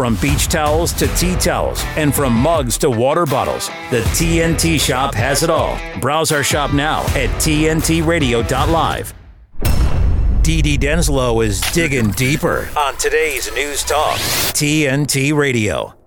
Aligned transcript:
From 0.00 0.16
beach 0.16 0.48
towels 0.48 0.94
to 0.94 1.06
tea 1.08 1.34
towels, 1.36 1.84
and 1.98 2.14
from 2.14 2.32
mugs 2.32 2.78
to 2.78 2.88
water 2.88 3.26
bottles, 3.26 3.68
the 3.90 4.00
TNT 4.14 4.80
shop 4.80 5.14
has 5.14 5.42
it 5.42 5.50
all. 5.50 5.78
Browse 6.00 6.32
our 6.32 6.42
shop 6.42 6.72
now 6.72 7.02
at 7.08 7.28
TNTRadio.live. 7.38 9.12
Dee 10.40 10.78
Denslow 10.78 11.44
is 11.44 11.60
digging 11.72 12.12
deeper 12.12 12.70
on 12.78 12.96
today's 12.96 13.52
News 13.52 13.84
Talk, 13.84 14.16
TNT 14.56 15.36
Radio. 15.36 15.99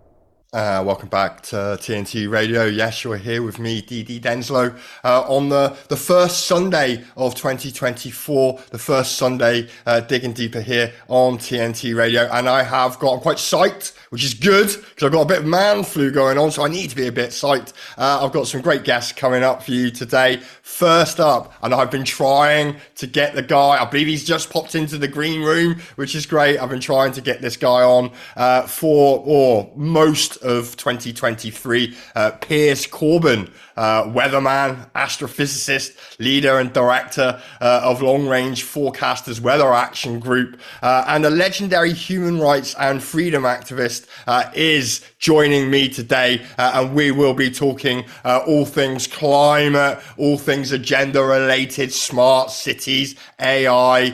Uh, 0.53 0.83
welcome 0.85 1.09
back 1.09 1.41
to 1.41 1.55
TNT 1.55 2.29
Radio. 2.29 2.65
Yes, 2.65 3.03
you're 3.03 3.17
here 3.17 3.41
with 3.41 3.57
me, 3.57 3.81
DD 3.81 4.21
Denslow, 4.21 4.77
uh, 5.03 5.21
on 5.23 5.49
the, 5.49 5.75
the 5.89 5.97
first 5.97 6.45
Sunday 6.45 7.03
of 7.17 7.33
2024, 7.33 8.59
the 8.69 8.77
first 8.77 9.15
Sunday 9.15 9.67
uh, 9.87 9.99
digging 10.01 10.31
deeper 10.31 10.61
here 10.61 10.93
on 11.07 11.39
TNT 11.39 11.97
Radio. 11.97 12.29
And 12.31 12.47
I 12.47 12.61
have 12.61 12.99
got, 12.99 13.15
I'm 13.15 13.19
quite 13.19 13.37
psyched, 13.37 13.95
which 14.11 14.23
is 14.23 14.35
good 14.35 14.67
because 14.67 15.03
I've 15.03 15.11
got 15.11 15.21
a 15.21 15.25
bit 15.25 15.39
of 15.39 15.45
man 15.47 15.83
flu 15.83 16.11
going 16.11 16.37
on, 16.37 16.51
so 16.51 16.63
I 16.63 16.67
need 16.67 16.91
to 16.91 16.95
be 16.95 17.07
a 17.07 17.11
bit 17.11 17.31
psyched. 17.31 17.73
Uh, 17.97 18.23
I've 18.23 18.31
got 18.31 18.45
some 18.45 18.61
great 18.61 18.83
guests 18.83 19.11
coming 19.11 19.41
up 19.41 19.63
for 19.63 19.71
you 19.71 19.89
today. 19.89 20.37
First 20.61 21.19
up, 21.19 21.51
and 21.63 21.73
I've 21.73 21.89
been 21.89 22.05
trying 22.05 22.75
to 22.97 23.07
get 23.07 23.33
the 23.33 23.41
guy, 23.41 23.81
I 23.81 23.85
believe 23.85 24.05
he's 24.05 24.23
just 24.23 24.51
popped 24.51 24.75
into 24.75 24.99
the 24.99 25.07
green 25.07 25.41
room, 25.41 25.81
which 25.95 26.13
is 26.13 26.27
great. 26.27 26.59
I've 26.59 26.69
been 26.69 26.79
trying 26.79 27.11
to 27.13 27.21
get 27.21 27.41
this 27.41 27.57
guy 27.57 27.81
on 27.81 28.11
uh, 28.35 28.67
for, 28.67 29.23
or 29.25 29.71
most 29.75 30.42
of 30.43 30.77
2023. 30.77 31.95
Uh, 32.15 32.31
Piers 32.31 32.85
Corbyn, 32.87 33.49
uh, 33.75 34.03
weatherman, 34.03 34.89
astrophysicist, 34.91 36.19
leader 36.19 36.59
and 36.59 36.73
director 36.73 37.41
uh, 37.61 37.81
of 37.83 38.01
Long 38.01 38.27
Range 38.27 38.63
Forecasters 38.63 39.39
Weather 39.39 39.73
Action 39.73 40.19
Group, 40.19 40.59
uh, 40.81 41.05
and 41.07 41.25
a 41.25 41.29
legendary 41.29 41.93
human 41.93 42.39
rights 42.39 42.75
and 42.75 43.01
freedom 43.01 43.43
activist, 43.43 44.07
uh, 44.27 44.51
is 44.53 45.05
joining 45.19 45.69
me 45.69 45.89
today. 45.89 46.45
Uh, 46.57 46.71
and 46.75 46.95
we 46.95 47.11
will 47.11 47.33
be 47.33 47.49
talking 47.49 48.05
all 48.23 48.65
things 48.65 49.07
climate, 49.07 49.99
all 50.17 50.37
things 50.37 50.71
agenda 50.71 51.23
related, 51.23 51.91
smart 51.91 52.51
cities, 52.51 53.15
AI, 53.39 54.09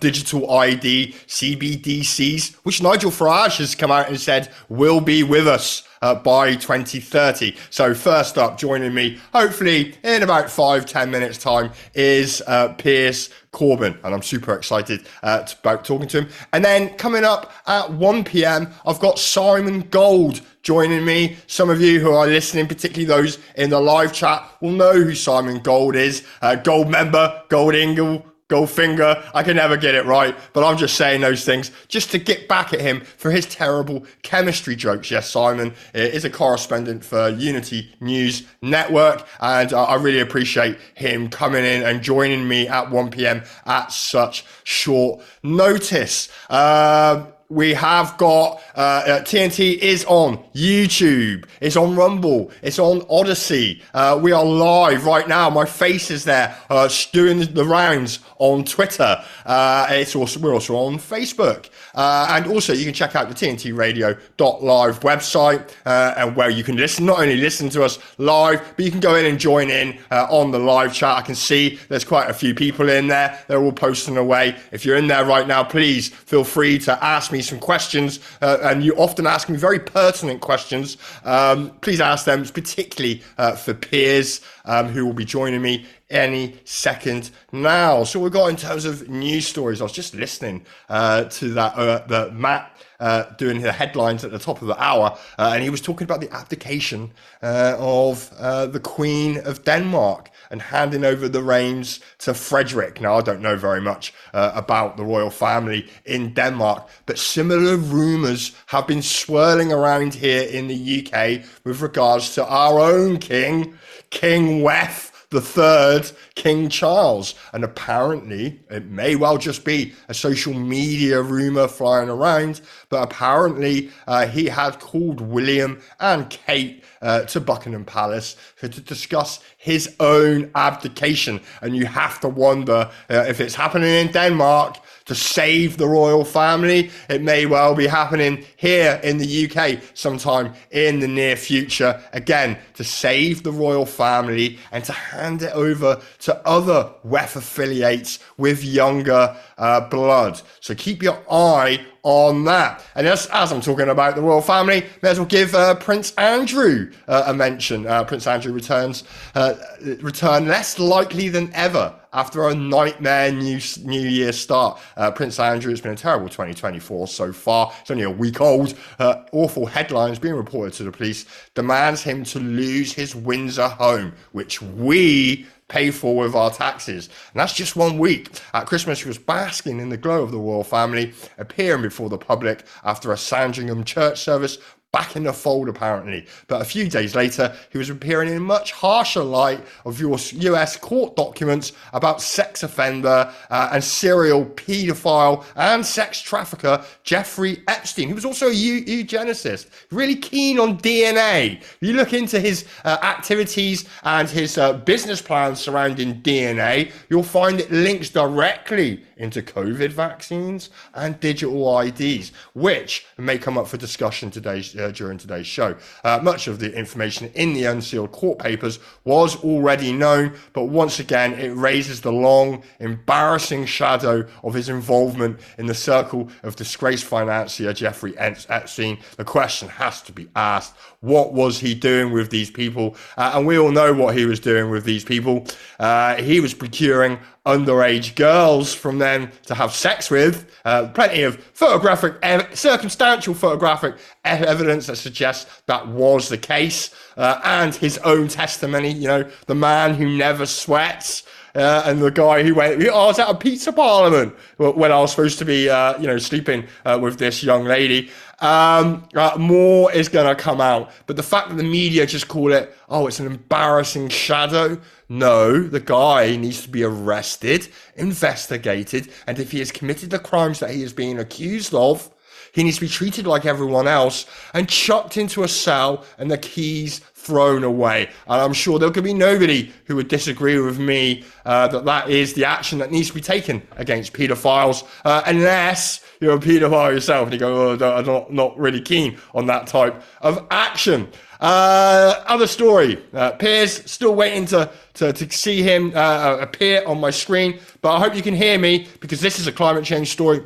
digital 0.00 0.50
ID, 0.50 1.14
CBDCs, 1.26 2.54
which 2.64 2.82
Nigel 2.82 3.10
Farage 3.10 3.58
has 3.58 3.74
come 3.74 3.90
out 3.90 4.08
and 4.08 4.20
said 4.20 4.50
will 4.68 5.00
be 5.00 5.22
with 5.22 5.46
us 5.46 5.82
uh, 6.02 6.14
by 6.14 6.54
2030. 6.54 7.56
So 7.70 7.94
first 7.94 8.38
up, 8.38 8.58
joining 8.58 8.94
me, 8.94 9.20
hopefully 9.32 9.94
in 10.02 10.22
about 10.22 10.50
five 10.50 10.86
ten 10.86 11.10
minutes 11.10 11.38
time, 11.38 11.72
is 11.94 12.42
uh, 12.46 12.72
Piers 12.74 13.30
Corbyn, 13.52 13.98
and 14.04 14.14
I'm 14.14 14.22
super 14.22 14.54
excited 14.54 15.06
uh, 15.22 15.46
about 15.60 15.84
talking 15.84 16.08
to 16.08 16.22
him. 16.22 16.28
And 16.52 16.64
then 16.64 16.90
coming 16.96 17.24
up 17.24 17.52
at 17.66 17.92
1 17.92 18.24
p.m., 18.24 18.72
I've 18.86 19.00
got 19.00 19.18
Simon 19.18 19.82
Gold 19.90 20.40
joining 20.62 21.04
me. 21.04 21.36
Some 21.46 21.68
of 21.70 21.80
you 21.80 22.00
who 22.00 22.12
are 22.12 22.26
listening, 22.26 22.68
particularly 22.68 23.06
those 23.06 23.38
in 23.56 23.70
the 23.70 23.80
live 23.80 24.12
chat, 24.12 24.48
will 24.60 24.70
know 24.70 24.92
who 24.92 25.14
Simon 25.14 25.58
Gold 25.60 25.96
is. 25.96 26.24
Uh, 26.42 26.54
gold 26.56 26.88
member, 26.88 27.42
Gold 27.48 27.74
Ingle, 27.74 28.24
Goldfinger. 28.50 29.30
I 29.32 29.42
can 29.42 29.56
never 29.56 29.76
get 29.76 29.94
it 29.94 30.04
right, 30.04 30.36
but 30.52 30.64
I'm 30.64 30.76
just 30.76 30.96
saying 30.96 31.22
those 31.22 31.44
things 31.44 31.70
just 31.88 32.10
to 32.10 32.18
get 32.18 32.48
back 32.48 32.74
at 32.74 32.80
him 32.80 33.00
for 33.00 33.30
his 33.30 33.46
terrible 33.46 34.04
chemistry 34.22 34.76
jokes. 34.76 35.10
Yes, 35.10 35.30
Simon 35.30 35.72
is 35.94 36.24
a 36.24 36.30
correspondent 36.30 37.04
for 37.04 37.30
Unity 37.30 37.94
News 38.00 38.46
Network, 38.60 39.26
and 39.40 39.72
I 39.72 39.94
really 39.94 40.20
appreciate 40.20 40.78
him 40.94 41.30
coming 41.30 41.64
in 41.64 41.82
and 41.82 42.02
joining 42.02 42.46
me 42.46 42.68
at 42.68 42.90
1 42.90 43.10
p.m. 43.10 43.42
at 43.64 43.92
such 43.92 44.44
short 44.64 45.22
notice. 45.42 46.28
Uh, 46.50 47.26
we 47.50 47.74
have 47.74 48.16
got 48.16 48.62
uh, 48.76 48.78
uh, 48.78 49.20
TNT 49.22 49.76
is 49.76 50.04
on 50.06 50.38
YouTube, 50.54 51.46
it's 51.60 51.76
on 51.76 51.96
Rumble, 51.96 52.52
it's 52.62 52.78
on 52.78 53.02
Odysee. 53.10 53.82
Uh, 53.92 54.18
we 54.22 54.30
are 54.30 54.44
live 54.44 55.04
right 55.04 55.26
now. 55.26 55.50
My 55.50 55.64
face 55.64 56.12
is 56.12 56.24
there, 56.24 56.56
uh, 56.70 56.88
doing 57.12 57.40
the 57.40 57.64
rounds 57.64 58.20
on 58.38 58.64
Twitter. 58.64 59.22
Uh, 59.44 59.86
it's 59.90 60.14
also 60.14 60.38
we're 60.38 60.54
also 60.54 60.76
on 60.76 60.98
Facebook, 60.98 61.68
uh, 61.94 62.28
and 62.30 62.46
also 62.46 62.72
you 62.72 62.84
can 62.84 62.94
check 62.94 63.16
out 63.16 63.28
the 63.28 63.34
TNT 63.34 63.76
Radio.live 63.76 65.00
website, 65.00 65.70
and 65.84 66.36
where 66.36 66.50
you 66.50 66.62
can 66.62 66.76
listen 66.76 67.06
not 67.06 67.18
only 67.18 67.36
listen 67.36 67.68
to 67.70 67.82
us 67.82 67.98
live, 68.18 68.60
but 68.76 68.84
you 68.84 68.90
can 68.90 69.00
go 69.00 69.16
in 69.16 69.26
and 69.26 69.40
join 69.40 69.70
in 69.70 69.98
on 70.10 70.52
the 70.52 70.58
live 70.58 70.94
chat. 70.94 71.16
I 71.16 71.22
can 71.22 71.34
see 71.34 71.80
there's 71.88 72.04
quite 72.04 72.30
a 72.30 72.34
few 72.34 72.54
people 72.54 72.88
in 72.88 73.08
there. 73.08 73.42
They're 73.48 73.62
all 73.62 73.72
posting 73.72 74.16
away. 74.16 74.56
If 74.70 74.84
you're 74.84 74.96
in 74.96 75.08
there 75.08 75.24
right 75.24 75.46
now, 75.46 75.64
please 75.64 76.08
feel 76.08 76.44
free 76.44 76.78
to 76.80 77.04
ask 77.04 77.32
me 77.32 77.40
me 77.40 77.42
some 77.44 77.58
questions, 77.58 78.20
uh, 78.42 78.58
and 78.62 78.84
you 78.84 78.94
often 78.96 79.26
ask 79.26 79.48
me 79.48 79.56
very 79.56 79.78
pertinent 79.78 80.40
questions. 80.40 80.98
Um, 81.24 81.70
please 81.80 82.00
ask 82.00 82.26
them, 82.26 82.44
particularly 82.44 83.22
uh, 83.38 83.52
for 83.52 83.72
Piers 83.72 84.42
um, 84.66 84.88
who 84.88 85.06
will 85.06 85.14
be 85.14 85.24
joining 85.24 85.62
me 85.62 85.86
any 86.10 86.56
second 86.64 87.30
now. 87.52 88.04
So 88.04 88.20
we've 88.20 88.32
got 88.32 88.48
in 88.48 88.56
terms 88.56 88.84
of 88.84 89.08
news 89.08 89.46
stories. 89.46 89.80
I 89.80 89.84
was 89.84 89.92
just 89.92 90.14
listening 90.14 90.66
uh, 90.88 91.24
to 91.24 91.50
that 91.54 91.74
uh, 91.74 92.06
the 92.06 92.30
Matt 92.32 92.76
uh, 93.00 93.24
doing 93.36 93.62
the 93.62 93.72
headlines 93.72 94.24
at 94.24 94.30
the 94.30 94.38
top 94.38 94.60
of 94.60 94.68
the 94.68 94.80
hour, 94.82 95.16
uh, 95.38 95.52
and 95.54 95.62
he 95.62 95.70
was 95.70 95.80
talking 95.80 96.04
about 96.04 96.20
the 96.20 96.30
abdication 96.32 97.10
uh, 97.42 97.74
of 97.78 98.30
uh, 98.38 98.66
the 98.66 98.78
Queen 98.78 99.38
of 99.38 99.64
Denmark 99.64 100.30
and 100.50 100.60
handing 100.60 101.04
over 101.04 101.28
the 101.28 101.42
reins 101.42 102.00
to 102.18 102.34
Frederick. 102.34 103.00
Now, 103.00 103.16
I 103.16 103.22
don't 103.22 103.40
know 103.40 103.56
very 103.56 103.80
much 103.80 104.12
uh, 104.34 104.52
about 104.54 104.96
the 104.96 105.04
royal 105.04 105.30
family 105.30 105.88
in 106.04 106.34
Denmark, 106.34 106.88
but 107.06 107.18
similar 107.18 107.76
rumours 107.76 108.54
have 108.66 108.86
been 108.86 109.02
swirling 109.02 109.72
around 109.72 110.14
here 110.14 110.42
in 110.42 110.68
the 110.68 110.98
UK 111.00 111.42
with 111.64 111.80
regards 111.80 112.34
to 112.34 112.46
our 112.46 112.78
own 112.78 113.18
king, 113.18 113.78
King 114.10 114.62
Weth 114.62 115.09
the 115.30 115.40
third 115.40 116.10
King 116.34 116.68
Charles. 116.68 117.34
And 117.52 117.64
apparently, 117.64 118.60
it 118.68 118.86
may 118.86 119.16
well 119.16 119.38
just 119.38 119.64
be 119.64 119.94
a 120.08 120.14
social 120.14 120.54
media 120.54 121.22
rumor 121.22 121.68
flying 121.68 122.08
around, 122.08 122.60
but 122.88 123.02
apparently 123.02 123.90
uh, 124.06 124.26
he 124.26 124.46
had 124.46 124.80
called 124.80 125.20
William 125.20 125.80
and 126.00 126.28
Kate 126.30 126.84
uh, 127.02 127.22
to 127.22 127.40
Buckingham 127.40 127.84
Palace 127.84 128.36
to 128.58 128.68
discuss 128.68 129.40
his 129.56 129.94
own 130.00 130.50
abdication. 130.54 131.40
And 131.62 131.76
you 131.76 131.86
have 131.86 132.20
to 132.20 132.28
wonder 132.28 132.90
uh, 133.08 133.24
if 133.28 133.40
it's 133.40 133.54
happening 133.54 133.88
in 133.88 134.12
Denmark 134.12 134.78
to 135.10 135.14
save 135.16 135.76
the 135.76 135.88
royal 135.88 136.24
family. 136.24 136.88
It 137.08 137.20
may 137.20 137.44
well 137.44 137.74
be 137.74 137.88
happening 137.88 138.44
here 138.54 139.00
in 139.02 139.18
the 139.18 139.50
UK 139.50 139.82
sometime 139.92 140.54
in 140.70 141.00
the 141.00 141.08
near 141.08 141.34
future. 141.34 142.00
Again, 142.12 142.56
to 142.74 142.84
save 142.84 143.42
the 143.42 143.50
royal 143.50 143.86
family 143.86 144.60
and 144.70 144.84
to 144.84 144.92
hand 144.92 145.42
it 145.42 145.50
over 145.52 146.00
to 146.20 146.46
other 146.46 146.92
WEF 147.04 147.34
affiliates 147.34 148.20
with 148.36 148.62
younger 148.62 149.36
uh, 149.58 149.80
blood. 149.88 150.40
So 150.60 150.76
keep 150.76 151.02
your 151.02 151.20
eye 151.28 151.84
on 152.04 152.44
that. 152.44 152.84
And 152.94 153.08
as, 153.08 153.26
as 153.32 153.52
I'm 153.52 153.60
talking 153.60 153.88
about 153.88 154.14
the 154.14 154.22
royal 154.22 154.42
family, 154.42 154.86
may 155.02 155.08
as 155.10 155.18
well 155.18 155.26
give 155.26 155.56
uh, 155.56 155.74
Prince 155.74 156.12
Andrew 156.14 156.92
uh, 157.08 157.24
a 157.26 157.34
mention. 157.34 157.84
Uh, 157.84 158.04
Prince 158.04 158.28
Andrew 158.28 158.52
returns, 158.52 159.02
uh, 159.34 159.54
return 160.02 160.46
less 160.46 160.78
likely 160.78 161.28
than 161.28 161.52
ever 161.52 161.99
after 162.12 162.48
a 162.48 162.54
nightmare 162.54 163.32
new 163.32 163.60
New 163.82 164.00
Year 164.00 164.32
start. 164.32 164.80
Uh, 164.96 165.10
Prince 165.10 165.38
Andrew, 165.38 165.72
it's 165.72 165.80
been 165.80 165.92
a 165.92 165.96
terrible 165.96 166.28
2024 166.28 167.08
so 167.08 167.32
far. 167.32 167.72
It's 167.80 167.90
only 167.90 168.04
a 168.04 168.10
week 168.10 168.40
old. 168.40 168.74
Uh, 168.98 169.24
awful 169.32 169.66
headlines 169.66 170.18
being 170.18 170.34
reported 170.34 170.74
to 170.74 170.84
the 170.84 170.92
police 170.92 171.26
demands 171.54 172.02
him 172.02 172.24
to 172.24 172.40
lose 172.40 172.92
his 172.92 173.14
Windsor 173.14 173.68
home, 173.68 174.12
which 174.32 174.60
we 174.62 175.46
pay 175.70 175.90
for 175.90 176.16
with 176.16 176.34
our 176.34 176.50
taxes. 176.50 177.08
And 177.32 177.40
that's 177.40 177.54
just 177.54 177.76
one 177.76 177.96
week. 177.96 178.28
At 178.52 178.66
Christmas, 178.66 179.00
he 179.00 179.08
was 179.08 179.18
basking 179.18 179.78
in 179.78 179.88
the 179.88 179.96
glow 179.96 180.22
of 180.22 180.32
the 180.32 180.38
royal 180.38 180.64
family, 180.64 181.14
appearing 181.38 181.82
before 181.82 182.10
the 182.10 182.18
public 182.18 182.64
after 182.84 183.12
a 183.12 183.16
Sandringham 183.16 183.84
church 183.84 184.20
service 184.20 184.58
back 184.92 185.14
in 185.16 185.22
the 185.22 185.32
fold 185.32 185.68
apparently. 185.68 186.26
But 186.48 186.62
a 186.62 186.64
few 186.64 186.88
days 186.88 187.14
later, 187.14 187.54
he 187.70 187.78
was 187.78 187.90
appearing 187.90 188.32
in 188.32 188.42
much 188.42 188.72
harsher 188.72 189.22
light 189.22 189.64
of 189.84 190.00
your 190.00 190.18
US 190.18 190.76
court 190.76 191.16
documents 191.16 191.72
about 191.92 192.20
sex 192.20 192.62
offender 192.62 193.32
uh, 193.50 193.70
and 193.72 193.82
serial 193.82 194.44
paedophile 194.44 195.44
and 195.56 195.84
sex 195.84 196.20
trafficker 196.20 196.84
Jeffrey 197.04 197.62
Epstein. 197.68 198.08
He 198.08 198.14
was 198.14 198.24
also 198.24 198.48
a 198.48 198.52
eugenicist, 198.52 199.68
really 199.90 200.16
keen 200.16 200.58
on 200.58 200.78
DNA. 200.78 201.62
You 201.80 201.92
look 201.92 202.12
into 202.12 202.40
his 202.40 202.66
uh, 202.84 202.98
activities 203.02 203.88
and 204.02 204.28
his 204.28 204.58
uh, 204.58 204.74
business 204.74 205.22
plans 205.22 205.60
surrounding 205.60 206.20
DNA, 206.22 206.92
you'll 207.08 207.22
find 207.22 207.60
it 207.60 207.70
links 207.70 208.10
directly 208.10 209.04
into 209.20 209.42
COVID 209.42 209.90
vaccines 209.90 210.70
and 210.94 211.20
digital 211.20 211.78
IDs, 211.78 212.32
which 212.54 213.06
may 213.18 213.38
come 213.38 213.56
up 213.56 213.68
for 213.68 213.76
discussion 213.76 214.30
today 214.30 214.64
uh, 214.78 214.90
during 214.90 215.18
today's 215.18 215.46
show. 215.46 215.76
Uh, 216.02 216.18
much 216.22 216.48
of 216.48 216.58
the 216.58 216.74
information 216.74 217.30
in 217.34 217.52
the 217.52 217.64
unsealed 217.64 218.10
court 218.10 218.38
papers 218.38 218.80
was 219.04 219.36
already 219.44 219.92
known, 219.92 220.32
but 220.52 220.64
once 220.64 220.98
again, 220.98 221.34
it 221.34 221.50
raises 221.50 222.00
the 222.00 222.10
long, 222.10 222.62
embarrassing 222.80 223.66
shadow 223.66 224.26
of 224.42 224.54
his 224.54 224.68
involvement 224.68 225.38
in 225.58 225.66
the 225.66 225.74
circle 225.74 226.28
of 226.42 226.56
disgraced 226.56 227.04
financier 227.04 227.72
Jeffrey 227.72 228.16
Epstein. 228.18 228.98
The 229.16 229.24
question 229.24 229.68
has 229.68 230.02
to 230.02 230.12
be 230.12 230.28
asked 230.34 230.74
what 231.00 231.32
was 231.32 231.58
he 231.58 231.74
doing 231.74 232.12
with 232.12 232.30
these 232.30 232.50
people? 232.50 232.94
Uh, 233.16 233.32
and 233.34 233.46
we 233.46 233.58
all 233.58 233.72
know 233.72 233.92
what 233.94 234.16
he 234.16 234.26
was 234.26 234.38
doing 234.38 234.70
with 234.70 234.84
these 234.84 235.04
people. 235.04 235.46
Uh, 235.78 236.16
he 236.16 236.40
was 236.40 236.52
procuring 236.52 237.18
underage 237.46 238.14
girls 238.16 238.74
from 238.74 238.98
to 239.46 239.54
have 239.54 239.74
sex 239.74 240.10
with. 240.10 240.50
Uh, 240.64 240.88
plenty 240.88 241.22
of 241.22 241.36
photographic, 241.54 242.14
ev- 242.22 242.58
circumstantial 242.58 243.34
photographic 243.34 243.96
evidence 244.24 244.86
that 244.86 244.96
suggests 244.96 245.62
that 245.66 245.86
was 245.88 246.28
the 246.28 246.38
case. 246.38 246.94
Uh, 247.16 247.40
and 247.44 247.74
his 247.74 247.98
own 247.98 248.28
testimony, 248.28 248.92
you 248.92 249.08
know, 249.08 249.30
the 249.46 249.54
man 249.54 249.94
who 249.94 250.16
never 250.16 250.46
sweats. 250.46 251.24
Uh, 251.54 251.82
and 251.86 252.00
the 252.00 252.10
guy 252.10 252.42
who 252.42 252.54
went, 252.54 252.82
oh, 252.88 253.04
I 253.04 253.06
was 253.06 253.18
at 253.18 253.28
a 253.28 253.34
pizza 253.34 253.72
parliament 253.72 254.34
when 254.56 254.92
I 254.92 255.00
was 255.00 255.10
supposed 255.10 255.38
to 255.40 255.44
be, 255.44 255.68
uh, 255.68 255.98
you 255.98 256.06
know, 256.06 256.18
sleeping 256.18 256.66
uh, 256.84 256.98
with 257.00 257.18
this 257.18 257.42
young 257.42 257.64
lady. 257.64 258.10
Um, 258.40 259.06
uh, 259.14 259.36
more 259.38 259.92
is 259.92 260.08
going 260.08 260.26
to 260.26 260.40
come 260.40 260.60
out. 260.60 260.90
But 261.06 261.16
the 261.16 261.22
fact 261.22 261.50
that 261.50 261.56
the 261.56 261.64
media 261.64 262.06
just 262.06 262.28
call 262.28 262.52
it, 262.52 262.74
oh, 262.88 263.06
it's 263.06 263.20
an 263.20 263.26
embarrassing 263.26 264.08
shadow. 264.08 264.80
No, 265.08 265.62
the 265.62 265.80
guy 265.80 266.36
needs 266.36 266.62
to 266.62 266.68
be 266.68 266.84
arrested, 266.84 267.68
investigated, 267.96 269.10
and 269.26 269.38
if 269.38 269.50
he 269.50 269.58
has 269.58 269.72
committed 269.72 270.10
the 270.10 270.20
crimes 270.20 270.60
that 270.60 270.70
he 270.70 270.82
is 270.82 270.92
being 270.92 271.18
accused 271.18 271.74
of, 271.74 272.10
he 272.52 272.64
needs 272.64 272.76
to 272.76 272.82
be 272.82 272.88
treated 272.88 273.26
like 273.26 273.46
everyone 273.46 273.86
else 273.86 274.26
and 274.54 274.68
chucked 274.68 275.16
into 275.16 275.42
a 275.42 275.48
cell 275.48 276.04
and 276.18 276.30
the 276.30 276.38
keys 276.38 277.00
thrown 277.20 277.64
away. 277.64 278.08
And 278.26 278.40
I'm 278.40 278.52
sure 278.52 278.78
there 278.78 278.90
could 278.90 279.04
be 279.04 279.14
nobody 279.14 279.72
who 279.84 279.96
would 279.96 280.08
disagree 280.08 280.58
with 280.58 280.78
me 280.78 281.24
uh, 281.44 281.68
that 281.68 281.84
that 281.84 282.10
is 282.10 282.34
the 282.34 282.44
action 282.44 282.78
that 282.78 282.90
needs 282.90 283.08
to 283.08 283.14
be 283.14 283.20
taken 283.20 283.62
against 283.76 284.12
paedophiles, 284.12 284.84
uh, 285.04 285.22
unless 285.26 286.04
you're 286.20 286.36
a 286.36 286.38
paedophile 286.38 286.92
yourself 286.92 287.24
and 287.24 287.32
you 287.32 287.38
go, 287.38 287.70
oh, 287.70 287.94
I'm 287.94 288.06
not, 288.06 288.32
not 288.32 288.58
really 288.58 288.80
keen 288.80 289.18
on 289.34 289.46
that 289.46 289.66
type 289.66 290.02
of 290.20 290.46
action. 290.50 291.08
Uh, 291.40 292.22
other 292.26 292.46
story. 292.46 293.02
Uh, 293.14 293.32
Piers 293.32 293.90
still 293.90 294.14
waiting 294.14 294.46
to 294.46 294.70
to, 294.94 295.12
to 295.12 295.30
see 295.30 295.62
him 295.62 295.92
uh, 295.94 296.36
appear 296.40 296.84
on 296.86 297.00
my 297.00 297.10
screen, 297.10 297.58
but 297.80 297.94
I 297.94 297.98
hope 297.98 298.14
you 298.14 298.22
can 298.22 298.34
hear 298.34 298.58
me 298.58 298.86
because 299.00 299.20
this 299.20 299.38
is 299.38 299.46
a 299.46 299.52
climate 299.52 299.84
change 299.84 300.10
story. 300.10 300.42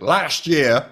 Last 0.00 0.48
year, 0.48 0.86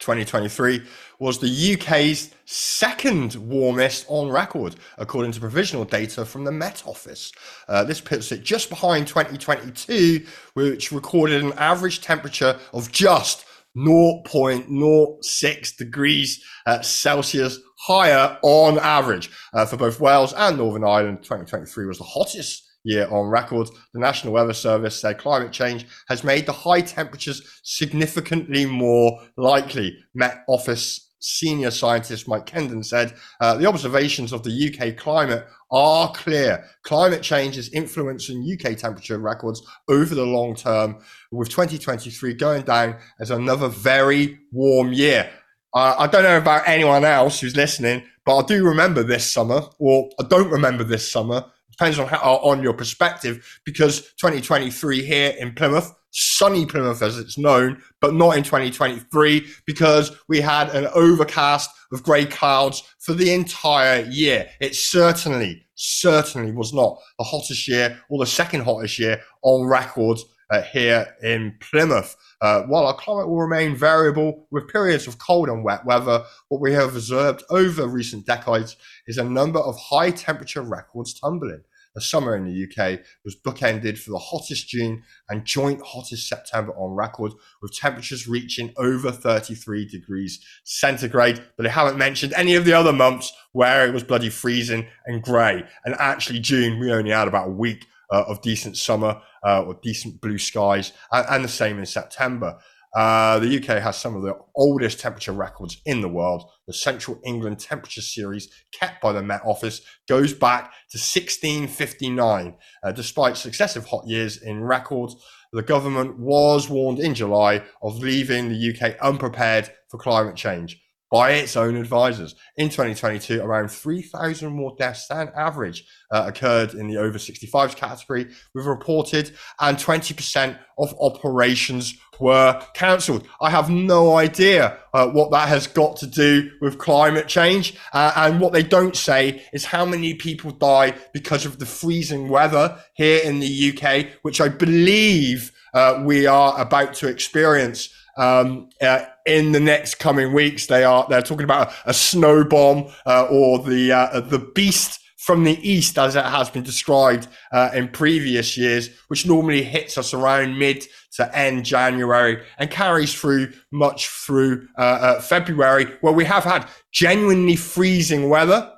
2023 0.00 0.82
was 1.18 1.38
the 1.38 1.74
UK's 1.74 2.30
second 2.44 3.34
warmest 3.36 4.04
on 4.08 4.28
record, 4.28 4.76
according 4.98 5.32
to 5.32 5.40
provisional 5.40 5.84
data 5.84 6.24
from 6.24 6.44
the 6.44 6.52
Met 6.52 6.82
Office. 6.86 7.32
Uh, 7.68 7.84
this 7.84 8.00
puts 8.00 8.32
it 8.32 8.42
just 8.42 8.68
behind 8.68 9.06
2022, 9.06 10.26
which 10.54 10.92
recorded 10.92 11.42
an 11.42 11.52
average 11.54 12.00
temperature 12.00 12.58
of 12.72 12.90
just 12.92 13.44
0.06 13.76 15.76
degrees 15.76 16.44
uh, 16.66 16.80
Celsius 16.80 17.58
higher 17.78 18.38
on 18.42 18.78
average 18.78 19.30
uh, 19.52 19.66
for 19.66 19.76
both 19.76 20.00
Wales 20.00 20.32
and 20.32 20.58
Northern 20.58 20.84
Ireland. 20.84 21.18
2023 21.22 21.86
was 21.86 21.98
the 21.98 22.04
hottest 22.04 22.64
year 22.84 23.08
on 23.10 23.26
record. 23.26 23.68
The 23.92 24.00
National 24.00 24.32
Weather 24.32 24.52
Service 24.52 25.00
said 25.00 25.18
climate 25.18 25.52
change 25.52 25.86
has 26.08 26.22
made 26.22 26.46
the 26.46 26.52
high 26.52 26.82
temperatures 26.82 27.60
significantly 27.62 28.66
more 28.66 29.20
likely. 29.36 29.98
Met 30.14 30.44
Office 30.46 31.03
senior 31.24 31.70
scientist 31.70 32.28
Mike 32.28 32.44
Kendon 32.44 32.84
said 32.84 33.14
uh, 33.40 33.56
the 33.56 33.66
observations 33.66 34.30
of 34.32 34.42
the 34.42 34.50
UK 34.50 34.96
climate 34.96 35.46
are 35.70 36.12
clear. 36.12 36.64
Climate 36.82 37.22
change 37.22 37.56
is 37.56 37.70
influencing 37.70 38.46
UK 38.46 38.76
temperature 38.76 39.18
records 39.18 39.62
over 39.88 40.14
the 40.14 40.26
long 40.26 40.54
term, 40.54 40.96
with 41.32 41.48
2023 41.48 42.34
going 42.34 42.62
down 42.62 42.96
as 43.18 43.30
another 43.30 43.68
very 43.68 44.38
warm 44.52 44.92
year. 44.92 45.30
Uh, 45.72 45.94
I 45.98 46.06
don't 46.06 46.22
know 46.22 46.36
about 46.36 46.68
anyone 46.68 47.04
else 47.04 47.40
who's 47.40 47.56
listening, 47.56 48.04
but 48.26 48.38
I 48.38 48.46
do 48.46 48.64
remember 48.64 49.02
this 49.02 49.32
summer, 49.32 49.62
or 49.78 50.10
I 50.20 50.24
don't 50.28 50.50
remember 50.50 50.84
this 50.84 51.10
summer. 51.10 51.44
Depends 51.70 51.98
on 51.98 52.06
how 52.06 52.36
on 52.36 52.62
your 52.62 52.74
perspective, 52.74 53.60
because 53.64 54.02
2023 54.20 55.02
here 55.02 55.34
in 55.38 55.54
Plymouth 55.54 55.92
sunny 56.14 56.64
Plymouth 56.64 57.02
as 57.02 57.18
it's 57.18 57.36
known, 57.36 57.82
but 58.00 58.14
not 58.14 58.36
in 58.36 58.44
2023 58.44 59.46
because 59.66 60.16
we 60.28 60.40
had 60.40 60.70
an 60.70 60.86
overcast 60.94 61.70
of 61.92 62.02
grey 62.02 62.24
clouds 62.24 62.82
for 63.00 63.14
the 63.14 63.32
entire 63.34 64.04
year. 64.04 64.48
It 64.60 64.74
certainly, 64.74 65.66
certainly 65.74 66.52
was 66.52 66.72
not 66.72 66.98
the 67.18 67.24
hottest 67.24 67.68
year 67.68 68.00
or 68.08 68.18
the 68.18 68.26
second 68.26 68.62
hottest 68.62 68.98
year 68.98 69.20
on 69.42 69.66
record 69.66 70.18
uh, 70.50 70.62
here 70.62 71.14
in 71.22 71.56
Plymouth. 71.60 72.16
Uh, 72.40 72.62
while 72.62 72.86
our 72.86 72.94
climate 72.94 73.28
will 73.28 73.40
remain 73.40 73.74
variable 73.74 74.46
with 74.50 74.68
periods 74.68 75.06
of 75.06 75.18
cold 75.18 75.48
and 75.48 75.64
wet 75.64 75.84
weather, 75.84 76.22
what 76.48 76.60
we 76.60 76.72
have 76.72 76.94
observed 76.94 77.42
over 77.50 77.88
recent 77.88 78.26
decades 78.26 78.76
is 79.06 79.18
a 79.18 79.24
number 79.24 79.58
of 79.58 79.76
high 79.78 80.10
temperature 80.10 80.62
records 80.62 81.18
tumbling 81.18 81.62
the 81.94 82.00
summer 82.00 82.36
in 82.36 82.44
the 82.44 82.64
UK 82.64 83.00
was 83.24 83.36
bookended 83.36 83.98
for 83.98 84.10
the 84.10 84.18
hottest 84.18 84.68
June 84.68 85.02
and 85.28 85.44
joint 85.44 85.80
hottest 85.82 86.28
September 86.28 86.72
on 86.72 86.94
record, 86.94 87.32
with 87.62 87.72
temperatures 87.72 88.26
reaching 88.26 88.72
over 88.76 89.10
33 89.10 89.86
degrees 89.86 90.44
centigrade. 90.64 91.42
But 91.56 91.64
they 91.64 91.70
haven't 91.70 91.98
mentioned 91.98 92.32
any 92.34 92.54
of 92.54 92.64
the 92.64 92.72
other 92.72 92.92
months 92.92 93.32
where 93.52 93.86
it 93.86 93.94
was 93.94 94.02
bloody 94.02 94.30
freezing 94.30 94.86
and 95.06 95.22
grey. 95.22 95.64
And 95.84 95.94
actually, 95.98 96.40
June, 96.40 96.78
we 96.78 96.92
only 96.92 97.10
had 97.10 97.28
about 97.28 97.48
a 97.48 97.52
week 97.52 97.86
uh, 98.12 98.24
of 98.26 98.42
decent 98.42 98.76
summer 98.76 99.20
uh, 99.44 99.62
or 99.62 99.78
decent 99.82 100.20
blue 100.20 100.38
skies, 100.38 100.92
and, 101.12 101.26
and 101.28 101.44
the 101.44 101.48
same 101.48 101.78
in 101.78 101.86
September. 101.86 102.58
Uh, 102.94 103.40
the 103.40 103.58
UK 103.58 103.82
has 103.82 103.96
some 103.96 104.14
of 104.14 104.22
the 104.22 104.36
oldest 104.54 105.00
temperature 105.00 105.32
records 105.32 105.80
in 105.84 106.00
the 106.00 106.08
world. 106.08 106.48
The 106.66 106.72
Central 106.72 107.18
England 107.24 107.58
Temperature 107.58 108.02
Series, 108.02 108.48
kept 108.72 109.02
by 109.02 109.12
the 109.12 109.22
Met 109.22 109.40
Office, 109.44 109.80
goes 110.08 110.32
back 110.32 110.72
to 110.90 110.98
1659. 110.98 112.54
Uh, 112.82 112.92
despite 112.92 113.36
successive 113.36 113.86
hot 113.86 114.06
years 114.06 114.40
in 114.40 114.62
records, 114.62 115.16
the 115.52 115.62
government 115.62 116.18
was 116.18 116.68
warned 116.68 117.00
in 117.00 117.14
July 117.14 117.62
of 117.82 117.98
leaving 117.98 118.48
the 118.48 118.74
UK 118.74 118.96
unprepared 119.00 119.70
for 119.88 119.98
climate 119.98 120.36
change 120.36 120.83
by 121.14 121.30
its 121.30 121.56
own 121.56 121.76
advisors. 121.76 122.34
In 122.56 122.68
2022, 122.68 123.40
around 123.40 123.68
3,000 123.70 124.52
more 124.52 124.74
deaths 124.76 125.06
than 125.06 125.30
average 125.36 125.86
uh, 126.10 126.24
occurred 126.26 126.74
in 126.74 126.88
the 126.88 126.96
over 126.96 127.18
65s 127.18 127.76
category, 127.76 128.26
with 128.52 128.66
reported, 128.66 129.30
and 129.60 129.78
20% 129.78 130.58
of 130.76 130.92
operations 131.00 131.94
were 132.18 132.60
cancelled. 132.74 133.28
I 133.40 133.50
have 133.50 133.70
no 133.70 134.16
idea 134.16 134.80
uh, 134.92 135.06
what 135.06 135.30
that 135.30 135.48
has 135.48 135.68
got 135.68 135.98
to 135.98 136.08
do 136.08 136.50
with 136.60 136.78
climate 136.78 137.28
change. 137.28 137.76
Uh, 137.92 138.12
and 138.16 138.40
what 138.40 138.52
they 138.52 138.64
don't 138.64 138.96
say 138.96 139.44
is 139.52 139.66
how 139.66 139.84
many 139.84 140.14
people 140.14 140.50
die 140.50 140.94
because 141.12 141.46
of 141.46 141.60
the 141.60 141.66
freezing 141.66 142.28
weather 142.28 142.76
here 142.94 143.20
in 143.22 143.38
the 143.38 143.72
UK, 143.72 144.06
which 144.22 144.40
I 144.40 144.48
believe 144.48 145.52
uh, 145.74 146.02
we 146.04 146.26
are 146.26 146.60
about 146.60 146.94
to 146.94 147.06
experience 147.06 147.90
um, 148.16 148.68
uh, 148.80 149.04
in 149.26 149.52
the 149.52 149.60
next 149.60 149.96
coming 149.96 150.32
weeks. 150.32 150.66
They 150.66 150.84
are 150.84 151.06
they're 151.08 151.22
talking 151.22 151.44
about 151.44 151.68
a, 151.68 151.90
a 151.90 151.94
snow 151.94 152.44
bomb 152.44 152.92
uh, 153.06 153.26
or 153.30 153.58
the 153.58 153.92
uh, 153.92 154.20
the 154.20 154.38
beast 154.54 155.00
from 155.18 155.44
the 155.44 155.58
east, 155.68 155.96
as 155.98 156.16
it 156.16 156.24
has 156.24 156.50
been 156.50 156.62
described 156.62 157.28
uh, 157.50 157.70
in 157.72 157.88
previous 157.88 158.58
years, 158.58 158.90
which 159.08 159.26
normally 159.26 159.62
hits 159.62 159.96
us 159.96 160.12
around 160.12 160.58
mid 160.58 160.84
to 161.12 161.36
end 161.36 161.64
January 161.64 162.42
and 162.58 162.70
carries 162.70 163.14
through 163.14 163.50
much 163.72 164.08
through 164.08 164.68
uh, 164.76 164.82
uh, 164.82 165.20
February, 165.20 165.86
where 166.02 166.12
we 166.12 166.26
have 166.26 166.44
had 166.44 166.68
genuinely 166.92 167.56
freezing 167.56 168.28
weather 168.28 168.70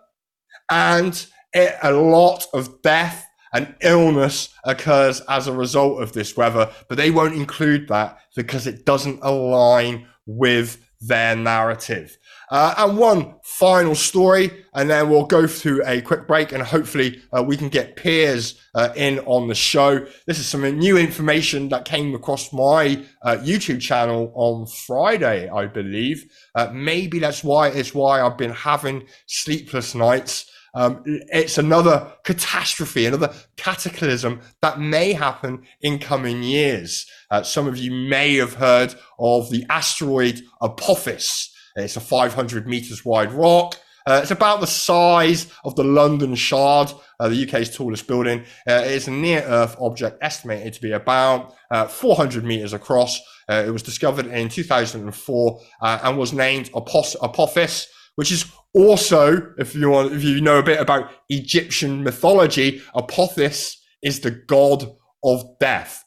and 0.70 1.26
it, 1.52 1.74
a 1.82 1.92
lot 1.92 2.46
of 2.52 2.82
death 2.82 3.25
and 3.56 3.74
illness 3.80 4.50
occurs 4.64 5.22
as 5.30 5.46
a 5.46 5.52
result 5.52 6.02
of 6.02 6.12
this 6.12 6.36
weather, 6.36 6.70
but 6.88 6.98
they 6.98 7.10
won't 7.10 7.34
include 7.34 7.88
that 7.88 8.18
because 8.34 8.66
it 8.66 8.84
doesn't 8.84 9.18
align 9.22 10.06
with 10.26 10.78
their 11.00 11.34
narrative. 11.34 12.18
Uh, 12.50 12.74
and 12.76 12.98
one 12.98 13.34
final 13.42 13.94
story, 13.94 14.50
and 14.74 14.90
then 14.90 15.08
we'll 15.08 15.24
go 15.24 15.46
through 15.46 15.82
a 15.86 16.02
quick 16.02 16.28
break, 16.28 16.52
and 16.52 16.62
hopefully 16.62 17.22
uh, 17.36 17.42
we 17.42 17.56
can 17.56 17.70
get 17.70 17.96
Piers 17.96 18.60
uh, 18.74 18.90
in 18.94 19.20
on 19.20 19.48
the 19.48 19.54
show. 19.54 20.06
This 20.26 20.38
is 20.38 20.46
some 20.46 20.62
new 20.78 20.98
information 20.98 21.70
that 21.70 21.86
came 21.86 22.14
across 22.14 22.52
my 22.52 23.02
uh, 23.22 23.36
YouTube 23.40 23.80
channel 23.80 24.32
on 24.34 24.66
Friday, 24.66 25.48
I 25.48 25.66
believe. 25.66 26.30
Uh, 26.54 26.68
maybe 26.72 27.18
that's 27.18 27.42
why 27.42 27.68
it's 27.68 27.94
why 27.94 28.20
I've 28.20 28.38
been 28.38 28.52
having 28.52 29.06
sleepless 29.26 29.94
nights 29.94 30.50
Um, 30.76 31.02
it's 31.06 31.56
another 31.56 32.12
catastrophe, 32.22 33.06
another 33.06 33.32
cataclysm 33.56 34.42
that 34.60 34.78
may 34.78 35.14
happen 35.14 35.62
in 35.80 35.98
coming 35.98 36.42
years. 36.42 37.06
Uh, 37.30 37.42
some 37.42 37.66
of 37.66 37.78
you 37.78 37.90
may 37.90 38.36
have 38.36 38.54
heard 38.54 38.94
of 39.18 39.50
the 39.50 39.64
asteroid 39.70 40.42
Apophis. 40.62 41.50
It's 41.76 41.96
a 41.96 42.00
500 42.00 42.66
meters 42.66 43.04
wide 43.04 43.32
rock. 43.32 43.76
Uh, 44.06 44.20
it's 44.22 44.30
about 44.30 44.60
the 44.60 44.66
size 44.66 45.50
of 45.64 45.74
the 45.74 45.82
London 45.82 46.34
Shard, 46.34 46.92
uh, 47.18 47.28
the 47.28 47.48
UK's 47.48 47.74
tallest 47.74 48.06
building. 48.06 48.40
Uh, 48.68 48.82
it's 48.84 49.08
a 49.08 49.10
near 49.10 49.40
Earth 49.42 49.76
object 49.80 50.18
estimated 50.22 50.74
to 50.74 50.80
be 50.80 50.92
about 50.92 51.54
uh, 51.70 51.86
400 51.88 52.44
meters 52.44 52.72
across. 52.72 53.18
Uh, 53.48 53.64
it 53.66 53.70
was 53.70 53.82
discovered 53.82 54.26
in 54.26 54.48
2004 54.48 55.60
uh, 55.80 55.98
and 56.02 56.18
was 56.18 56.32
named 56.32 56.70
Apophis, 56.74 57.88
which 58.16 58.32
is 58.32 58.44
also, 58.74 59.54
if 59.56 59.74
you 59.74 59.88
want, 59.88 60.12
if 60.12 60.22
you 60.22 60.40
know 60.40 60.58
a 60.58 60.62
bit 60.62 60.80
about 60.80 61.10
Egyptian 61.28 62.02
mythology, 62.02 62.82
Apophis 62.94 63.82
is 64.02 64.20
the 64.20 64.30
god 64.30 64.84
of 65.24 65.58
death. 65.60 66.04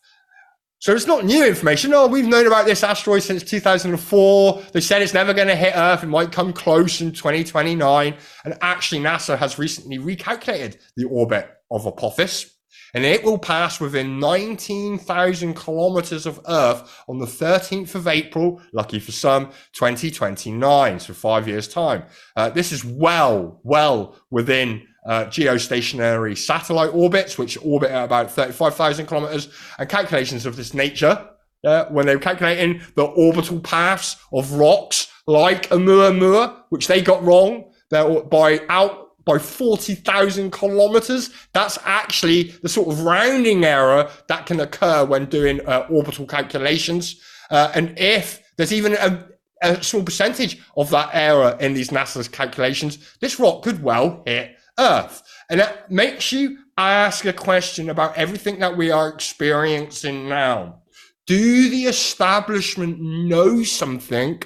So 0.82 0.96
it's 0.96 1.08
not 1.08 1.26
new 1.26 1.46
information. 1.46 1.94
Oh, 1.94 2.08
we've 2.08 2.26
known 2.26 2.48
about 2.48 2.66
this 2.66 2.84
asteroid 2.84 3.22
since 3.22 3.44
2004. 3.44 4.62
They 4.72 4.80
said 4.80 5.02
it's 5.02 5.14
never 5.14 5.34
going 5.34 5.50
to 5.50 5.56
hit 5.56 5.74
Earth. 5.76 6.04
It 6.04 6.08
might 6.08 6.32
come 6.32 6.54
close 6.54 7.02
in 7.02 7.12
2029. 7.12 8.16
And 8.46 8.58
actually, 8.62 9.02
NASA 9.02 9.38
has 9.38 9.60
recently 9.60 9.98
recalculated 9.98 10.78
the 10.96 11.04
orbit 11.06 11.50
of 11.70 11.86
Apophis. 11.86 12.59
And 12.94 13.06
it 13.06 13.24
will 13.24 13.38
pass 13.38 13.80
within 13.80 14.20
19,000 14.20 15.54
kilometers 15.54 16.26
of 16.26 16.40
Earth 16.48 17.04
on 17.08 17.20
the 17.20 17.26
13th 17.26 17.96
of 17.96 18.08
April, 18.08 18.62
lucky 18.74 19.00
for 19.00 19.12
some, 19.12 19.52
2029, 19.74 21.00
so 21.00 21.14
five 21.14 21.48
years' 21.48 21.68
time. 21.68 22.04
Uh, 22.36 22.50
this 22.50 22.72
is 22.72 22.84
well, 22.84 23.60
well 23.64 24.16
within 24.32 24.88
uh, 25.06 25.26
geostationary 25.26 26.38
satellite 26.38 26.94
orbits, 26.94 27.38
which 27.38 27.58
orbit 27.64 27.92
at 27.92 28.06
about 28.06 28.32
35,000 28.32 29.06
kilometers, 29.06 29.50
and 29.78 29.90
calculations 29.90 30.46
of 30.46 30.56
this 30.56 30.74
nature. 30.74 31.28
Uh, 31.66 31.86
when 31.88 32.06
they 32.06 32.16
were 32.16 32.22
calculating 32.22 32.82
the 32.96 33.04
orbital 33.04 33.60
paths 33.60 34.16
of 34.32 34.54
rocks 34.54 35.12
like 35.28 35.68
Oumuamua, 35.70 36.64
which 36.70 36.88
they 36.88 37.02
got 37.02 37.22
wrong 37.24 37.66
by 37.90 38.62
out 38.70 39.09
by 39.30 39.38
40,000 39.38 40.52
kilometers. 40.52 41.30
That's 41.54 41.78
actually 41.86 42.56
the 42.64 42.70
sort 42.70 42.88
of 42.88 43.02
rounding 43.02 43.64
error 43.64 44.10
that 44.28 44.48
can 44.48 44.60
occur 44.60 45.06
when 45.06 45.26
doing 45.26 45.62
uh, 45.68 45.86
orbital 45.88 46.26
calculations. 46.26 47.22
Uh, 47.52 47.72
and 47.76 47.94
if 48.00 48.42
there's 48.58 48.74
even 48.74 48.94
a, 48.94 49.28
a 49.62 49.84
small 49.84 50.02
percentage 50.02 50.60
of 50.76 50.90
that 50.90 51.12
error 51.14 51.56
in 51.60 51.76
these 51.76 51.90
NASA's 51.90 52.28
calculations, 52.28 52.98
this 53.22 53.40
rock 53.40 53.62
could 53.62 53.84
well 53.84 54.24
hit 54.26 54.56
Earth. 54.80 55.22
And 55.52 55.60
that 55.60 55.92
makes 55.92 56.32
you 56.32 56.58
ask 56.76 57.24
a 57.26 57.34
question 57.34 57.92
about 57.92 58.18
everything 58.18 58.58
that 58.60 58.76
we 58.76 58.90
are 58.90 59.10
experiencing 59.10 60.28
now. 60.28 60.82
Do 61.28 61.70
the 61.70 61.84
establishment 61.84 63.00
know 63.00 63.62
something 63.62 64.42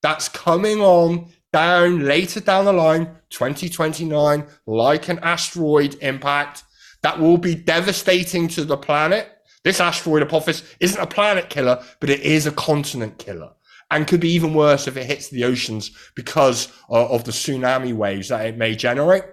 that's 0.00 0.30
coming 0.30 0.80
on 0.80 1.32
down 1.56 2.00
later 2.00 2.38
down 2.38 2.66
the 2.66 2.72
line, 2.72 3.06
2029, 3.30 4.46
like 4.66 5.08
an 5.08 5.18
asteroid 5.22 5.96
impact 6.02 6.64
that 7.02 7.18
will 7.18 7.38
be 7.38 7.54
devastating 7.54 8.46
to 8.46 8.62
the 8.62 8.76
planet? 8.76 9.26
This 9.64 9.80
asteroid 9.80 10.20
Apophis 10.20 10.62
isn't 10.80 11.00
a 11.00 11.06
planet 11.06 11.48
killer, 11.48 11.82
but 11.98 12.10
it 12.10 12.20
is 12.20 12.46
a 12.46 12.52
continent 12.52 13.16
killer 13.16 13.52
and 13.90 14.06
could 14.06 14.20
be 14.20 14.32
even 14.32 14.52
worse 14.52 14.86
if 14.86 14.98
it 14.98 15.06
hits 15.06 15.30
the 15.30 15.44
oceans 15.44 15.92
because 16.14 16.70
uh, 16.90 17.06
of 17.06 17.24
the 17.24 17.32
tsunami 17.32 17.94
waves 17.94 18.28
that 18.28 18.44
it 18.44 18.58
may 18.58 18.76
generate. 18.76 19.24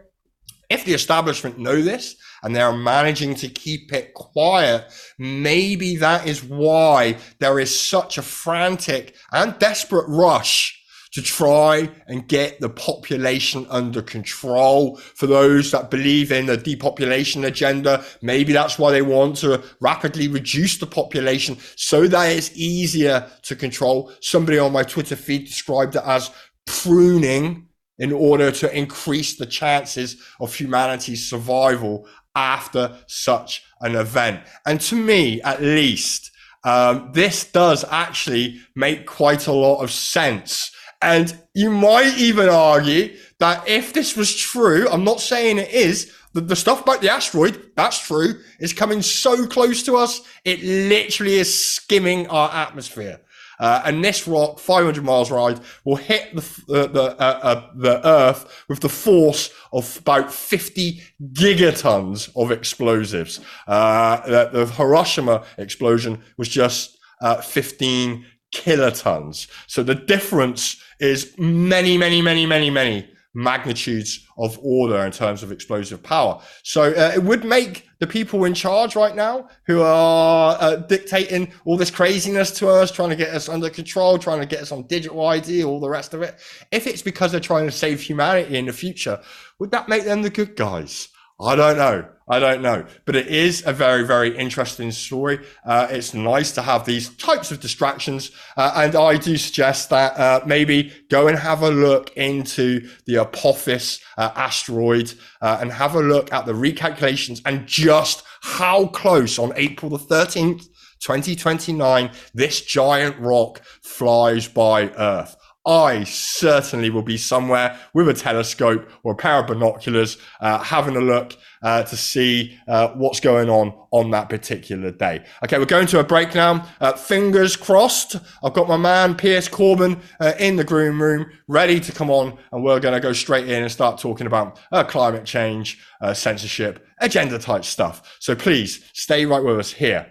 If 0.69 0.85
the 0.85 0.93
establishment 0.93 1.59
know 1.59 1.81
this 1.81 2.15
and 2.41 2.55
they're 2.55 2.71
managing 2.71 3.35
to 3.35 3.49
keep 3.49 3.91
it 3.91 4.13
quiet, 4.13 4.85
maybe 5.19 5.97
that 5.97 6.25
is 6.25 6.41
why 6.41 7.17
there 7.39 7.59
is 7.59 7.77
such 7.77 8.17
a 8.17 8.21
frantic 8.21 9.13
and 9.33 9.59
desperate 9.59 10.07
rush 10.07 10.79
to 11.13 11.21
try 11.21 11.89
and 12.07 12.27
get 12.27 12.59
the 12.59 12.69
population 12.69 13.67
under 13.69 14.01
control. 14.01 14.97
For 14.97 15.27
those 15.27 15.71
that 15.71 15.91
believe 15.91 16.31
in 16.31 16.47
the 16.47 16.57
depopulation 16.57 17.45
agenda, 17.45 18.03
maybe 18.21 18.51
that's 18.51 18.79
why 18.79 18.91
they 18.91 19.03
want 19.03 19.37
to 19.37 19.63
rapidly 19.79 20.27
reduce 20.27 20.77
the 20.77 20.87
population 20.87 21.57
so 21.75 22.07
that 22.07 22.31
it's 22.31 22.51
easier 22.57 23.29
to 23.43 23.55
control. 23.55 24.11
Somebody 24.21 24.57
on 24.57 24.71
my 24.71 24.83
Twitter 24.83 25.15
feed 25.15 25.45
described 25.45 25.95
it 25.95 26.03
as 26.03 26.31
pruning 26.65 27.67
in 27.99 28.11
order 28.11 28.51
to 28.51 28.75
increase 28.75 29.37
the 29.37 29.45
chances 29.45 30.17
of 30.39 30.55
humanity's 30.55 31.29
survival 31.29 32.07
after 32.35 32.97
such 33.05 33.63
an 33.81 33.95
event. 33.95 34.41
And 34.65 34.81
to 34.81 34.95
me, 34.95 35.41
at 35.43 35.61
least, 35.61 36.31
um, 36.63 37.11
this 37.13 37.43
does 37.51 37.85
actually 37.91 38.61
make 38.75 39.05
quite 39.05 39.47
a 39.47 39.51
lot 39.51 39.83
of 39.83 39.91
sense. 39.91 40.71
And 41.03 41.37
you 41.53 41.69
might 41.69 42.17
even 42.17 42.47
argue 42.47 43.15
that 43.39 43.67
if 43.67 43.91
this 43.93 44.15
was 44.15 44.33
true, 44.33 44.87
I'm 44.89 45.03
not 45.03 45.19
saying 45.19 45.57
it 45.57 45.71
is, 45.71 46.13
the, 46.33 46.41
the 46.41 46.55
stuff 46.55 46.81
about 46.81 47.01
the 47.01 47.11
asteroid, 47.11 47.71
that's 47.75 47.99
true, 47.99 48.39
is 48.59 48.71
coming 48.71 49.01
so 49.01 49.45
close 49.45 49.83
to 49.83 49.97
us, 49.97 50.21
it 50.45 50.63
literally 50.63 51.35
is 51.35 51.75
skimming 51.75 52.27
our 52.27 52.49
atmosphere. 52.51 53.19
Uh, 53.59 53.81
and 53.85 54.03
this 54.03 54.27
rock, 54.27 54.59
500 54.59 55.03
miles 55.03 55.29
wide, 55.29 55.59
will 55.85 55.97
hit 55.97 56.33
the 56.35 56.41
uh, 56.73 56.87
the, 56.87 57.03
uh, 57.21 57.39
uh, 57.43 57.69
the 57.75 58.07
Earth 58.07 58.65
with 58.67 58.79
the 58.79 58.89
force 58.89 59.51
of 59.71 59.97
about 59.99 60.33
50 60.33 61.01
gigatons 61.33 62.31
of 62.35 62.51
explosives. 62.51 63.39
Uh, 63.67 64.25
the, 64.25 64.49
the, 64.51 64.65
Hiroshima 64.65 65.45
explosion 65.57 66.23
was 66.37 66.49
just 66.49 66.97
uh, 67.21 67.41
15 67.41 68.25
kilotons. 68.53 69.47
So 69.67 69.83
the 69.83 69.95
difference 69.95 70.81
is 71.03 71.33
many, 71.37 71.97
many, 71.97 72.21
many, 72.21 72.45
many, 72.45 72.69
many 72.69 73.09
magnitudes 73.33 74.27
of 74.37 74.57
order 74.61 74.97
in 74.99 75.11
terms 75.11 75.43
of 75.43 75.51
explosive 75.51 76.01
power. 76.01 76.39
So 76.63 76.83
uh, 76.83 77.11
it 77.15 77.23
would 77.23 77.43
make 77.43 77.89
the 77.99 78.07
people 78.07 78.45
in 78.45 78.53
charge 78.53 78.95
right 78.95 79.15
now 79.15 79.49
who 79.65 79.81
are 79.81 80.55
uh, 80.59 80.75
dictating 80.77 81.51
all 81.65 81.75
this 81.75 81.89
craziness 81.91 82.51
to 82.51 82.69
us, 82.69 82.91
trying 82.91 83.09
to 83.09 83.15
get 83.15 83.33
us 83.33 83.49
under 83.49 83.69
control, 83.69 84.17
trying 84.17 84.39
to 84.39 84.45
get 84.45 84.61
us 84.61 84.71
on 84.71 84.83
digital 84.83 85.25
ID, 85.25 85.63
all 85.63 85.79
the 85.79 85.89
rest 85.89 86.13
of 86.13 86.21
it. 86.21 86.39
If 86.71 86.87
it's 86.87 87.01
because 87.01 87.31
they're 87.31 87.41
trying 87.41 87.65
to 87.65 87.71
save 87.71 87.99
humanity 88.01 88.57
in 88.57 88.67
the 88.67 88.73
future, 88.73 89.19
would 89.59 89.71
that 89.71 89.89
make 89.89 90.03
them 90.05 90.21
the 90.21 90.29
good 90.29 90.55
guys? 90.55 91.09
I 91.39 91.55
don't 91.55 91.77
know. 91.77 92.05
I 92.27 92.39
don't 92.39 92.61
know, 92.61 92.85
but 93.05 93.17
it 93.17 93.27
is 93.27 93.65
a 93.65 93.73
very, 93.73 94.05
very 94.05 94.35
interesting 94.37 94.91
story. 94.91 95.39
Uh, 95.65 95.87
it's 95.89 96.13
nice 96.13 96.53
to 96.53 96.61
have 96.61 96.85
these 96.85 97.09
types 97.17 97.51
of 97.51 97.59
distractions. 97.59 98.31
Uh, 98.55 98.71
and 98.77 98.95
I 98.95 99.17
do 99.17 99.35
suggest 99.35 99.89
that 99.89 100.17
uh, 100.17 100.41
maybe 100.45 100.93
go 101.09 101.27
and 101.27 101.37
have 101.37 101.63
a 101.63 101.69
look 101.69 102.15
into 102.15 102.87
the 103.05 103.17
Apophis 103.17 103.99
uh, 104.17 104.31
asteroid 104.35 105.13
uh, 105.41 105.57
and 105.59 105.71
have 105.73 105.95
a 105.95 106.01
look 106.01 106.31
at 106.31 106.45
the 106.45 106.53
recalculations 106.53 107.41
and 107.45 107.67
just 107.67 108.23
how 108.41 108.87
close 108.87 109.37
on 109.37 109.51
April 109.57 109.89
the 109.89 109.97
13th, 109.97 110.67
2029, 111.01 112.09
this 112.33 112.61
giant 112.61 113.19
rock 113.19 113.61
flies 113.81 114.47
by 114.47 114.89
Earth. 114.91 115.35
I 115.65 116.03
certainly 116.03 116.89
will 116.89 117.03
be 117.03 117.17
somewhere 117.17 117.79
with 117.93 118.09
a 118.09 118.13
telescope 118.13 118.89
or 119.03 119.13
a 119.13 119.15
pair 119.15 119.39
of 119.39 119.47
binoculars, 119.47 120.17
uh, 120.41 120.59
having 120.59 120.97
a 120.97 121.01
look 121.01 121.37
uh, 121.61 121.83
to 121.83 121.95
see 121.95 122.59
uh, 122.67 122.89
what's 122.89 123.21
going 123.21 123.49
on 123.49 123.73
on 123.91 124.11
that 124.11 124.27
particular 124.29 124.91
day. 124.91 125.23
Okay, 125.43 125.57
we're 125.57 125.65
going 125.65 125.87
to 125.87 125.99
a 125.99 126.03
break 126.03 126.35
now. 126.35 126.67
Uh, 126.81 126.91
fingers 126.93 127.55
crossed. 127.55 128.17
I've 128.43 128.53
got 128.53 128.67
my 128.67 128.75
man 128.75 129.15
Piers 129.15 129.47
Corbyn 129.47 130.01
uh, 130.19 130.33
in 130.37 130.57
the 130.57 130.65
green 130.65 130.99
room, 130.99 131.31
ready 131.47 131.79
to 131.79 131.91
come 131.93 132.09
on, 132.09 132.37
and 132.51 132.63
we're 132.63 132.81
going 132.81 132.93
to 132.93 132.99
go 132.99 133.13
straight 133.13 133.47
in 133.47 133.63
and 133.63 133.71
start 133.71 133.99
talking 133.99 134.27
about 134.27 134.59
uh, 134.73 134.83
climate 134.83 135.25
change, 135.25 135.79
censorship, 136.13 136.85
agenda 136.99 137.39
type 137.39 137.63
stuff. 137.63 138.17
So 138.19 138.35
please 138.35 138.83
stay 138.93 139.25
right 139.25 139.41
with 139.41 139.59
us 139.59 139.71
here 139.71 140.07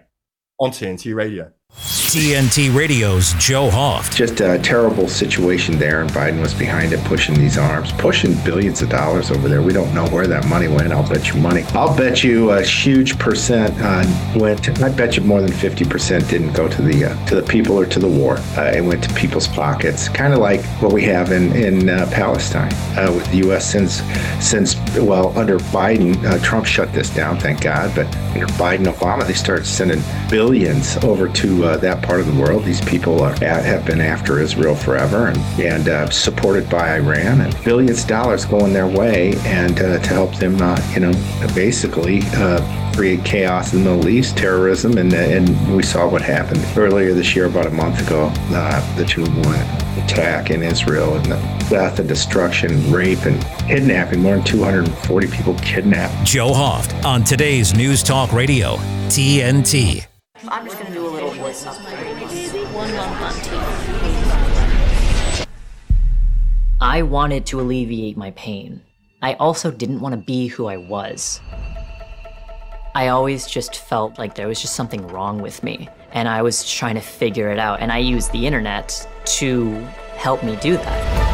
on 0.59 0.71
TNT 0.71 1.15
Radio. 1.15 1.53
TNT 2.13 2.75
Radio's 2.77 3.33
Joe 3.39 3.71
Hoft. 3.71 4.15
Just 4.15 4.41
a 4.43 4.59
terrible 4.59 5.09
situation 5.09 5.79
there, 5.79 6.03
and 6.03 6.11
Biden 6.11 6.43
was 6.43 6.53
behind 6.53 6.93
it, 6.93 7.03
pushing 7.07 7.35
these 7.35 7.57
arms, 7.57 7.91
pushing 7.93 8.35
billions 8.45 8.83
of 8.83 8.91
dollars 8.91 9.31
over 9.31 9.49
there. 9.49 9.63
We 9.63 9.73
don't 9.73 9.95
know 9.95 10.07
where 10.09 10.27
that 10.27 10.47
money 10.47 10.69
went. 10.69 10.93
I'll 10.93 11.09
bet 11.09 11.29
you 11.33 11.41
money. 11.41 11.63
I'll 11.73 11.97
bet 11.97 12.23
you 12.23 12.51
a 12.51 12.61
huge 12.63 13.19
percent 13.19 13.75
uh, 13.81 14.05
went. 14.39 14.69
I 14.83 14.91
bet 14.91 15.17
you 15.17 15.23
more 15.23 15.41
than 15.41 15.53
fifty 15.53 15.87
percent 15.87 16.29
didn't 16.29 16.53
go 16.53 16.69
to 16.69 16.83
the 16.83 17.07
uh, 17.07 17.27
to 17.29 17.35
the 17.35 17.43
people 17.43 17.81
or 17.81 17.87
to 17.87 17.99
the 17.99 18.09
war. 18.09 18.37
Uh, 18.59 18.73
it 18.77 18.85
went 18.85 19.03
to 19.05 19.15
people's 19.15 19.49
pockets, 19.49 20.11
kind 20.11 20.35
of 20.35 20.41
like 20.41 20.63
what 20.83 20.93
we 20.93 21.03
have 21.05 21.33
in 21.33 21.57
in 21.57 21.89
uh, 21.89 22.07
Palestine 22.13 22.73
uh, 22.99 23.11
with 23.11 23.27
the 23.31 23.39
U.S. 23.39 23.73
since 23.73 24.03
since 24.39 24.77
well 24.99 25.37
under 25.39 25.59
Biden, 25.59 26.23
uh, 26.27 26.39
Trump 26.45 26.67
shut 26.67 26.93
this 26.93 27.09
down, 27.09 27.39
thank 27.39 27.63
God. 27.63 27.95
But 27.95 28.15
under 28.35 28.47
Biden, 28.49 28.85
Obama, 28.85 29.27
they 29.27 29.33
started 29.33 29.65
sending 29.65 30.03
billions 30.29 30.99
over 30.99 31.27
to 31.29 31.62
uh, 31.65 31.77
that 31.79 32.03
part 32.03 32.21
of 32.21 32.27
the 32.27 32.41
world. 32.41 32.65
These 32.65 32.81
people 32.81 33.23
are, 33.23 33.35
have 33.41 33.85
been 33.87 34.01
after 34.01 34.41
Israel 34.41 34.75
forever 34.75 35.29
and, 35.29 35.39
and 35.61 35.89
uh, 35.89 36.11
supported 36.11 36.69
by 36.69 36.97
Iran, 36.97 37.41
and 37.41 37.65
billions 37.65 38.03
of 38.03 38.09
dollars 38.09 38.45
going 38.45 38.73
their 38.73 38.87
way, 38.87 39.35
and 39.45 39.79
uh, 39.81 39.99
to 39.99 40.09
help 40.09 40.35
them, 40.37 40.61
uh, 40.61 40.81
you 40.95 41.01
know, 41.01 41.13
basically 41.55 42.21
uh, 42.35 42.93
create 42.95 43.25
chaos 43.25 43.73
in 43.73 43.85
the 43.85 43.91
Middle 43.91 44.09
East, 44.09 44.37
terrorism, 44.37 44.99
and 44.99 45.13
and 45.13 45.77
we 45.77 45.83
saw 45.83 46.09
what 46.09 46.23
happened 46.23 46.65
earlier 46.77 47.15
this 47.15 47.35
year, 47.35 47.47
about 47.47 47.67
a 47.67 47.71
month 47.71 48.07
ago, 48.07 48.29
the 48.97 49.05
two 49.07 49.25
attack 50.05 50.51
in 50.51 50.63
Israel 50.63 51.15
and 51.15 51.25
the 51.27 51.37
death 51.69 51.99
and 51.99 52.09
destruction, 52.09 52.91
rape 52.93 53.25
and 53.25 53.41
kidnapping. 53.69 54.21
More 54.21 54.37
than 54.37 54.45
240 54.45 55.27
people 55.29 55.55
kidnapped. 55.57 56.27
Joe 56.27 56.53
Hoft 56.53 57.05
on 57.05 57.25
today's 57.25 57.75
News 57.75 58.03
Talk 58.03 58.33
Radio, 58.33 58.77
TNT. 59.09 60.12
I'm 60.49 60.67
just 60.67 60.77
going 60.77 60.89
to 60.89 60.93
do 60.93 61.07
a 61.07 61.09
little 61.09 61.31
voice 61.31 61.65
One 61.65 62.95
month 62.95 63.23
on 63.23 63.33
TV. 63.33 65.47
I 66.81 67.03
wanted 67.03 67.47
to 67.47 67.61
alleviate 67.61 68.17
my 68.17 68.33
pain. 68.33 68.83
I 69.23 69.35
also 69.35 69.71
didn't 69.71 70.01
want 70.01 70.15
to 70.15 70.21
be 70.21 70.49
who 70.49 70.67
I 70.67 70.79
was. 70.79 71.41
I 72.95 73.09
always 73.09 73.47
just 73.47 73.77
felt 73.77 74.19
like 74.19 74.35
there 74.35 74.49
was 74.49 74.61
just 74.61 74.75
something 74.75 75.07
wrong 75.07 75.41
with 75.41 75.63
me, 75.63 75.89
and 76.11 76.29
I 76.29 76.43
was 76.43 76.69
trying 76.69 76.97
to 76.97 77.01
figure 77.01 77.51
it 77.51 77.61
out. 77.61 77.81
And 77.81 77.93
I 77.93 77.99
used 77.99 78.33
the 78.33 78.45
internet 78.45 79.09
to 79.39 79.75
help 80.17 80.43
me 80.43 80.57
do 80.57 80.77
that. 80.77 81.32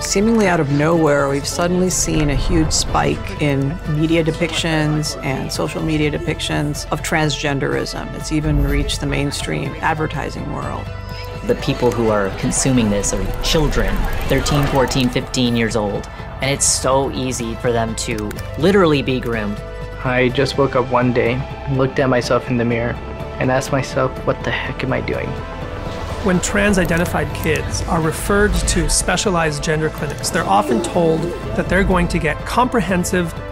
Seemingly 0.00 0.48
out 0.48 0.60
of 0.60 0.72
nowhere, 0.72 1.28
we've 1.28 1.46
suddenly 1.46 1.90
seen 1.90 2.30
a 2.30 2.34
huge 2.34 2.72
spike 2.72 3.42
in 3.42 3.78
media 4.00 4.24
depictions 4.24 5.22
and 5.22 5.52
social 5.52 5.82
media 5.82 6.10
depictions 6.10 6.90
of 6.90 7.02
transgenderism. 7.02 8.12
It's 8.14 8.32
even 8.32 8.64
reached 8.64 9.00
the 9.00 9.06
mainstream 9.06 9.72
advertising 9.80 10.50
world. 10.52 10.86
The 11.46 11.54
people 11.56 11.92
who 11.92 12.08
are 12.08 12.30
consuming 12.38 12.88
this 12.88 13.12
are 13.12 13.42
children, 13.42 13.94
13, 14.28 14.66
14, 14.68 15.10
15 15.10 15.54
years 15.54 15.76
old, 15.76 16.08
and 16.40 16.50
it's 16.50 16.66
so 16.66 17.10
easy 17.12 17.54
for 17.56 17.70
them 17.70 17.94
to 17.96 18.30
literally 18.58 19.02
be 19.02 19.20
groomed. 19.20 19.60
I 20.02 20.30
just 20.30 20.56
woke 20.56 20.76
up 20.76 20.90
one 20.90 21.12
day, 21.12 21.36
looked 21.72 21.98
at 21.98 22.08
myself 22.08 22.48
in 22.48 22.56
the 22.56 22.64
mirror, 22.64 22.94
and 23.38 23.50
asked 23.50 23.70
myself, 23.70 24.10
what 24.26 24.42
the 24.44 24.50
heck 24.50 24.82
am 24.82 24.94
I 24.94 25.02
doing? 25.02 25.28
When 26.22 26.38
trans 26.40 26.76
identified 26.76 27.34
kids 27.34 27.80
are 27.84 28.02
referred 28.02 28.52
to 28.52 28.90
specialized 28.90 29.64
gender 29.64 29.88
clinics, 29.88 30.28
they're 30.28 30.44
often 30.44 30.82
told 30.82 31.22
that 31.56 31.66
they're 31.70 31.82
going 31.82 32.08
to 32.08 32.18
get 32.18 32.36
comprehensive, 32.44 33.32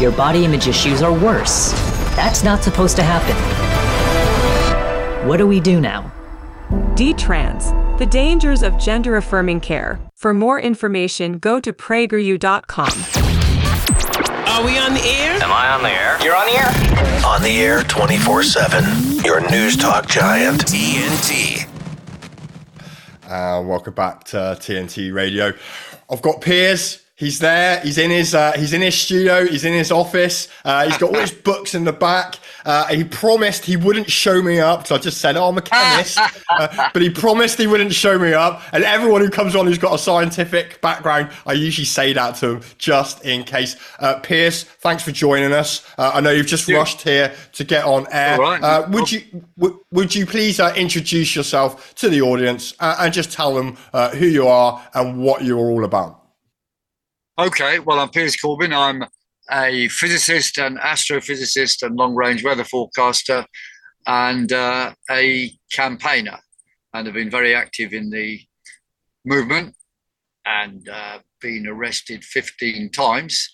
your 0.00 0.12
body 0.12 0.44
image 0.44 0.68
issues 0.68 1.02
are 1.02 1.12
worse. 1.12 1.72
That's 2.14 2.44
not 2.44 2.62
supposed 2.62 2.94
to 2.96 3.02
happen. 3.02 3.36
What 5.26 5.38
do 5.38 5.46
we 5.46 5.58
do 5.58 5.80
now? 5.80 6.12
D-Trans, 6.94 7.72
the 7.98 8.06
dangers 8.06 8.62
of 8.62 8.78
gender 8.78 9.16
affirming 9.16 9.60
care. 9.60 9.98
For 10.14 10.32
more 10.32 10.60
information, 10.60 11.38
go 11.38 11.58
to 11.58 11.72
prageru.com. 11.72 12.92
Are 14.46 14.64
we 14.64 14.78
on 14.78 14.94
the 14.94 15.02
air? 15.02 15.42
Am 15.42 15.50
I 15.50 15.70
on 15.70 15.82
the 15.82 15.90
air? 15.90 16.18
You're 16.22 16.36
on 16.36 16.46
the 16.46 16.52
air? 16.52 17.24
On 17.26 17.42
the 17.42 17.60
air 17.60 17.82
24 17.82 18.42
7. 18.44 19.24
Your 19.24 19.40
news 19.50 19.76
talk 19.76 20.06
giant. 20.06 20.64
TNT. 20.66 21.66
Uh, 23.24 23.62
welcome 23.62 23.94
back 23.94 24.24
to 24.24 24.36
TNT 24.60 25.12
Radio. 25.12 25.52
I've 26.10 26.22
got 26.22 26.40
Piers 26.40 26.99
He's 27.20 27.38
there. 27.38 27.80
He's 27.80 27.98
in 27.98 28.10
his 28.10 28.34
uh, 28.34 28.52
he's 28.52 28.72
in 28.72 28.80
his 28.80 28.94
studio. 28.94 29.44
He's 29.46 29.66
in 29.66 29.74
his 29.74 29.92
office. 29.92 30.48
Uh, 30.64 30.86
he's 30.88 30.96
got 30.96 31.10
all 31.14 31.20
his 31.20 31.30
books 31.50 31.74
in 31.74 31.84
the 31.84 31.92
back. 31.92 32.38
Uh, 32.64 32.86
he 32.86 33.04
promised 33.04 33.66
he 33.66 33.76
wouldn't 33.76 34.10
show 34.10 34.40
me 34.40 34.58
up. 34.58 34.86
So 34.86 34.94
I 34.94 34.98
just 34.98 35.18
said, 35.18 35.36
"Oh, 35.36 35.48
I'm 35.48 35.58
a 35.58 35.60
chemist," 35.60 36.18
uh, 36.50 36.88
but 36.94 37.02
he 37.02 37.10
promised 37.10 37.58
he 37.58 37.66
wouldn't 37.66 37.92
show 37.92 38.18
me 38.18 38.32
up. 38.32 38.62
And 38.72 38.84
everyone 38.84 39.20
who 39.20 39.28
comes 39.28 39.54
on 39.54 39.66
who's 39.66 39.76
got 39.76 39.94
a 39.94 39.98
scientific 39.98 40.80
background, 40.80 41.30
I 41.44 41.52
usually 41.52 41.84
say 41.84 42.14
that 42.14 42.36
to 42.36 42.46
them 42.54 42.60
just 42.78 43.22
in 43.22 43.44
case. 43.44 43.76
Uh, 43.98 44.18
Piers, 44.20 44.64
thanks 44.64 45.02
for 45.02 45.12
joining 45.12 45.52
us. 45.52 45.86
Uh, 45.98 46.12
I 46.14 46.22
know 46.22 46.30
you've 46.30 46.46
just 46.46 46.68
rushed 46.70 47.02
here 47.02 47.34
to 47.52 47.64
get 47.64 47.84
on 47.84 48.06
air. 48.10 48.38
Right. 48.38 48.88
would 48.88 49.12
you 49.12 49.44
w- 49.58 49.78
would 49.92 50.14
you 50.14 50.24
please 50.24 50.58
introduce 50.58 51.36
yourself 51.36 51.94
to 51.96 52.08
the 52.08 52.22
audience 52.22 52.72
and 52.80 53.12
just 53.12 53.30
tell 53.30 53.54
them 53.54 53.76
who 54.16 54.24
you 54.24 54.48
are 54.48 54.82
and 54.94 55.22
what 55.22 55.44
you're 55.44 55.58
all 55.58 55.84
about? 55.84 56.19
Okay, 57.40 57.78
well, 57.78 58.00
I'm 58.00 58.10
Piers 58.10 58.36
Corbyn. 58.36 58.76
I'm 58.76 59.02
a 59.50 59.88
physicist 59.88 60.58
and 60.58 60.76
astrophysicist 60.78 61.82
and 61.82 61.96
long 61.96 62.14
range 62.14 62.44
weather 62.44 62.64
forecaster 62.64 63.46
and 64.06 64.52
uh, 64.52 64.92
a 65.10 65.50
campaigner. 65.72 66.38
And 66.92 67.08
I've 67.08 67.14
been 67.14 67.30
very 67.30 67.54
active 67.54 67.94
in 67.94 68.10
the 68.10 68.40
movement 69.24 69.74
and 70.44 70.86
uh, 70.86 71.20
been 71.40 71.66
arrested 71.66 72.24
15 72.24 72.90
times 72.90 73.48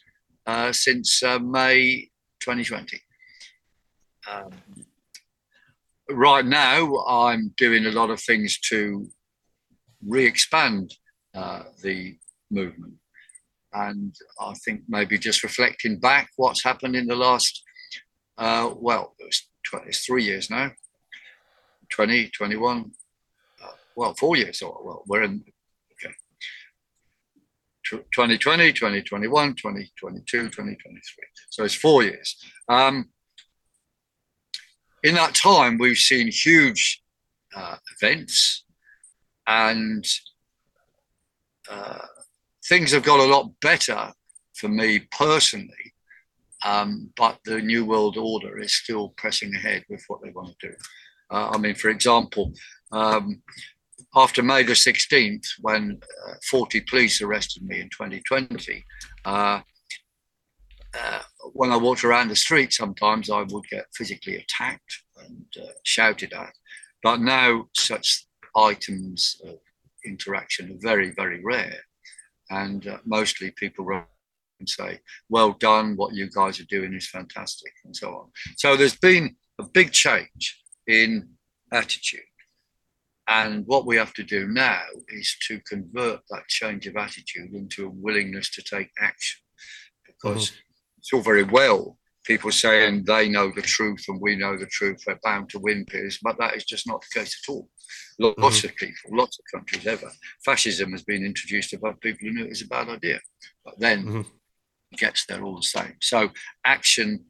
uh, 0.46 0.72
since 0.72 1.22
uh, 1.22 1.38
May 1.38 2.08
2020. 2.40 3.00
Um, 4.28 4.50
right 6.10 6.44
now, 6.44 7.04
I'm 7.06 7.54
doing 7.56 7.86
a 7.86 7.92
lot 7.92 8.10
of 8.10 8.20
things 8.20 8.58
to 8.70 9.08
re 10.04 10.26
expand 10.26 10.92
uh, 11.36 11.62
the 11.84 12.16
movement 12.50 12.94
and 13.76 14.14
I 14.40 14.54
think 14.64 14.82
maybe 14.88 15.18
just 15.18 15.42
reflecting 15.42 15.98
back 15.98 16.30
what's 16.36 16.64
happened 16.64 16.96
in 16.96 17.06
the 17.06 17.16
last, 17.16 17.62
uh, 18.38 18.70
well, 18.74 19.14
it's, 19.18 19.48
it's, 19.86 20.04
three 20.06 20.24
years 20.24 20.48
now, 20.48 20.70
20, 21.90 22.28
21, 22.30 22.90
uh, 23.62 23.66
well, 23.94 24.14
four 24.14 24.36
years. 24.36 24.60
So, 24.60 24.80
well, 24.82 25.02
we're 25.06 25.24
in, 25.24 25.44
okay, 25.92 26.14
2020, 28.14 28.72
2021, 28.72 29.54
2022, 29.54 30.38
2023. 30.44 31.00
So 31.50 31.64
it's 31.64 31.74
four 31.74 32.02
years. 32.02 32.36
Um, 32.68 33.10
in 35.02 35.14
that 35.16 35.34
time, 35.34 35.76
we've 35.78 35.98
seen 35.98 36.28
huge 36.28 37.02
uh, 37.54 37.76
events 38.00 38.64
and 39.46 40.04
uh, 41.70 41.98
things 42.68 42.92
have 42.92 43.02
got 43.02 43.20
a 43.20 43.30
lot 43.30 43.50
better 43.60 44.12
for 44.54 44.68
me 44.68 45.00
personally, 45.16 45.94
um, 46.64 47.10
but 47.16 47.38
the 47.44 47.60
New 47.60 47.84
World 47.84 48.16
Order 48.16 48.58
is 48.58 48.74
still 48.74 49.10
pressing 49.16 49.54
ahead 49.54 49.84
with 49.88 50.02
what 50.08 50.22
they 50.22 50.30
want 50.30 50.58
to 50.58 50.68
do. 50.68 50.74
Uh, 51.30 51.50
I 51.50 51.58
mean, 51.58 51.74
for 51.74 51.90
example, 51.90 52.52
um, 52.92 53.42
after 54.14 54.42
May 54.42 54.62
the 54.62 54.72
16th, 54.72 55.46
when 55.60 56.00
uh, 56.28 56.34
40 56.50 56.80
police 56.82 57.20
arrested 57.20 57.62
me 57.62 57.80
in 57.80 57.88
2020, 57.90 58.84
uh, 59.24 59.60
uh, 60.94 61.20
when 61.52 61.72
I 61.72 61.76
walked 61.76 62.04
around 62.04 62.28
the 62.28 62.36
street, 62.36 62.72
sometimes 62.72 63.28
I 63.28 63.42
would 63.42 63.64
get 63.70 63.86
physically 63.94 64.36
attacked 64.36 65.02
and 65.18 65.46
uh, 65.62 65.72
shouted 65.82 66.32
at. 66.32 66.54
But 67.02 67.20
now, 67.20 67.66
such 67.76 68.26
items 68.56 69.38
of 69.44 69.58
interaction 70.04 70.72
are 70.72 70.78
very, 70.80 71.10
very 71.10 71.42
rare 71.44 71.80
and 72.50 72.86
uh, 72.86 72.98
mostly 73.04 73.50
people 73.50 73.84
write 73.84 74.04
and 74.58 74.68
say, 74.68 75.00
"Well 75.28 75.52
done, 75.52 75.96
what 75.96 76.14
you 76.14 76.28
guys 76.30 76.60
are 76.60 76.64
doing 76.64 76.94
is 76.94 77.08
fantastic," 77.08 77.72
and 77.84 77.94
so 77.94 78.14
on. 78.14 78.30
So 78.56 78.76
there's 78.76 78.96
been 78.96 79.36
a 79.58 79.64
big 79.64 79.92
change 79.92 80.62
in 80.86 81.28
attitude, 81.72 82.20
and 83.28 83.66
what 83.66 83.86
we 83.86 83.96
have 83.96 84.14
to 84.14 84.22
do 84.22 84.48
now 84.48 84.82
is 85.08 85.36
to 85.48 85.60
convert 85.68 86.20
that 86.30 86.48
change 86.48 86.86
of 86.86 86.96
attitude 86.96 87.52
into 87.52 87.86
a 87.86 87.90
willingness 87.90 88.50
to 88.50 88.62
take 88.62 88.90
action, 89.00 89.40
because 90.06 90.50
mm-hmm. 90.50 90.98
it's 90.98 91.12
all 91.12 91.22
very 91.22 91.44
well 91.44 91.98
people 92.26 92.50
saying 92.50 93.04
they 93.04 93.28
know 93.28 93.50
the 93.54 93.62
truth 93.62 94.04
and 94.08 94.20
we 94.20 94.36
know 94.36 94.56
the 94.56 94.66
truth, 94.66 95.02
we're 95.06 95.18
bound 95.22 95.48
to 95.48 95.60
win, 95.60 95.84
Piers, 95.86 96.18
but 96.22 96.36
that 96.38 96.56
is 96.56 96.64
just 96.64 96.86
not 96.86 97.00
the 97.00 97.20
case 97.20 97.40
at 97.42 97.52
all. 97.52 97.68
Lots 98.18 98.58
mm-hmm. 98.58 98.68
of 98.68 98.76
people, 98.76 99.16
lots 99.16 99.38
of 99.38 99.44
countries 99.52 99.86
ever. 99.86 100.10
Fascism 100.44 100.92
has 100.92 101.02
been 101.02 101.24
introduced 101.24 101.72
above 101.72 102.00
people 102.00 102.20
who 102.22 102.34
knew 102.34 102.44
it 102.44 102.50
was 102.50 102.62
a 102.62 102.66
bad 102.66 102.88
idea, 102.88 103.20
but 103.64 103.78
then 103.78 104.04
mm-hmm. 104.04 104.20
it 104.92 104.98
gets 104.98 105.26
there 105.26 105.42
all 105.42 105.56
the 105.56 105.62
same. 105.62 105.96
So 106.00 106.30
action 106.64 107.26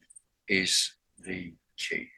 is 0.49 0.93
the 1.25 1.55
key. 1.77 2.09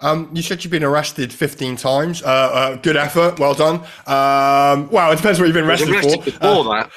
Um, 0.00 0.30
you 0.34 0.42
said 0.42 0.64
you've 0.64 0.72
been 0.72 0.82
arrested 0.82 1.32
15 1.32 1.76
times. 1.76 2.22
Uh, 2.22 2.26
uh, 2.26 2.76
good 2.76 2.96
effort. 2.96 3.38
Well 3.38 3.54
done. 3.54 3.76
Um, 4.06 4.90
well, 4.90 5.12
it 5.12 5.16
depends 5.16 5.38
what 5.38 5.46
you've 5.46 5.54
been 5.54 5.64
arrested, 5.64 5.90
arrested 5.90 6.24
for. 6.24 6.30
Before 6.30 6.64
that, 6.64 6.90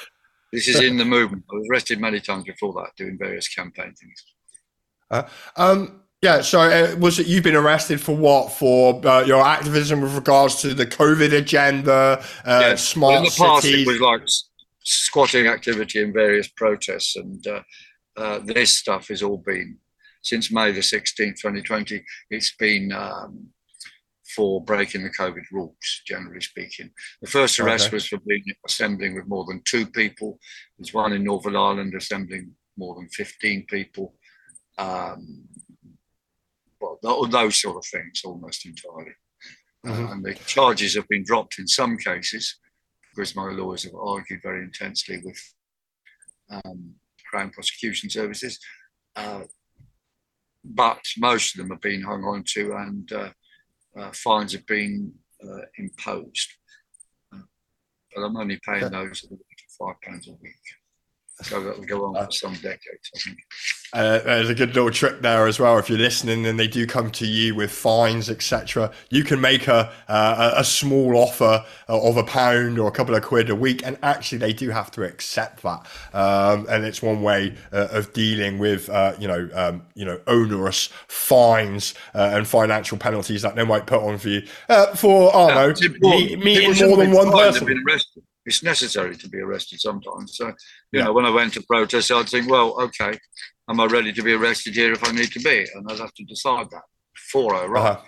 this 0.52 0.68
is 0.68 0.80
in 0.82 0.98
the 0.98 1.06
movement. 1.06 1.44
I 1.52 1.56
was 1.56 1.68
arrested 1.72 2.02
many 2.02 2.20
times 2.20 2.46
before 2.46 2.74
that, 2.74 2.96
doing 2.98 3.18
various 3.18 3.48
campaign 3.48 3.94
things. 3.94 4.26
Uh, 5.12 5.24
um, 5.56 6.02
yeah, 6.22 6.42
so 6.42 6.62
uh, 6.62 6.96
was 6.98 7.20
it 7.20 7.28
you've 7.28 7.44
been 7.44 7.56
arrested 7.56 8.02
for 8.02 8.16
what? 8.16 8.52
For 8.52 9.06
uh, 9.06 9.24
your 9.26 9.42
activism 9.42 10.02
with 10.02 10.16
regards 10.16 10.62
to 10.62 10.74
the 10.74 10.86
COVID 10.86 11.34
agenda, 11.34 12.24
uh, 12.46 12.60
yeah. 12.62 12.76
smart 12.76 13.12
well, 13.12 13.18
in 13.20 13.24
the 13.26 13.36
past, 13.38 13.64
cities. 13.64 13.88
it 13.88 13.92
was 13.92 14.02
like 14.02 14.22
squatting 14.84 15.48
activity 15.48 16.02
in 16.02 16.14
various 16.14 16.48
protests, 16.48 17.16
and 17.16 17.46
uh, 17.48 17.62
uh, 18.18 18.40
this 18.40 18.72
stuff 18.72 19.10
has 19.10 19.22
all 19.22 19.38
been 19.38 19.78
since 20.24 20.52
May 20.52 20.72
the 20.72 20.80
16th, 20.80 21.40
2020. 21.40 22.04
It's 22.32 22.56
been 22.56 22.92
um, 22.92 23.50
for 24.36 24.64
breaking 24.64 25.04
the 25.04 25.12
COVID 25.12 25.44
rules, 25.52 26.02
generally 26.08 26.42
speaking. 26.42 26.90
The 27.22 27.30
first 27.30 27.60
arrest 27.60 27.88
okay. 27.88 27.96
was 27.96 28.08
for 28.08 28.20
being 28.28 28.44
assembling 28.68 29.16
with 29.16 29.28
more 29.28 29.46
than 29.46 29.62
two 29.66 29.86
people. 29.86 30.40
There's 30.78 30.94
one 30.94 31.14
in 31.14 31.24
Northern 31.24 31.56
Ireland 31.56 31.94
assembling 31.96 32.52
more 32.78 32.96
than 32.96 33.08
15 33.10 33.66
people. 33.70 34.16
Um, 34.78 35.46
well, 37.02 37.26
those 37.26 37.62
sort 37.62 37.78
of 37.78 37.86
things 37.86 38.22
almost 38.24 38.66
entirely. 38.66 39.14
Mm-hmm. 39.86 40.06
Uh, 40.06 40.12
and 40.12 40.26
the 40.26 40.34
charges 40.46 40.96
have 40.96 41.08
been 41.08 41.24
dropped 41.24 41.60
in 41.60 41.68
some 41.68 41.98
cases 41.98 42.60
because 43.12 43.36
my 43.36 43.50
lawyers 43.52 43.84
have 43.84 43.96
argued 43.96 44.42
very 44.44 44.64
intensely 44.64 45.22
with 45.24 45.40
um, 46.50 46.96
Crown 47.30 47.50
Prosecution 47.50 48.10
Services. 48.10 48.60
Uh, 49.16 49.44
but 50.64 51.02
most 51.18 51.56
of 51.56 51.60
them 51.60 51.70
have 51.70 51.82
been 51.82 52.02
hung 52.02 52.24
on 52.24 52.44
to 52.44 52.74
and 52.74 53.12
uh, 53.12 53.30
uh 53.98 54.12
fines 54.12 54.54
have 54.54 54.66
been 54.66 55.14
uh, 55.44 55.62
imposed. 55.78 56.50
Uh, 57.34 57.40
but 58.14 58.22
I'm 58.24 58.36
only 58.36 58.60
paying 58.66 58.90
those 58.90 59.24
at 59.24 59.30
the 59.30 59.38
five 59.80 59.96
pounds 60.02 60.28
a 60.28 60.32
week. 60.32 60.54
So 61.44 61.64
that 61.64 61.78
will 61.78 61.86
go 61.86 62.06
on 62.06 62.26
for 62.26 62.32
some 62.32 62.54
decades, 62.54 63.12
I 63.16 63.20
think. 63.20 63.38
Uh, 63.96 64.20
there's 64.20 64.50
a 64.50 64.56
good 64.56 64.76
little 64.76 64.92
trick 64.92 65.22
there 65.22 65.48
as 65.48 65.58
well. 65.58 65.78
If 65.78 65.90
you're 65.90 65.98
listening 65.98 66.46
and 66.46 66.60
they 66.60 66.68
do 66.68 66.86
come 66.86 67.10
to 67.12 67.26
you 67.26 67.56
with 67.56 67.72
fines, 67.72 68.30
etc., 68.30 68.92
you 69.10 69.24
can 69.24 69.40
make 69.40 69.70
a, 69.70 69.90
uh, 70.10 70.54
a 70.58 70.66
small 70.66 71.16
offer 71.16 71.64
of 71.88 72.18
a 72.18 72.24
pound 72.24 72.78
or 72.78 72.90
a 72.90 72.92
couple 72.92 73.16
of 73.16 73.24
quid 73.24 73.50
a 73.50 73.56
week, 73.56 73.86
and 73.86 73.98
actually 74.04 74.40
they 74.40 74.52
do 74.52 74.70
have 74.70 74.92
to 74.92 75.04
accept 75.04 75.64
that. 75.64 75.86
Um, 76.14 76.68
and 76.70 76.84
it's 76.84 77.02
one 77.02 77.22
way 77.22 77.56
uh, 77.72 77.88
of 77.92 78.12
dealing 78.12 78.60
with 78.60 78.90
uh, 78.90 79.14
you 79.18 79.30
know 79.30 79.50
um, 79.54 79.84
you 79.94 80.04
know 80.04 80.20
onerous 80.28 80.90
fines 81.08 81.94
uh, 82.14 82.32
and 82.34 82.46
financial 82.46 82.98
penalties 82.98 83.44
that 83.44 83.56
they 83.56 83.64
might 83.64 83.88
put 83.88 84.02
on 84.02 84.18
for 84.18 84.30
you 84.30 84.46
uh, 84.68 84.88
for 84.96 85.34
I 85.36 85.68
don't 85.68 85.82
know 85.82 86.10
meet, 86.10 86.40
meeting 86.44 86.88
more 86.88 86.98
than 86.98 87.12
one 87.12 87.32
person 87.32 87.84
it's 88.46 88.64
necessary 88.64 89.16
to 89.16 89.30
be 89.30 89.40
arrested 89.40 89.80
sometimes. 89.80 90.38
So, 90.38 90.48
you 90.48 90.54
yeah. 90.92 91.06
know, 91.06 91.14
when 91.14 91.26
I 91.26 91.32
went 91.32 91.54
to 91.54 91.64
protest, 91.64 92.12
I'd 92.12 92.30
think, 92.30 92.50
well, 92.50 92.80
okay, 92.82 93.18
am 93.70 93.80
I 93.80 93.86
ready 93.86 94.14
to 94.14 94.24
be 94.24 94.34
arrested 94.34 94.76
here 94.76 94.94
if 94.94 95.08
I 95.08 95.12
need 95.12 95.32
to 95.32 95.40
be? 95.40 95.66
And 95.74 95.86
I'd 95.90 96.00
have 96.00 96.14
to 96.14 96.24
decide 96.24 96.70
that 96.72 96.84
before 97.14 97.56
I 97.56 97.66
arrive. 97.66 97.98
Uh-huh. 97.98 98.06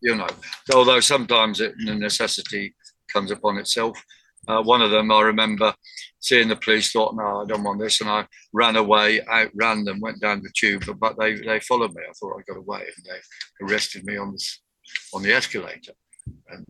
You 0.00 0.16
know, 0.16 0.28
although 0.74 1.00
sometimes 1.00 1.60
it, 1.60 1.74
the 1.84 1.94
necessity 1.94 2.74
comes 3.12 3.30
upon 3.30 3.58
itself. 3.58 4.02
Uh, 4.46 4.62
one 4.62 4.82
of 4.82 4.90
them, 4.90 5.10
I 5.10 5.22
remember 5.22 5.74
seeing 6.20 6.48
the 6.48 6.56
police, 6.56 6.92
thought, 6.92 7.16
no, 7.16 7.42
I 7.42 7.44
don't 7.46 7.64
want 7.64 7.80
this. 7.80 8.00
And 8.00 8.10
I 8.10 8.26
ran 8.52 8.76
away, 8.76 9.22
outran 9.26 9.84
them, 9.84 10.00
went 10.00 10.20
down 10.20 10.42
the 10.42 10.50
tube, 10.54 10.84
but 10.98 11.18
they, 11.18 11.36
they 11.36 11.60
followed 11.60 11.94
me. 11.94 12.02
I 12.06 12.12
thought 12.12 12.38
I 12.38 12.42
got 12.46 12.58
away 12.58 12.80
and 12.80 13.06
they 13.06 13.64
arrested 13.66 14.04
me 14.04 14.18
on, 14.18 14.32
this, 14.32 14.60
on 15.14 15.22
the 15.22 15.32
escalator. 15.32 15.92
And 16.48 16.66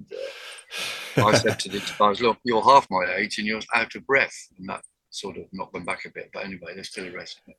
uh, 1.17 1.27
I 1.27 1.35
said 1.39 1.59
to 1.61 1.69
the 1.69 1.93
guys, 1.99 2.21
look, 2.21 2.39
you're 2.45 2.63
half 2.63 2.87
my 2.91 3.15
age 3.17 3.39
and 3.39 3.47
you're 3.47 3.61
out 3.75 3.95
of 3.95 4.07
breath. 4.07 4.49
And 4.59 4.69
that 4.69 4.83
sort 5.11 5.37
of 5.37 5.45
knocked 5.53 5.75
them 5.75 5.85
back 5.85 6.05
a 6.05 6.11
bit. 6.11 6.31
But 6.33 6.45
anyway, 6.45 6.75
they're 6.75 6.85
still 6.85 7.15
arrested. 7.15 7.55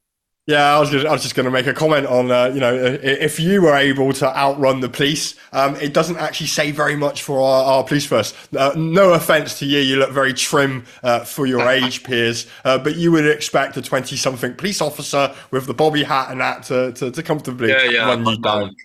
Yeah, 0.48 0.76
I 0.76 0.80
was 0.80 0.92
just, 0.92 1.08
I 1.08 1.12
was 1.12 1.24
just 1.24 1.34
going 1.34 1.46
to 1.46 1.52
make 1.52 1.66
a 1.66 1.74
comment 1.74 2.06
on, 2.06 2.30
uh, 2.30 2.52
you 2.54 2.60
know, 2.60 2.72
if 2.76 3.40
you 3.40 3.64
were 3.64 3.76
able 3.76 4.14
to 4.14 4.38
outrun 4.38 4.80
the 4.80 4.90
police, 4.90 5.36
um, 5.52 5.76
it 5.78 5.92
doesn't 5.92 6.18
actually 6.18 6.46
say 6.46 6.70
very 6.70 6.96
much 6.96 7.24
for 7.24 7.40
our, 7.40 7.64
our 7.64 7.84
police 7.84 8.06
force. 8.06 8.36
Uh, 8.56 8.72
no 8.76 9.14
offense 9.14 9.58
to 9.58 9.66
you, 9.66 9.80
you 9.80 9.96
look 9.96 10.12
very 10.12 10.34
trim 10.36 10.86
uh, 11.02 11.22
for 11.22 11.48
your 11.48 11.68
age, 11.68 12.04
Piers, 12.04 12.46
uh, 12.64 12.78
but 12.78 12.96
you 12.96 13.12
would 13.12 13.26
expect 13.26 13.76
a 13.78 13.82
20 13.82 14.16
something 14.18 14.54
police 14.54 14.82
officer 14.82 15.34
with 15.50 15.66
the 15.66 15.74
bobby 15.74 16.04
hat 16.04 16.30
and 16.30 16.40
that 16.40 16.62
to, 16.62 16.92
to, 16.92 17.10
to 17.10 17.24
comfortably 17.24 17.70
yeah, 17.70 17.84
yeah, 17.86 18.06
run 18.06 18.24
you 18.24 18.38
down. 18.38 18.76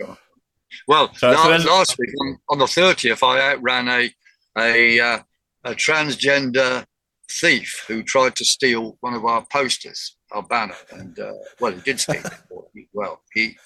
Well, 0.87 1.13
so, 1.15 1.31
last, 1.31 1.67
last, 1.67 1.99
week 1.99 2.11
on, 2.21 2.39
on, 2.51 2.59
the 2.59 2.65
30th, 2.65 3.27
I 3.27 3.53
outran 3.53 3.89
a, 3.89 4.15
a, 4.59 5.01
uh, 5.01 5.19
a 5.65 5.75
transgender 5.75 6.85
thief 7.31 7.85
who 7.89 8.03
tried 8.03 8.37
to 8.37 8.45
steal 8.45 8.97
one 9.01 9.15
of 9.15 9.25
our 9.25 9.45
posters, 9.53 10.17
our 10.33 10.43
banner. 10.43 10.77
And, 10.93 11.19
uh, 11.19 11.33
well, 11.61 11.73
he 11.73 11.81
did 11.81 12.01
steal 12.01 12.23
it. 12.25 12.89
Well, 12.93 13.23
he, 13.33 13.57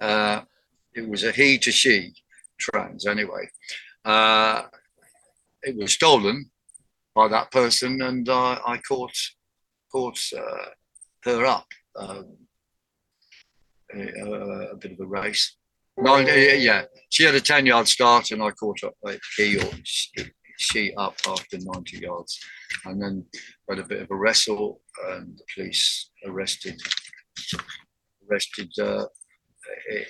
uh, 0.00 0.42
it 0.94 1.08
was 1.08 1.24
a 1.24 1.32
he 1.32 1.58
to 1.58 1.72
she 1.72 2.12
trans 2.58 3.06
anyway. 3.06 3.48
Uh, 4.04 4.64
it 5.62 5.76
was 5.76 5.92
stolen 5.92 6.50
by 7.14 7.28
that 7.28 7.50
person, 7.50 8.02
and 8.02 8.28
I 8.28 8.80
caught 8.86 9.16
caught 9.90 10.18
uh, 10.36 10.70
her 11.24 11.44
up. 11.44 11.66
Um, 11.96 12.36
a, 13.94 14.70
a, 14.72 14.76
bit 14.76 14.92
of 14.92 15.00
a 15.00 15.06
race. 15.06 15.56
No, 15.98 16.18
yeah, 16.18 16.82
she 17.10 17.24
had 17.24 17.34
a 17.34 17.40
10 17.40 17.66
yard 17.66 17.86
start 17.86 18.30
and 18.30 18.42
I 18.42 18.50
caught 18.50 18.82
up, 18.84 18.94
like, 19.02 19.20
he 19.36 19.58
or 19.58 19.70
she 20.58 20.94
up 20.94 21.14
after 21.26 21.58
90 21.60 21.98
yards. 21.98 22.38
And 22.84 23.02
then 23.02 23.26
had 23.68 23.78
a 23.78 23.84
bit 23.84 24.02
of 24.02 24.10
a 24.10 24.16
wrestle 24.16 24.80
and 25.10 25.36
the 25.36 25.44
police 25.54 26.10
arrested 26.26 26.80
arrested 28.30 28.70
uh, 28.80 29.04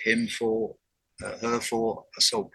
him 0.05 0.29
for 0.29 0.77
uh, 1.25 1.37
her 1.39 1.61
for 1.61 2.05
assault. 2.19 2.51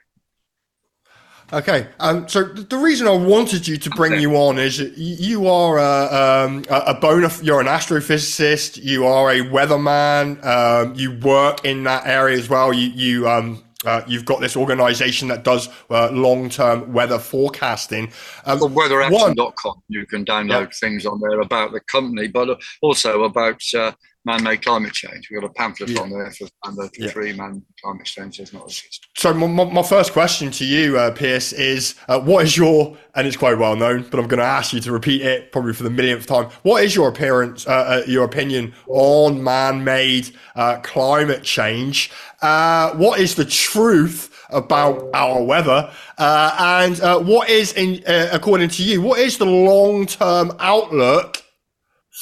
Okay, 1.54 1.88
um, 2.02 2.28
so 2.28 2.44
the 2.44 2.78
reason 2.78 3.08
I 3.08 3.16
wanted 3.16 3.70
you 3.70 3.78
to 3.78 3.90
bring 3.92 4.20
you 4.20 4.36
on 4.36 4.60
is 4.60 4.80
you 4.80 5.48
are 5.48 5.78
a, 5.78 6.46
um, 6.46 6.66
a 6.70 6.94
bona, 6.94 7.32
you're 7.42 7.62
an 7.62 7.68
astrophysicist, 7.68 8.84
you 8.84 9.06
are 9.06 9.32
a 9.32 9.40
weatherman, 9.40 10.44
um, 10.46 10.94
you 10.96 11.18
work 11.20 11.64
in 11.64 11.86
that 11.86 12.06
area 12.06 12.38
as 12.38 12.50
well. 12.50 12.74
You, 12.74 12.90
you 12.90 13.30
um, 13.30 13.64
uh, 13.86 14.02
you've 14.06 14.26
got 14.26 14.42
this 14.42 14.58
organization 14.58 15.30
that 15.30 15.46
does 15.46 15.70
uh, 15.90 16.10
long-term 16.12 16.92
weather 16.92 17.18
forecasting. 17.18 18.12
Um, 18.46 18.60
weatheraction.com. 18.60 19.84
You 19.88 20.06
can 20.06 20.26
download 20.26 20.50
yeah. 20.66 20.80
things 20.82 21.06
on 21.06 21.22
there 21.22 21.40
about 21.40 21.72
the 21.72 21.80
company, 21.80 22.28
but 22.28 22.60
also 22.82 23.24
about 23.24 23.62
uh, 23.74 23.94
man-made 24.28 24.62
climate 24.62 24.92
change. 24.92 25.30
We've 25.32 25.40
got 25.40 25.50
a 25.50 25.54
pamphlet 25.54 25.90
yeah. 25.90 26.02
on 26.02 26.10
there 26.10 26.30
for 26.32 26.48
under 26.66 26.90
yeah. 26.98 27.10
three 27.10 27.34
man 27.34 27.64
climate 27.82 28.06
change 28.06 28.42
not. 28.54 28.84
So 29.16 29.34
my, 29.34 29.64
my 29.64 29.82
first 29.82 30.12
question 30.12 30.52
to 30.52 30.66
you, 30.66 31.00
uh, 31.00 31.12
Piers, 31.12 31.54
is 31.54 31.96
uh, 32.10 32.20
what 32.20 32.44
is 32.44 32.58
your 32.58 32.98
and 33.16 33.26
it's 33.26 33.38
quite 33.38 33.58
well 33.58 33.76
known, 33.76 34.06
but 34.12 34.20
I'm 34.20 34.28
going 34.28 34.40
to 34.40 34.46
ask 34.46 34.74
you 34.74 34.82
to 34.82 34.92
repeat 34.92 35.22
it 35.22 35.52
probably 35.54 35.74
for 35.74 35.84
the 35.84 35.90
millionth 35.90 36.28
time. 36.28 36.50
What 36.64 36.84
is 36.84 36.94
your 36.94 37.08
appearance, 37.08 37.66
uh, 37.66 37.72
uh 37.72 38.02
your 38.06 38.26
opinion 38.26 38.74
on 38.88 39.42
man-made 39.44 40.36
uh, 40.56 40.80
climate 40.82 41.44
change? 41.44 42.12
Uh, 42.42 42.94
what 42.96 43.20
is 43.20 43.36
the 43.36 43.46
truth? 43.46 44.34
about 44.50 45.10
our 45.14 45.44
weather. 45.44 45.92
Uh, 46.18 46.56
and 46.58 47.02
uh, 47.02 47.20
what 47.20 47.50
is, 47.50 47.74
in, 47.74 48.02
uh, 48.08 48.30
according 48.32 48.70
to 48.70 48.82
you, 48.82 49.02
what 49.02 49.20
is 49.20 49.38
the 49.38 49.46
long 49.46 50.06
term 50.06 50.54
outlook 50.60 51.44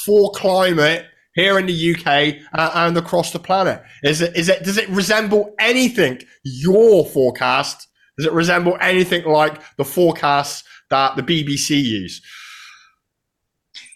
for 0.04 0.32
climate 0.32 1.06
here 1.36 1.58
in 1.58 1.66
the 1.66 1.94
UK 1.94 2.42
uh, 2.52 2.70
and 2.74 2.98
across 2.98 3.30
the 3.30 3.38
planet? 3.38 3.82
Is 4.02 4.20
it 4.20 4.36
is 4.36 4.48
it 4.48 4.64
does 4.64 4.78
it 4.78 4.88
resemble 4.88 5.54
anything 5.60 6.20
your 6.42 7.06
forecast? 7.06 7.86
Does 8.18 8.26
it 8.26 8.32
resemble 8.32 8.76
anything 8.80 9.24
like 9.24 9.60
the 9.76 9.84
forecasts 9.84 10.64
that 10.90 11.14
the 11.14 11.22
BBC 11.22 11.80
use? 11.82 12.20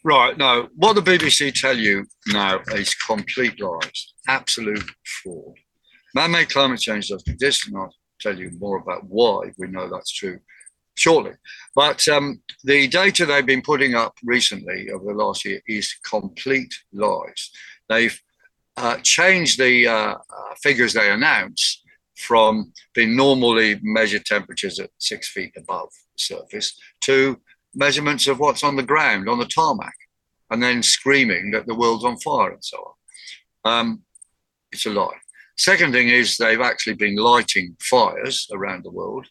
Right. 0.04 0.36
No, 0.38 0.68
what 0.76 0.94
the 0.94 1.02
BBC 1.02 1.52
tell 1.58 1.76
you 1.76 2.06
now 2.28 2.60
is 2.72 2.94
complete 2.94 3.60
lies, 3.60 4.14
absolute 4.28 4.88
fraud. 5.22 5.54
Man-made 6.14 6.50
climate 6.50 6.80
change 6.80 7.08
doesn't 7.08 7.32
exist, 7.32 7.66
and 7.66 7.76
I'll 7.76 7.94
tell 8.20 8.38
you 8.38 8.50
more 8.58 8.78
about 8.78 9.04
why 9.08 9.52
we 9.58 9.68
know 9.68 9.88
that's 9.90 10.12
true 10.12 10.38
shortly. 10.96 11.32
But 11.74 12.06
um, 12.08 12.42
the 12.64 12.88
data 12.88 13.26
they've 13.26 13.46
been 13.46 13.62
putting 13.62 13.94
up 13.94 14.14
recently 14.24 14.90
over 14.90 15.04
the 15.06 15.18
last 15.18 15.44
year 15.44 15.60
is 15.66 15.94
complete 16.04 16.74
lies. 16.92 17.50
They've 17.88 18.20
uh, 18.76 18.96
changed 19.02 19.58
the 19.58 19.86
uh, 19.86 20.14
uh, 20.14 20.54
figures 20.62 20.92
they 20.92 21.10
announce 21.10 21.82
from 22.16 22.72
the 22.94 23.06
normally 23.06 23.78
measured 23.82 24.24
temperatures 24.24 24.78
at 24.78 24.90
six 24.98 25.28
feet 25.28 25.52
above 25.56 25.88
surface 26.16 26.78
to 27.00 27.40
measurements 27.74 28.26
of 28.26 28.38
what's 28.38 28.64
on 28.64 28.76
the 28.76 28.82
ground 28.82 29.28
on 29.28 29.38
the 29.38 29.46
tarmac, 29.46 29.94
and 30.50 30.62
then 30.62 30.82
screaming 30.82 31.50
that 31.50 31.66
the 31.66 31.74
world's 31.74 32.04
on 32.04 32.18
fire 32.18 32.50
and 32.50 32.64
so 32.64 32.94
on. 33.64 33.72
Um, 33.72 34.02
it's 34.72 34.86
a 34.86 34.90
lie. 34.90 35.18
Second 35.56 35.92
thing 35.92 36.08
is 36.08 36.36
they've 36.36 36.60
actually 36.60 36.94
been 36.94 37.16
lighting 37.16 37.76
fires 37.80 38.48
around 38.52 38.84
the 38.84 38.90
world. 38.90 39.26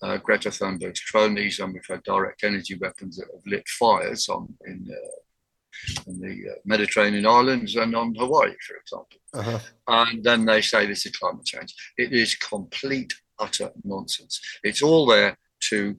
Uh, 0.00 0.16
Greta 0.18 0.50
Thunberg's 0.50 1.00
cronies, 1.00 1.58
and 1.58 1.74
we've 1.74 1.82
had 1.88 2.02
direct 2.04 2.44
energy 2.44 2.76
weapons 2.80 3.16
that 3.16 3.26
have 3.32 3.42
lit 3.46 3.66
fires 3.68 4.28
on 4.28 4.54
in, 4.66 4.88
uh, 4.90 6.10
in 6.10 6.20
the 6.20 6.50
uh, 6.50 6.54
Mediterranean 6.64 7.26
islands 7.26 7.74
and 7.74 7.96
on 7.96 8.14
Hawaii, 8.14 8.54
for 8.66 8.76
example. 8.76 9.18
Uh-huh. 9.34 9.58
And 9.88 10.22
then 10.22 10.44
they 10.44 10.60
say 10.60 10.86
this 10.86 11.04
is 11.04 11.16
climate 11.16 11.44
change. 11.44 11.74
It 11.96 12.12
is 12.12 12.36
complete, 12.36 13.12
utter 13.40 13.70
nonsense. 13.82 14.40
It's 14.62 14.82
all 14.82 15.04
there 15.06 15.36
to 15.70 15.96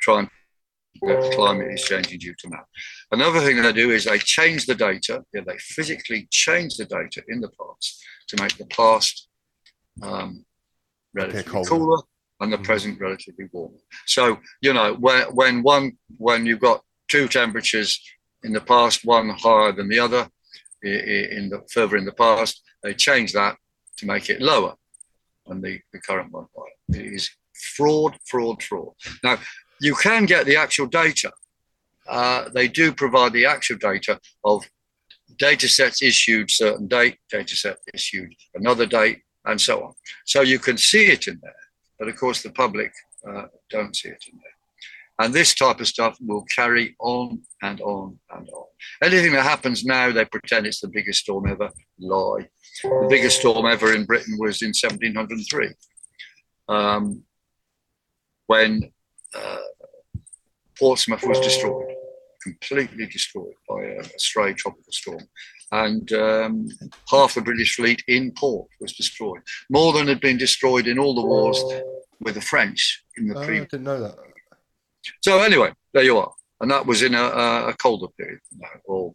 try 0.00 0.20
and 0.20 0.28
that 1.00 1.32
climate 1.34 1.72
is 1.72 1.82
changing 1.82 2.20
due 2.20 2.34
to 2.38 2.48
man. 2.48 2.60
Another 3.10 3.40
thing 3.40 3.60
they 3.60 3.72
do 3.72 3.90
is 3.90 4.04
they 4.04 4.18
change 4.18 4.66
the 4.66 4.74
data. 4.74 5.24
Yeah, 5.32 5.40
they 5.46 5.58
physically 5.58 6.28
change 6.30 6.76
the 6.76 6.84
data 6.84 7.22
in 7.28 7.40
the 7.40 7.48
past 7.48 8.04
to 8.28 8.42
make 8.42 8.56
the 8.56 8.66
past 8.66 9.28
um, 10.02 10.44
relatively 11.14 11.64
cooler 11.64 12.02
and 12.42 12.52
the 12.52 12.56
mm-hmm. 12.56 12.66
present 12.66 13.00
relatively 13.00 13.46
warm. 13.52 13.72
So 14.06 14.38
you 14.60 14.72
know 14.74 14.94
when 14.94 15.22
when 15.34 15.62
one 15.62 15.92
when 16.18 16.44
you've 16.44 16.60
got 16.60 16.82
two 17.08 17.28
temperatures 17.28 18.00
in 18.42 18.52
the 18.52 18.60
past, 18.60 19.04
one 19.04 19.30
higher 19.30 19.72
than 19.72 19.88
the 19.88 20.00
other, 20.00 20.28
in 20.82 21.48
the 21.50 21.62
further 21.72 21.96
in 21.96 22.04
the 22.04 22.12
past, 22.12 22.62
they 22.82 22.92
change 22.92 23.32
that 23.32 23.56
to 23.98 24.06
make 24.06 24.28
it 24.28 24.42
lower 24.42 24.74
than 25.46 25.60
the, 25.60 25.78
the 25.92 26.00
current 26.00 26.32
one. 26.32 26.46
It 26.88 27.06
is 27.06 27.30
fraud, 27.76 28.16
fraud, 28.26 28.62
fraud. 28.62 28.92
Now 29.22 29.38
you 29.80 29.94
can 29.94 30.26
get 30.26 30.46
the 30.46 30.56
actual 30.56 30.86
data. 30.86 31.32
Uh, 32.08 32.48
they 32.48 32.66
do 32.66 32.92
provide 32.92 33.32
the 33.32 33.46
actual 33.46 33.76
data 33.78 34.18
of 34.44 34.64
data 35.38 35.68
sets 35.68 36.02
issued 36.02 36.50
certain 36.50 36.88
date, 36.88 37.18
data 37.30 37.56
set 37.56 37.76
issued 37.94 38.34
another 38.54 38.86
date, 38.86 39.20
and 39.44 39.60
so 39.60 39.84
on. 39.84 39.92
So 40.24 40.40
you 40.40 40.58
can 40.58 40.76
see 40.76 41.06
it 41.06 41.28
in 41.28 41.38
there, 41.42 41.54
but 42.02 42.08
of 42.08 42.16
course 42.16 42.42
the 42.42 42.50
public 42.50 42.92
uh, 43.28 43.44
don't 43.70 43.94
see 43.94 44.08
it 44.08 44.24
in 44.32 44.36
there. 44.36 45.24
And 45.24 45.32
this 45.32 45.54
type 45.54 45.78
of 45.78 45.86
stuff 45.86 46.18
will 46.20 46.44
carry 46.52 46.96
on 46.98 47.40
and 47.62 47.80
on 47.80 48.18
and 48.32 48.48
on. 48.48 48.64
Anything 49.04 49.30
that 49.34 49.44
happens 49.44 49.84
now, 49.84 50.10
they 50.10 50.24
pretend 50.24 50.66
it's 50.66 50.80
the 50.80 50.88
biggest 50.88 51.20
storm 51.20 51.46
ever. 51.46 51.70
Lie. 52.00 52.48
The 52.82 53.06
biggest 53.08 53.38
storm 53.38 53.66
ever 53.66 53.94
in 53.94 54.04
Britain 54.04 54.36
was 54.36 54.62
in 54.62 54.70
1703, 54.70 55.68
um, 56.68 57.22
when 58.48 58.90
uh, 59.32 59.58
Portsmouth 60.76 61.24
was 61.24 61.38
destroyed, 61.38 61.86
completely 62.42 63.06
destroyed 63.06 63.54
by 63.68 63.80
a, 63.80 64.00
a 64.00 64.18
stray 64.18 64.54
tropical 64.54 64.90
storm. 64.90 65.22
And 65.70 66.12
um, 66.14 66.68
half 67.08 67.34
the 67.34 67.42
British 67.42 67.76
fleet 67.76 68.02
in 68.08 68.32
port 68.32 68.68
was 68.80 68.92
destroyed. 68.92 69.42
More 69.70 69.92
than 69.92 70.08
had 70.08 70.20
been 70.20 70.36
destroyed 70.36 70.88
in 70.88 70.98
all 70.98 71.14
the 71.14 71.24
wars 71.24 71.62
with 72.22 72.34
the 72.34 72.40
French 72.40 73.04
in 73.16 73.28
the 73.28 73.38
oh, 73.38 73.44
pre- 73.44 73.60
I 73.60 73.64
didn't 73.64 73.84
know 73.84 74.00
that. 74.00 74.16
So 75.22 75.40
anyway, 75.40 75.72
there 75.92 76.04
you 76.04 76.18
are. 76.18 76.32
And 76.60 76.70
that 76.70 76.86
was 76.86 77.02
in 77.02 77.14
a, 77.14 77.22
a 77.22 77.74
colder 77.78 78.06
period. 78.18 78.40
Or, 78.84 79.12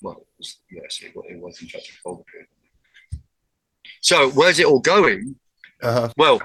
well, 0.00 0.18
it 0.18 0.26
was, 0.38 0.60
yes, 0.70 1.00
it, 1.02 1.12
it 1.28 1.40
was 1.40 1.60
in 1.60 1.68
fact 1.68 1.88
a 1.88 2.02
colder 2.02 2.22
period. 2.30 2.48
So 4.00 4.30
where's 4.30 4.60
it 4.60 4.66
all 4.66 4.80
going? 4.80 5.36
Uh-huh. 5.82 6.10
Well, 6.16 6.40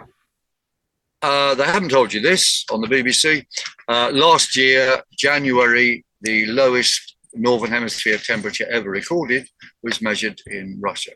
uh, 1.21 1.53
they 1.55 1.65
haven't 1.65 1.89
told 1.89 2.13
you 2.13 2.21
this 2.21 2.65
on 2.71 2.81
the 2.81 2.87
BBC. 2.87 3.45
Uh, 3.87 4.09
last 4.13 4.55
year, 4.55 5.01
January, 5.17 6.05
the 6.21 6.45
lowest 6.47 7.17
northern 7.33 7.69
hemisphere 7.69 8.17
temperature 8.17 8.67
ever 8.69 8.89
recorded 8.89 9.47
was 9.83 10.01
measured 10.01 10.41
in 10.47 10.79
Russia. 10.81 11.11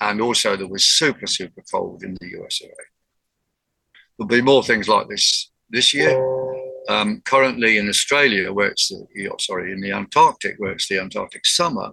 And 0.00 0.20
also, 0.20 0.56
there 0.56 0.68
was 0.68 0.84
super, 0.84 1.26
super 1.26 1.62
cold 1.70 2.02
in 2.04 2.16
the 2.20 2.28
USA. 2.28 2.70
There'll 4.18 4.28
be 4.28 4.42
more 4.42 4.62
things 4.62 4.88
like 4.88 5.08
this 5.08 5.50
this 5.70 5.94
year. 5.94 6.24
Um, 6.88 7.20
currently 7.26 7.76
in 7.76 7.88
Australia, 7.88 8.50
where 8.50 8.68
it's 8.68 8.88
the, 8.88 9.30
sorry, 9.40 9.72
in 9.72 9.80
the 9.82 9.92
Antarctic, 9.92 10.54
where 10.56 10.72
it's 10.72 10.88
the 10.88 10.98
Antarctic 10.98 11.44
summer, 11.44 11.90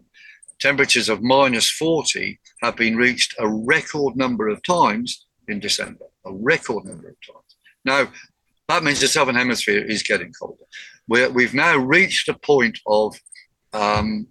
temperatures 0.60 1.10
of 1.10 1.22
minus 1.22 1.70
40 1.70 2.40
have 2.62 2.78
been 2.78 2.96
reached 2.96 3.36
a 3.38 3.50
record 3.50 4.16
number 4.16 4.48
of 4.48 4.64
times 4.64 5.26
in 5.50 5.60
December 5.60 6.06
a 6.26 6.34
record 6.34 6.86
number 6.86 7.10
of 7.10 7.16
times. 7.22 7.56
Now, 7.86 8.12
that 8.68 8.84
means 8.84 9.00
the 9.00 9.08
southern 9.08 9.36
hemisphere 9.36 9.84
is 9.84 10.04
getting 10.04 10.34
colder. 10.34 10.64
We're, 11.08 11.30
we've 11.30 11.54
now 11.54 11.78
reached 11.78 12.28
a 12.30 12.34
point 12.34 12.80
of 12.88 13.16
um, 13.74 14.28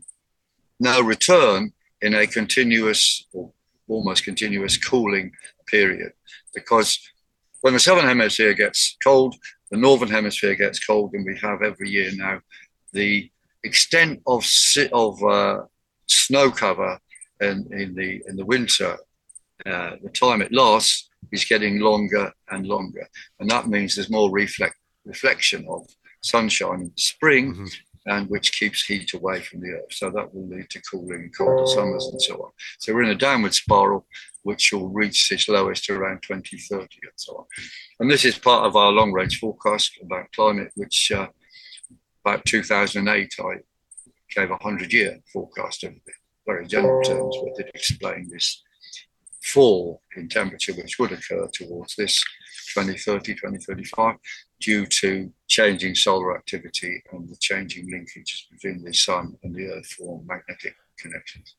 no 0.81 1.01
return 1.01 1.73
in 2.03 2.15
a 2.15 2.27
continuous 2.27 3.27
or 3.33 3.53
almost 3.89 4.25
continuous 4.25 4.77
cooling 4.77 5.31
period 5.67 6.13
because 6.55 6.99
when 7.65 7.73
the 7.73 7.81
southern 7.81 8.05
hemisphere 8.05 8.53
gets 8.53 8.95
cold, 9.03 9.35
the 9.71 9.79
northern 9.79 10.11
hemisphere 10.11 10.55
gets 10.55 10.85
cold, 10.85 11.15
and 11.15 11.25
we 11.25 11.35
have 11.39 11.63
every 11.63 11.89
year 11.89 12.11
now 12.15 12.39
the 12.93 13.31
extent 13.63 14.21
of 14.27 14.45
of 14.93 15.25
uh, 15.25 15.63
snow 16.07 16.51
cover 16.51 16.99
in, 17.41 17.67
in 17.73 17.95
the 17.95 18.23
in 18.29 18.37
the 18.37 18.45
winter, 18.45 18.99
uh, 19.65 19.93
the 20.03 20.11
time 20.11 20.43
it 20.43 20.53
lasts 20.53 21.09
is 21.33 21.47
getting 21.47 21.81
longer 21.81 22.31
and 22.51 22.67
longer. 22.67 23.09
And 23.41 23.51
that 23.51 23.67
means 23.67 23.95
there's 23.95 24.11
more 24.11 24.31
reflect, 24.31 24.77
reflection 25.07 25.65
of 25.67 25.89
sunshine 26.21 26.81
in 26.81 26.93
the 26.95 27.01
spring, 27.01 27.55
mm-hmm. 27.55 28.13
and 28.13 28.29
which 28.29 28.53
keeps 28.53 28.85
heat 28.85 29.15
away 29.15 29.41
from 29.41 29.61
the 29.61 29.71
earth. 29.71 29.91
So 29.91 30.11
that 30.11 30.35
will 30.35 30.47
lead 30.49 30.69
to 30.69 30.83
cooling 30.83 31.23
and 31.23 31.35
colder 31.35 31.67
summers 31.67 32.09
and 32.13 32.21
so 32.21 32.35
on. 32.43 32.51
So 32.79 32.93
we're 32.93 33.05
in 33.05 33.17
a 33.17 33.25
downward 33.27 33.55
spiral, 33.55 34.07
which 34.45 34.73
will 34.73 34.89
reach 34.89 35.31
its 35.33 35.49
lowest 35.49 35.91
around 35.91 36.23
2030 36.23 36.87
and 37.03 37.13
so 37.17 37.37
on. 37.39 37.45
And 37.99 38.11
this 38.11 38.25
is 38.25 38.39
part 38.39 38.65
of 38.65 38.77
our 38.77 38.93
long 38.93 39.13
range 39.13 39.41
forecast 39.41 39.99
about 40.03 40.33
climate, 40.33 40.71
which 40.77 41.11
uh, 41.11 41.27
about 42.25 42.45
2008 42.45 43.35
I 43.41 43.55
gave 44.35 44.51
a 44.51 44.55
100 44.55 44.93
year 44.93 45.19
forecast 45.33 45.85
of 45.85 45.95
very 46.47 46.67
general 46.67 47.03
terms, 47.03 47.37
but 47.43 47.57
did 47.57 47.75
explain 47.75 48.29
this 48.31 48.63
fall 49.43 50.01
in 50.17 50.29
temperature 50.29 50.73
which 50.73 50.99
would 50.99 51.13
occur 51.13 51.49
towards 51.53 51.97
this 51.97 52.23
2030, 52.75 53.35
2035 53.35 54.17
due 54.61 54.87
to 54.87 55.33
changing 55.49 55.95
solar 55.95 56.37
activity 56.37 57.03
and 57.13 57.29
the 57.29 57.37
changing 57.37 57.87
linkages 57.91 58.51
between 58.51 58.83
the 58.83 58.93
sun 58.93 59.37
and 59.43 59.55
the 59.55 59.67
earth 59.67 59.87
form 59.93 60.27
magnetic 60.27 60.75
connections. 60.99 61.57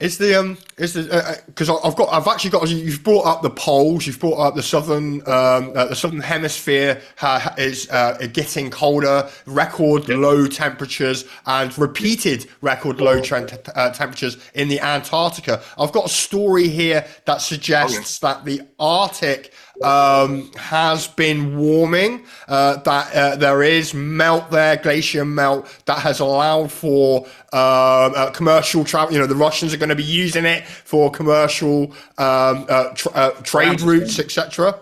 Is 0.00 0.18
the 0.18 0.34
um 0.34 0.58
is 0.76 0.94
the 0.94 1.40
because 1.46 1.70
uh, 1.70 1.76
uh 1.76 1.88
I've 1.88 1.94
got 1.94 2.12
I've 2.12 2.26
actually 2.26 2.50
got 2.50 2.68
you've 2.68 3.04
brought 3.04 3.26
up 3.26 3.42
the 3.42 3.50
poles 3.50 4.06
you've 4.06 4.18
brought 4.18 4.38
up 4.38 4.56
the 4.56 4.62
southern 4.62 5.20
um 5.28 5.72
uh, 5.74 5.86
the 5.86 5.94
southern 5.94 6.20
hemisphere 6.20 7.00
uh, 7.22 7.54
is 7.56 7.88
uh, 7.90 8.18
getting 8.32 8.70
colder 8.70 9.30
record 9.46 10.08
yep. 10.08 10.18
low 10.18 10.46
temperatures 10.48 11.26
and 11.46 11.78
repeated 11.78 12.48
record 12.60 13.00
low 13.00 13.20
uh, 13.20 13.90
temperatures 13.92 14.36
in 14.54 14.66
the 14.66 14.80
Antarctica. 14.80 15.62
I've 15.78 15.92
got 15.92 16.06
a 16.06 16.10
story 16.10 16.68
here 16.68 17.06
that 17.26 17.40
suggests 17.40 18.22
oh, 18.22 18.28
yeah. 18.28 18.34
that 18.34 18.44
the 18.44 18.62
Arctic 18.80 19.54
um, 19.82 20.50
has 20.56 21.08
been 21.08 21.56
warming. 21.58 22.24
Uh, 22.48 22.76
that 22.78 23.14
uh, 23.14 23.36
there 23.36 23.62
is 23.62 23.94
melt 23.94 24.50
there, 24.50 24.76
glacier 24.76 25.24
melt 25.24 25.66
that 25.86 25.98
has 25.98 26.20
allowed 26.20 26.70
for 26.70 27.26
um, 27.52 28.12
uh, 28.14 28.30
commercial 28.30 28.84
travel. 28.84 29.12
You 29.12 29.20
know, 29.20 29.26
the 29.26 29.34
Russians 29.34 29.74
are 29.74 29.78
going 29.78 29.88
to 29.88 29.94
be 29.94 30.04
using 30.04 30.44
it 30.44 30.66
for 30.66 31.10
commercial 31.10 31.92
um, 32.18 32.66
uh, 32.68 32.90
tra- 32.94 33.12
uh, 33.12 33.30
trade 33.42 33.80
routes, 33.80 34.18
etc. 34.18 34.78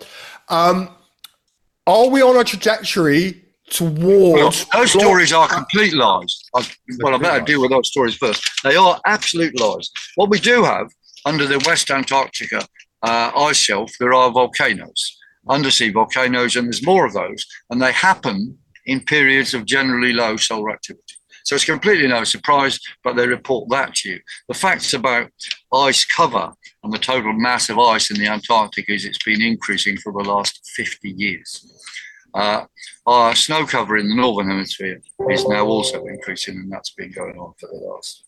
Um, 0.49 0.91
are 1.87 2.09
we 2.09 2.23
on 2.23 2.37
a 2.37 2.45
trajectory 2.45 3.43
towards? 3.71 4.67
Well, 4.73 4.83
those 4.83 4.93
stories 4.93 5.33
are 5.33 5.49
complete 5.49 5.95
lies. 5.95 6.45
I, 6.55 6.67
well, 7.01 7.15
I 7.15 7.19
better 7.19 7.45
deal 7.45 7.61
with 7.61 7.71
those 7.71 7.89
stories 7.89 8.15
first. 8.15 8.49
They 8.63 8.77
are 8.77 9.01
absolute 9.07 9.59
lies. 9.59 9.91
What 10.15 10.31
we 10.31 10.39
do 10.39 10.63
have 10.63 10.93
under 11.25 11.47
the 11.47 11.63
West 11.67 11.91
Antarctica 11.91 12.67
uh, 13.03 13.33
ice 13.37 13.57
shelf, 13.57 13.93
there 13.99 14.15
are 14.15 14.31
volcanoes, 14.31 15.19
undersea 15.49 15.91
volcanoes, 15.91 16.57
and 16.57 16.67
there's 16.67 16.87
more 16.87 17.07
of 17.07 17.13
those, 17.13 17.47
and 17.71 17.81
they 17.81 17.93
happen 17.93 18.57
in 18.87 19.01
periods 19.01 19.55
of 19.55 19.65
generally 19.65 20.13
low 20.13 20.37
solar 20.37 20.71
activity. 20.71 21.15
So 21.45 21.57
it's 21.57 21.65
completely 21.65 22.07
no 22.07 22.23
surprise, 22.23 22.79
but 23.03 23.17
they 23.17 23.27
report 23.27 23.69
that 23.71 23.95
to 23.97 24.11
you. 24.11 24.21
The 24.49 24.55
facts 24.55 24.95
about 24.95 25.31
ice 25.75 26.05
cover 26.05 26.53
and 26.85 26.93
the 26.93 26.99
total 26.99 27.33
mass 27.33 27.69
of 27.69 27.79
ice 27.79 28.11
in 28.11 28.19
the 28.19 28.29
Antarctic 28.29 28.89
is 28.89 29.05
it's 29.05 29.23
been 29.25 29.43
increasing 29.43 29.97
for 29.97 30.13
the 30.13 30.29
last 30.29 30.61
50 30.77 31.11
years. 31.11 31.99
Uh, 32.35 32.65
our 33.07 33.35
snow 33.35 33.67
cover 33.67 33.97
in 33.97 34.09
the 34.09 34.15
northern 34.15 34.49
hemisphere 34.49 35.01
is 35.29 35.47
now 35.49 35.67
also 35.67 36.05
increasing, 36.07 36.55
and 36.55 36.73
that's 36.73 36.91
been 36.91 37.11
going 37.11 37.37
on 37.37 37.53
for 37.59 37.67
the 37.67 37.77
last 37.77 38.25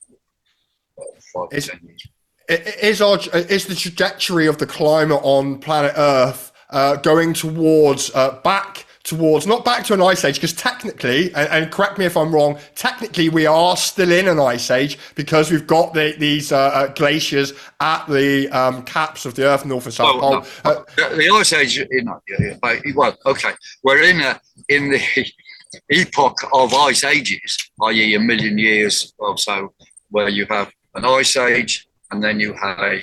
uh, 0.98 1.04
five 1.32 1.48
to 1.50 1.60
ten 1.60 1.80
years 1.84 2.08
is 2.48 3.00
our 3.00 3.18
is 3.34 3.66
the 3.66 3.74
trajectory 3.74 4.46
of 4.46 4.58
the 4.58 4.66
climate 4.66 5.20
on 5.22 5.58
planet 5.58 5.92
Earth 5.96 6.52
uh, 6.70 6.96
going 6.96 7.32
towards 7.32 8.10
uh, 8.14 8.40
back 8.42 8.86
towards 9.04 9.46
not 9.46 9.66
back 9.66 9.84
to 9.84 9.92
an 9.92 10.00
ice 10.00 10.24
age 10.24 10.36
because 10.36 10.54
technically 10.54 11.26
and, 11.34 11.48
and, 11.50 11.70
correct 11.70 11.98
me 11.98 12.06
if 12.06 12.16
i'm 12.16 12.34
wrong 12.34 12.58
technically 12.74 13.28
we 13.28 13.44
are 13.44 13.76
still 13.76 14.10
in 14.10 14.26
an 14.26 14.40
ice 14.40 14.70
age 14.70 14.98
because 15.14 15.50
we've 15.50 15.66
got 15.66 15.92
the, 15.92 16.14
these 16.18 16.50
uh, 16.52 16.56
uh, 16.56 16.86
glaciers 16.94 17.52
at 17.80 18.06
the 18.06 18.48
um, 18.48 18.82
caps 18.84 19.26
of 19.26 19.34
the 19.34 19.44
earth 19.44 19.66
north 19.66 19.84
and 19.84 19.92
south 19.92 20.20
well, 20.22 20.40
pole. 20.40 20.46
no, 20.64 20.70
uh, 21.04 21.16
the 21.16 21.28
ice 21.34 21.52
age 21.52 21.78
in, 21.78 22.94
well 22.94 23.14
okay. 23.26 23.52
We're 23.82 24.02
in 24.02 24.20
a 24.20 24.40
in 24.70 24.90
the 24.90 25.02
epoch 25.90 26.38
of 26.54 26.72
ice 26.72 27.04
ages 27.04 27.58
i.e 27.82 28.14
a 28.14 28.20
million 28.20 28.56
years 28.56 29.12
or 29.18 29.36
so 29.36 29.74
where 30.10 30.30
you 30.30 30.46
have 30.48 30.72
an 30.94 31.04
ice 31.04 31.36
age 31.36 31.83
and 32.10 32.22
then 32.22 32.40
you 32.40 32.52
had 32.52 32.78
a 32.78 33.02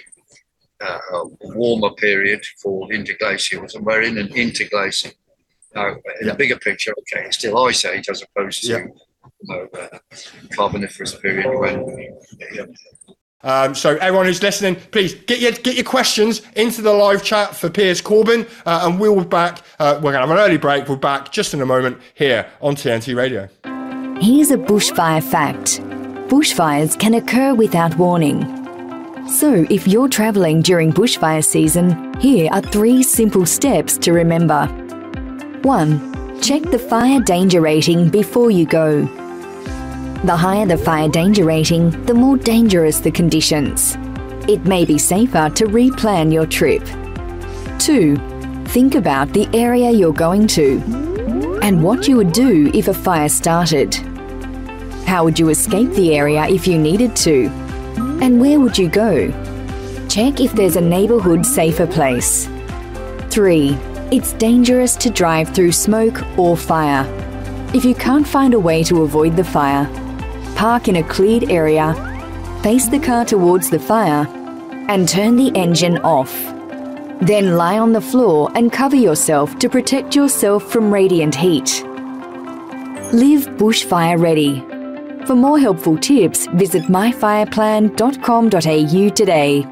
uh, 0.81 0.99
a 1.13 1.23
warmer 1.55 1.91
period 1.91 2.43
called 2.61 2.91
interglacials, 2.91 3.75
and 3.75 3.85
we're 3.85 4.01
in 4.01 4.17
an 4.17 4.29
interglacial. 4.29 5.11
Now, 5.75 5.89
in 6.19 6.27
yeah. 6.27 6.33
a 6.33 6.35
bigger 6.35 6.57
picture, 6.57 6.91
okay, 6.91 7.25
it's 7.25 7.37
still 7.37 7.57
ice 7.65 7.85
age 7.85 8.09
as 8.09 8.23
opposed 8.23 8.61
to 8.61 8.67
yeah. 8.67 8.77
you 8.79 8.93
know, 9.43 9.67
uh, 9.79 9.97
carboniferous 10.53 11.15
period 11.15 11.47
when. 11.57 12.17
Yeah. 12.53 12.65
Um, 13.43 13.73
so 13.73 13.95
everyone 13.97 14.27
who's 14.27 14.43
listening, 14.43 14.75
please 14.75 15.15
get 15.15 15.39
your 15.39 15.51
get 15.51 15.75
your 15.75 15.85
questions 15.85 16.41
into 16.55 16.81
the 16.81 16.93
live 16.93 17.23
chat 17.23 17.55
for 17.55 17.69
Piers 17.69 18.01
Corbyn, 18.01 18.47
uh, 18.65 18.81
and 18.83 18.99
we'll 18.99 19.21
be 19.21 19.25
back. 19.25 19.63
Uh, 19.79 19.99
we're 20.01 20.11
gonna 20.11 20.27
have 20.27 20.29
an 20.29 20.37
early 20.37 20.57
break. 20.57 20.87
We'll 20.87 20.97
be 20.97 21.01
back 21.01 21.31
just 21.31 21.53
in 21.53 21.61
a 21.61 21.65
moment 21.65 21.99
here 22.13 22.47
on 22.61 22.75
TNT 22.75 23.15
Radio. 23.15 23.49
Here's 24.21 24.51
a 24.51 24.57
bushfire 24.57 25.23
fact: 25.23 25.79
bushfires 26.29 26.99
can 26.99 27.15
occur 27.15 27.55
without 27.55 27.97
warning. 27.97 28.61
So, 29.27 29.65
if 29.69 29.88
you're 29.88 30.10
travelling 30.10 30.62
during 30.62 30.91
bushfire 30.91 31.43
season, 31.43 32.13
here 32.19 32.49
are 32.51 32.62
three 32.62 33.03
simple 33.03 33.45
steps 33.45 33.97
to 33.99 34.13
remember. 34.13 34.65
1. 35.62 36.41
Check 36.41 36.63
the 36.63 36.79
fire 36.79 37.19
danger 37.19 37.62
rating 37.62 38.10
before 38.10 38.51
you 38.51 38.65
go. 38.65 39.01
The 40.23 40.36
higher 40.36 40.65
the 40.65 40.77
fire 40.77 41.07
danger 41.07 41.45
rating, 41.45 41.91
the 42.05 42.13
more 42.13 42.38
dangerous 42.38 42.99
the 42.99 43.12
conditions. 43.12 43.95
It 44.49 44.65
may 44.65 44.86
be 44.86 44.97
safer 44.97 45.49
to 45.49 45.65
replan 45.65 46.34
your 46.34 46.47
trip. 46.47 46.84
2. 47.79 48.15
Think 48.65 48.95
about 48.95 49.34
the 49.34 49.47
area 49.53 49.91
you're 49.91 50.13
going 50.13 50.47
to 50.47 50.79
and 51.62 51.84
what 51.84 52.07
you 52.07 52.17
would 52.17 52.31
do 52.31 52.71
if 52.73 52.88
a 52.88 52.93
fire 52.93 53.29
started. 53.29 53.93
How 55.05 55.23
would 55.23 55.38
you 55.38 55.49
escape 55.49 55.91
the 55.91 56.15
area 56.15 56.47
if 56.47 56.67
you 56.67 56.77
needed 56.77 57.15
to? 57.17 57.61
And 58.21 58.39
where 58.39 58.60
would 58.60 58.77
you 58.77 58.88
go? 58.88 59.31
Check 60.07 60.39
if 60.39 60.53
there's 60.53 60.75
a 60.75 60.81
neighbourhood 60.81 61.43
safer 61.43 61.88
place. 61.88 62.47
3. 63.31 63.69
It's 64.12 64.34
dangerous 64.34 64.95
to 64.97 65.10
drive 65.10 65.49
through 65.55 65.71
smoke 65.71 66.21
or 66.38 66.55
fire. 66.55 67.03
If 67.73 67.84
you 67.84 67.95
can't 67.95 68.27
find 68.27 68.53
a 68.53 68.60
way 68.60 68.84
to 68.84 69.01
avoid 69.01 69.36
the 69.36 69.43
fire, 69.43 69.89
park 70.55 70.88
in 70.88 70.97
a 70.97 71.03
cleared 71.03 71.49
area, 71.49 71.95
face 72.62 72.88
the 72.88 72.99
car 72.99 73.25
towards 73.25 73.71
the 73.71 73.79
fire, 73.79 74.27
and 74.88 75.10
turn 75.10 75.36
the 75.36 75.51
engine 75.55 75.97
off. 75.99 76.31
Then 77.21 77.57
lie 77.57 77.79
on 77.79 77.91
the 77.91 78.01
floor 78.01 78.51
and 78.53 78.71
cover 78.71 78.95
yourself 78.95 79.57
to 79.57 79.67
protect 79.67 80.15
yourself 80.15 80.71
from 80.71 80.93
radiant 80.93 81.34
heat. 81.34 81.84
Live 83.13 83.47
bushfire 83.57 84.21
ready 84.21 84.63
for 85.25 85.36
more 85.36 85.60
helpful 85.60 85.97
tips, 85.97 86.47
visit 86.47 86.84
myfireplan.com.au 86.84 89.10
today. 89.10 89.65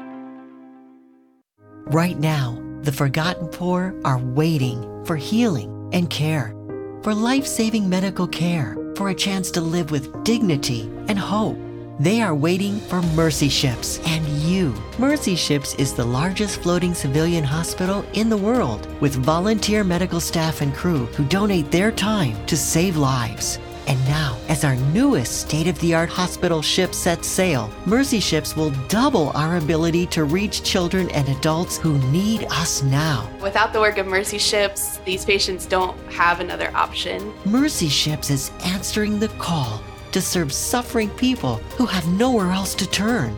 Right 1.92 2.18
now, 2.18 2.62
the 2.82 2.92
forgotten 2.92 3.48
poor 3.48 3.94
are 4.04 4.18
waiting 4.18 5.04
for 5.04 5.16
healing 5.16 5.90
and 5.92 6.08
care, 6.08 6.54
for 7.02 7.14
life 7.14 7.46
saving 7.46 7.88
medical 7.88 8.28
care, 8.28 8.76
for 8.94 9.08
a 9.08 9.14
chance 9.14 9.50
to 9.52 9.60
live 9.60 9.90
with 9.90 10.24
dignity 10.24 10.82
and 11.08 11.18
hope. 11.18 11.58
They 11.98 12.22
are 12.22 12.34
waiting 12.34 12.80
for 12.80 13.02
Mercy 13.02 13.48
Ships 13.48 14.00
and 14.06 14.26
you. 14.28 14.72
Mercy 14.98 15.36
Ships 15.36 15.74
is 15.74 15.92
the 15.92 16.04
largest 16.04 16.62
floating 16.62 16.94
civilian 16.94 17.44
hospital 17.44 18.04
in 18.14 18.30
the 18.30 18.36
world 18.36 18.88
with 19.02 19.16
volunteer 19.16 19.84
medical 19.84 20.20
staff 20.20 20.62
and 20.62 20.74
crew 20.74 21.06
who 21.06 21.24
donate 21.26 21.70
their 21.70 21.92
time 21.92 22.46
to 22.46 22.56
save 22.56 22.96
lives. 22.96 23.58
And 23.90 23.98
now, 24.04 24.38
as 24.48 24.62
our 24.62 24.76
newest 24.76 25.40
state 25.40 25.66
of 25.66 25.76
the 25.80 25.94
art 25.94 26.10
hospital 26.10 26.62
ship 26.62 26.94
sets 26.94 27.26
sail, 27.26 27.68
Mercy 27.86 28.20
Ships 28.20 28.54
will 28.54 28.70
double 28.86 29.30
our 29.30 29.56
ability 29.56 30.06
to 30.14 30.22
reach 30.22 30.62
children 30.62 31.10
and 31.10 31.28
adults 31.28 31.76
who 31.76 31.98
need 32.12 32.44
us 32.52 32.84
now. 32.84 33.28
Without 33.42 33.72
the 33.72 33.80
work 33.80 33.98
of 33.98 34.06
Mercy 34.06 34.38
Ships, 34.38 34.98
these 34.98 35.24
patients 35.24 35.66
don't 35.66 35.98
have 36.12 36.38
another 36.38 36.70
option. 36.72 37.34
Mercy 37.44 37.88
Ships 37.88 38.30
is 38.30 38.52
answering 38.64 39.18
the 39.18 39.26
call 39.40 39.82
to 40.12 40.22
serve 40.22 40.52
suffering 40.52 41.10
people 41.10 41.56
who 41.76 41.84
have 41.84 42.06
nowhere 42.06 42.52
else 42.52 42.76
to 42.76 42.88
turn. 42.88 43.36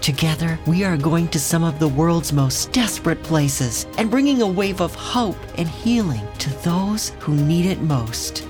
Together, 0.00 0.58
we 0.66 0.84
are 0.84 0.96
going 0.96 1.28
to 1.28 1.38
some 1.38 1.62
of 1.62 1.78
the 1.78 1.88
world's 1.88 2.32
most 2.32 2.72
desperate 2.72 3.22
places 3.22 3.86
and 3.98 4.10
bringing 4.10 4.40
a 4.40 4.46
wave 4.46 4.80
of 4.80 4.94
hope 4.94 5.36
and 5.58 5.68
healing 5.68 6.26
to 6.38 6.48
those 6.64 7.10
who 7.18 7.34
need 7.34 7.66
it 7.66 7.82
most. 7.82 8.48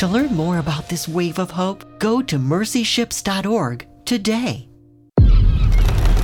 To 0.00 0.06
learn 0.06 0.34
more 0.34 0.56
about 0.56 0.88
this 0.88 1.06
wave 1.06 1.38
of 1.38 1.50
hope, 1.50 1.98
go 1.98 2.22
to 2.22 2.38
mercyships.org 2.38 3.86
today. 4.06 4.66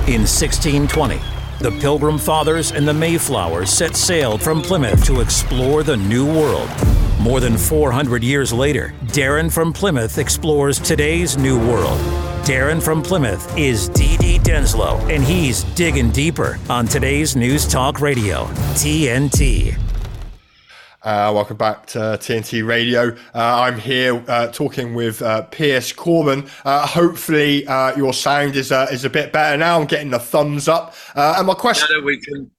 In 0.07 0.23
1620, 0.25 1.19
the 1.59 1.69
Pilgrim 1.79 2.17
Fathers 2.17 2.71
and 2.71 2.87
the 2.87 2.93
Mayflower 2.95 3.67
set 3.67 3.95
sail 3.95 4.39
from 4.39 4.63
Plymouth 4.63 5.05
to 5.05 5.21
explore 5.21 5.83
the 5.83 5.95
New 5.95 6.25
World. 6.25 6.67
More 7.19 7.39
than 7.39 7.55
400 7.55 8.23
years 8.23 8.51
later, 8.51 8.95
Darren 9.09 9.51
from 9.51 9.71
Plymouth 9.71 10.17
explores 10.17 10.79
today's 10.79 11.37
New 11.37 11.59
World. 11.59 11.99
Darren 12.47 12.81
from 12.81 13.03
Plymouth 13.03 13.55
is 13.55 13.91
DD 13.91 14.39
Denslow, 14.39 14.97
and 15.13 15.23
he's 15.23 15.65
digging 15.75 16.09
deeper 16.09 16.57
on 16.67 16.87
today's 16.87 17.35
News 17.35 17.67
Talk 17.67 18.01
Radio, 18.01 18.45
TNT. 18.73 19.77
Uh, 21.07 21.31
welcome 21.33 21.55
back 21.55 21.85
to 21.85 21.97
TNT 21.97 22.67
Radio. 22.67 23.15
Uh, 23.33 23.61
I'm 23.61 23.79
here 23.79 24.21
uh, 24.27 24.47
talking 24.47 24.93
with 24.93 25.21
uh, 25.21 25.43
Piers 25.43 25.93
Corbyn. 25.93 26.49
Uh, 26.65 26.85
hopefully, 26.85 27.65
uh, 27.65 27.95
your 27.95 28.11
sound 28.11 28.57
is 28.57 28.73
is 28.73 29.05
a 29.05 29.09
bit 29.09 29.31
better 29.31 29.55
now. 29.55 29.79
I'm 29.79 29.87
getting 29.87 30.09
the 30.09 30.19
thumbs 30.19 30.67
up. 30.67 30.95
and 31.15 31.47
my 31.47 31.53
question: 31.53 31.87
yeah, 31.97 32.03
we 32.03 32.19
can, 32.19 32.51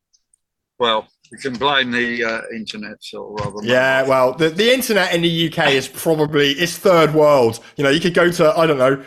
well, 0.79 1.07
we 1.31 1.37
can 1.37 1.59
blame 1.59 1.91
the 1.91 2.43
internet, 2.55 2.97
or 3.13 3.35
rather. 3.35 3.59
Yeah, 3.63 4.05
well, 4.09 4.33
the, 4.33 4.49
the 4.49 4.73
internet 4.73 5.13
in 5.13 5.21
the 5.21 5.53
UK 5.53 5.73
is 5.73 5.87
probably 5.87 6.53
it's 6.53 6.79
third 6.79 7.13
world. 7.13 7.61
You 7.77 7.85
know, 7.85 7.91
you 7.91 8.01
could 8.01 8.15
go 8.15 8.33
to 8.33 8.59
I 8.59 8.67
don't 8.67 8.79
know 8.79 9.05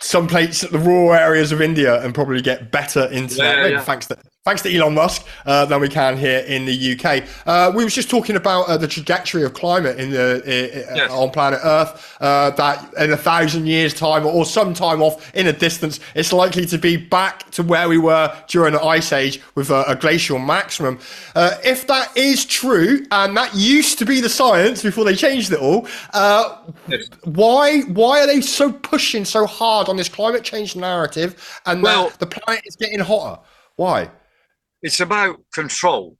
some 0.00 0.26
places, 0.26 0.68
the 0.68 0.78
rural 0.80 1.12
areas 1.12 1.52
of 1.52 1.62
India, 1.62 2.02
and 2.02 2.12
probably 2.12 2.42
get 2.42 2.72
better 2.72 3.08
internet. 3.12 3.58
Yeah, 3.58 3.66
yeah. 3.66 3.80
Thanks 3.80 4.08
to 4.08 4.16
thanks 4.44 4.62
to 4.62 4.74
Elon 4.74 4.94
Musk, 4.94 5.26
uh, 5.44 5.66
than 5.66 5.82
we 5.82 5.88
can 5.88 6.16
here 6.16 6.38
in 6.40 6.64
the 6.64 6.98
UK. 6.98 7.24
Uh, 7.46 7.70
we 7.74 7.84
was 7.84 7.94
just 7.94 8.08
talking 8.08 8.36
about 8.36 8.66
uh, 8.68 8.76
the 8.78 8.88
trajectory 8.88 9.42
of 9.44 9.52
climate 9.52 10.00
in 10.00 10.10
the 10.10 10.42
yes. 10.46 11.10
on 11.10 11.30
planet 11.30 11.60
Earth. 11.62 12.16
Uh, 12.20 12.48
that 12.50 12.90
in 12.94 13.12
a 13.12 13.16
thousand 13.18 13.66
years' 13.66 13.92
time, 13.92 14.24
or 14.24 14.46
some 14.46 14.72
time 14.72 15.02
off 15.02 15.34
in 15.34 15.46
a 15.46 15.52
distance, 15.52 16.00
it's 16.14 16.32
likely 16.32 16.64
to 16.64 16.78
be 16.78 16.96
back 16.96 17.50
to 17.50 17.62
where 17.62 17.86
we 17.86 17.98
were 17.98 18.34
during 18.48 18.72
the 18.72 18.82
ice 18.82 19.12
age 19.12 19.42
with 19.56 19.68
a, 19.68 19.84
a 19.86 19.94
glacial 19.94 20.38
maximum. 20.38 20.98
Uh, 21.34 21.56
if 21.62 21.86
that 21.86 22.16
is 22.16 22.46
true, 22.46 23.04
and 23.10 23.36
that 23.36 23.54
used 23.54 23.98
to 23.98 24.06
be 24.06 24.22
the 24.22 24.28
science 24.30 24.82
before 24.82 25.04
they 25.04 25.14
changed 25.14 25.52
it 25.52 25.60
all, 25.60 25.86
uh, 26.14 26.56
yes. 26.88 27.08
why 27.24 27.82
why 27.82 28.22
are 28.22 28.26
they 28.26 28.40
so 28.40 28.72
pushing 28.72 29.26
so 29.26 29.44
hard 29.44 29.90
on 29.90 29.98
this 29.98 30.08
climate 30.08 30.44
change 30.44 30.76
narrative 30.76 31.60
and 31.66 31.82
well, 31.82 32.10
the 32.18 32.26
planet 32.26 32.62
is 32.64 32.74
getting 32.76 33.00
hotter? 33.00 33.38
Why? 33.76 34.10
It's 34.82 35.00
about 35.00 35.38
control. 35.52 36.16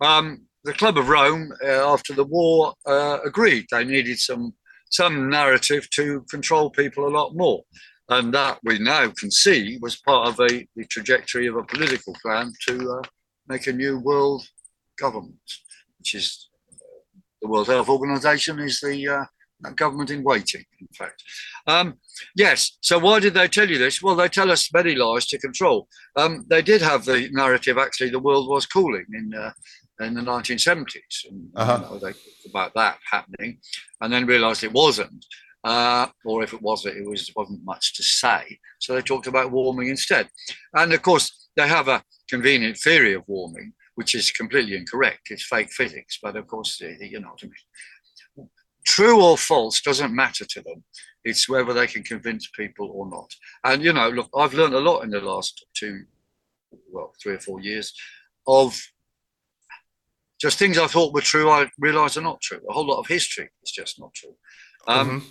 Um, 0.00 0.46
the 0.64 0.72
Club 0.72 0.98
of 0.98 1.08
Rome, 1.08 1.52
uh, 1.64 1.92
after 1.92 2.12
the 2.14 2.24
war, 2.24 2.74
uh, 2.86 3.18
agreed 3.24 3.66
they 3.70 3.84
needed 3.84 4.18
some 4.18 4.54
some 4.90 5.30
narrative 5.30 5.88
to 5.88 6.22
control 6.30 6.68
people 6.68 7.08
a 7.08 7.16
lot 7.16 7.34
more, 7.34 7.62
and 8.10 8.32
that 8.34 8.58
we 8.62 8.78
now 8.78 9.08
can 9.08 9.30
see 9.30 9.78
was 9.80 9.96
part 9.96 10.28
of 10.28 10.38
a, 10.40 10.66
the 10.76 10.84
trajectory 10.90 11.46
of 11.46 11.56
a 11.56 11.64
political 11.64 12.14
plan 12.22 12.52
to 12.68 12.90
uh, 12.90 13.02
make 13.48 13.66
a 13.66 13.72
new 13.72 13.98
world 13.98 14.46
government, 14.98 15.40
which 15.98 16.14
is 16.14 16.48
uh, 16.74 16.76
the 17.40 17.48
World 17.48 17.68
Health 17.68 17.88
Organization 17.88 18.58
is 18.60 18.80
the 18.80 19.08
uh, 19.08 19.24
government 19.70 20.10
in 20.10 20.22
waiting, 20.22 20.64
in 20.80 20.88
fact. 20.96 21.22
Um, 21.66 21.98
yes, 22.36 22.76
so 22.80 22.98
why 22.98 23.20
did 23.20 23.34
they 23.34 23.48
tell 23.48 23.70
you 23.70 23.78
this? 23.78 24.02
Well, 24.02 24.16
they 24.16 24.28
tell 24.28 24.50
us 24.50 24.72
many 24.72 24.94
lies 24.94 25.26
to 25.26 25.38
control. 25.38 25.88
Um, 26.16 26.44
they 26.48 26.62
did 26.62 26.82
have 26.82 27.04
the 27.04 27.28
narrative, 27.32 27.78
actually, 27.78 28.10
the 28.10 28.18
world 28.18 28.48
was 28.48 28.66
cooling 28.66 29.06
in, 29.14 29.32
uh, 29.34 29.52
in 30.00 30.14
the 30.14 30.20
1970s. 30.20 31.28
And, 31.30 31.48
uh-huh. 31.54 31.78
you 31.82 31.84
know, 31.84 31.98
they 31.98 32.12
talked 32.12 32.46
about 32.48 32.74
that 32.74 32.98
happening 33.10 33.58
and 34.00 34.12
then 34.12 34.26
realized 34.26 34.64
it 34.64 34.72
wasn't. 34.72 35.24
Uh, 35.64 36.08
or 36.24 36.42
if 36.42 36.52
it 36.52 36.60
was, 36.60 36.84
it 36.86 37.08
was 37.08 37.30
wasn't 37.36 37.64
much 37.64 37.94
to 37.94 38.02
say. 38.02 38.58
So 38.80 38.94
they 38.94 39.02
talked 39.02 39.28
about 39.28 39.52
warming 39.52 39.88
instead. 39.88 40.28
And 40.74 40.92
of 40.92 41.02
course, 41.02 41.48
they 41.56 41.68
have 41.68 41.86
a 41.86 42.02
convenient 42.28 42.78
theory 42.78 43.14
of 43.14 43.22
warming, 43.28 43.72
which 43.94 44.14
is 44.14 44.32
completely 44.32 44.76
incorrect. 44.76 45.30
It's 45.30 45.44
fake 45.44 45.70
physics, 45.70 46.18
but 46.20 46.36
of 46.36 46.48
course, 46.48 46.80
you 46.80 47.20
know 47.20 47.28
what 47.28 47.40
I 47.42 47.46
mean. 47.46 47.54
True 48.84 49.22
or 49.22 49.38
false 49.38 49.80
doesn't 49.80 50.14
matter 50.14 50.44
to 50.44 50.62
them. 50.62 50.84
It's 51.24 51.48
whether 51.48 51.72
they 51.72 51.86
can 51.86 52.02
convince 52.02 52.48
people 52.48 52.90
or 52.92 53.08
not. 53.08 53.30
And 53.64 53.82
you 53.82 53.92
know, 53.92 54.08
look, 54.08 54.28
I've 54.36 54.54
learned 54.54 54.74
a 54.74 54.80
lot 54.80 55.02
in 55.02 55.10
the 55.10 55.20
last 55.20 55.64
two, 55.74 56.04
well, 56.90 57.12
three 57.22 57.34
or 57.34 57.40
four 57.40 57.60
years 57.60 57.94
of 58.46 58.80
just 60.40 60.58
things 60.58 60.76
I 60.76 60.88
thought 60.88 61.14
were 61.14 61.20
true, 61.20 61.48
I 61.48 61.70
realised 61.78 62.18
are 62.18 62.22
not 62.22 62.40
true. 62.40 62.60
A 62.68 62.72
whole 62.72 62.86
lot 62.86 62.98
of 62.98 63.06
history 63.06 63.48
is 63.62 63.70
just 63.70 64.00
not 64.00 64.12
true. 64.12 64.34
Um, 64.88 65.08
mm-hmm. 65.08 65.28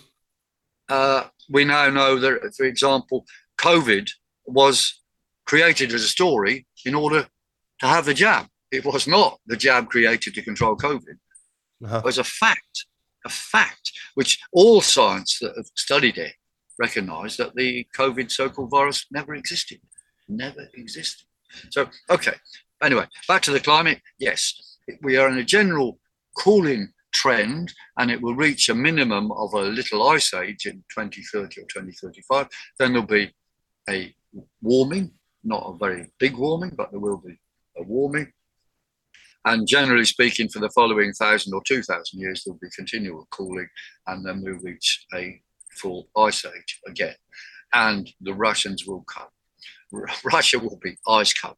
uh, 0.88 1.24
we 1.50 1.66
now 1.66 1.90
know 1.90 2.18
that, 2.18 2.54
for 2.56 2.64
example, 2.64 3.26
COVID 3.60 4.08
was 4.46 5.02
created 5.44 5.92
as 5.92 6.02
a 6.02 6.08
story 6.08 6.66
in 6.86 6.94
order 6.94 7.26
to 7.80 7.86
have 7.86 8.06
the 8.06 8.14
jab. 8.14 8.46
It 8.70 8.86
was 8.86 9.06
not 9.06 9.38
the 9.46 9.56
jab 9.56 9.90
created 9.90 10.34
to 10.34 10.42
control 10.42 10.76
COVID. 10.76 11.18
Uh-huh. 11.84 11.98
It 11.98 12.04
was 12.04 12.16
a 12.16 12.24
fact, 12.24 12.86
a 13.24 13.28
fact, 13.28 13.92
which 14.14 14.38
all 14.52 14.80
science 14.80 15.38
that 15.40 15.54
have 15.56 15.66
studied 15.76 16.18
it 16.18 16.34
recognize 16.78 17.36
that 17.36 17.54
the 17.54 17.86
COVID 17.96 18.30
so-called 18.30 18.70
virus 18.70 19.06
never 19.10 19.34
existed, 19.34 19.80
never 20.28 20.68
existed. 20.74 21.26
So, 21.70 21.88
okay. 22.10 22.34
Anyway, 22.82 23.06
back 23.28 23.42
to 23.42 23.52
the 23.52 23.60
climate. 23.60 24.00
Yes, 24.18 24.78
we 25.02 25.16
are 25.16 25.28
in 25.28 25.38
a 25.38 25.44
general 25.44 25.98
cooling 26.36 26.92
trend 27.12 27.72
and 27.98 28.10
it 28.10 28.20
will 28.20 28.34
reach 28.34 28.68
a 28.68 28.74
minimum 28.74 29.30
of 29.32 29.52
a 29.54 29.60
little 29.60 30.08
ice 30.08 30.34
age 30.34 30.66
in 30.66 30.82
2030 30.94 31.60
or 31.60 31.64
2035. 31.64 32.48
Then 32.78 32.92
there'll 32.92 33.06
be 33.06 33.32
a 33.88 34.14
warming, 34.60 35.12
not 35.44 35.64
a 35.66 35.76
very 35.76 36.06
big 36.18 36.36
warming, 36.36 36.72
but 36.76 36.90
there 36.90 37.00
will 37.00 37.18
be 37.18 37.38
a 37.76 37.82
warming. 37.82 38.32
And 39.44 39.66
generally 39.66 40.04
speaking, 40.04 40.48
for 40.48 40.60
the 40.60 40.70
following 40.70 41.12
thousand 41.12 41.52
or 41.54 41.62
two 41.66 41.82
thousand 41.82 42.20
years, 42.20 42.44
there'll 42.44 42.58
be 42.60 42.68
continual 42.74 43.26
cooling, 43.30 43.68
and 44.06 44.24
then 44.24 44.42
we'll 44.42 44.58
reach 44.62 45.06
a 45.14 45.40
full 45.72 46.08
ice 46.16 46.44
age 46.44 46.80
again. 46.86 47.14
And 47.74 48.08
the 48.20 48.34
Russians 48.34 48.86
will 48.86 49.04
come. 49.04 49.28
Russia 50.24 50.58
will 50.58 50.78
be 50.82 50.96
ice 51.08 51.32
covered. 51.32 51.56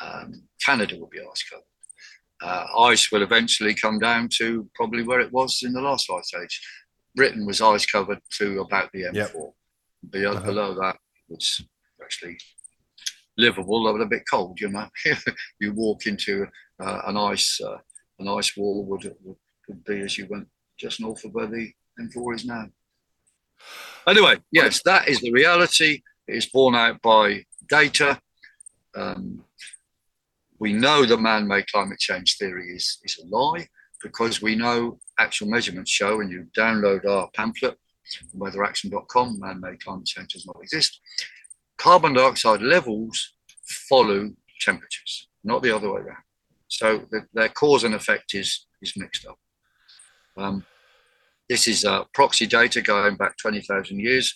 Um, 0.00 0.42
Canada 0.64 0.96
will 0.98 1.08
be 1.08 1.20
ice 1.20 1.44
covered. 1.48 1.64
Uh, 2.40 2.66
ice 2.80 3.10
will 3.10 3.22
eventually 3.22 3.74
come 3.74 3.98
down 3.98 4.28
to 4.38 4.68
probably 4.74 5.02
where 5.02 5.20
it 5.20 5.32
was 5.32 5.62
in 5.64 5.72
the 5.72 5.80
last 5.80 6.08
ice 6.10 6.32
age. 6.40 6.60
Britain 7.16 7.46
was 7.46 7.60
ice 7.60 7.84
covered 7.86 8.20
to 8.38 8.60
about 8.60 8.90
the 8.92 9.04
M4. 9.04 9.14
Yep. 9.14 9.32
Below, 10.10 10.30
uh-huh. 10.32 10.46
below 10.46 10.74
that 10.74 10.96
was 11.28 11.64
actually 12.00 12.38
livable, 13.36 13.92
but 13.92 14.00
a 14.00 14.06
bit 14.06 14.22
cold. 14.30 14.60
You 14.60 14.68
know, 14.68 14.88
you 15.60 15.72
walk 15.72 16.06
into 16.06 16.46
uh, 16.80 17.02
an 17.06 17.16
ice 17.16 17.60
uh, 17.60 17.78
an 18.18 18.28
ice 18.28 18.56
wall 18.56 18.84
would, 18.84 19.04
would, 19.22 19.36
would 19.68 19.84
be 19.84 20.00
as 20.00 20.18
you 20.18 20.26
went 20.28 20.48
just 20.78 21.00
north 21.00 21.24
of 21.24 21.32
where 21.32 21.46
the 21.46 21.70
M4 22.00 22.34
is 22.34 22.44
now. 22.44 22.66
Anyway, 24.06 24.36
yes, 24.50 24.80
that 24.84 25.08
is 25.08 25.20
the 25.20 25.32
reality. 25.32 26.02
It 26.26 26.36
is 26.36 26.46
borne 26.46 26.74
out 26.74 27.00
by 27.02 27.44
data. 27.68 28.20
Um, 28.96 29.44
we 30.58 30.72
know 30.72 31.04
that 31.04 31.18
man-made 31.18 31.70
climate 31.70 31.98
change 31.98 32.36
theory 32.36 32.70
is, 32.70 32.98
is 33.04 33.18
a 33.18 33.26
lie 33.26 33.68
because 34.02 34.42
we 34.42 34.56
know 34.56 34.98
actual 35.18 35.48
measurements 35.48 35.90
show, 35.90 36.20
and 36.20 36.30
you 36.30 36.46
download 36.56 37.04
our 37.04 37.28
pamphlet 37.34 37.76
weatheraction.com, 38.36 39.38
man-made 39.38 39.82
climate 39.82 40.06
change 40.06 40.32
does 40.32 40.46
not 40.46 40.56
exist 40.62 41.00
carbon 41.78 42.12
dioxide 42.12 42.60
levels 42.60 43.34
follow 43.88 44.30
temperatures, 44.60 45.28
not 45.44 45.62
the 45.62 45.74
other 45.74 45.90
way 45.90 46.00
around. 46.00 46.22
So 46.68 47.06
the, 47.10 47.26
their 47.32 47.48
cause 47.48 47.84
and 47.84 47.94
effect 47.94 48.34
is, 48.34 48.66
is 48.82 48.96
mixed 48.96 49.26
up. 49.26 49.38
Um, 50.36 50.64
this 51.48 51.66
is 51.66 51.84
uh, 51.84 52.04
proxy 52.14 52.46
data 52.46 52.82
going 52.82 53.16
back 53.16 53.36
20,000 53.38 53.98
years, 53.98 54.34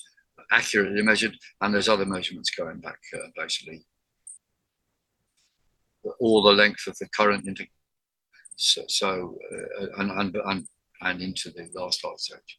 accurately 0.51 1.03
measured, 1.03 1.37
and 1.61 1.75
there's 1.75 1.89
other 1.89 2.07
measurements 2.07 2.51
going 2.51 2.81
back 2.81 2.99
uh, 3.15 3.29
basically 3.37 3.85
all 6.21 6.43
the 6.43 6.53
length 6.53 6.87
of 6.87 6.97
the 6.99 7.09
current 7.17 7.47
into 7.47 7.67
so, 8.57 8.83
so 8.89 9.39
uh, 9.81 9.87
and, 9.99 10.37
and, 10.45 10.67
and, 11.01 11.23
into 11.23 11.51
the 11.51 11.69
last 11.75 12.05
ice 12.05 12.31
age. 12.33 12.59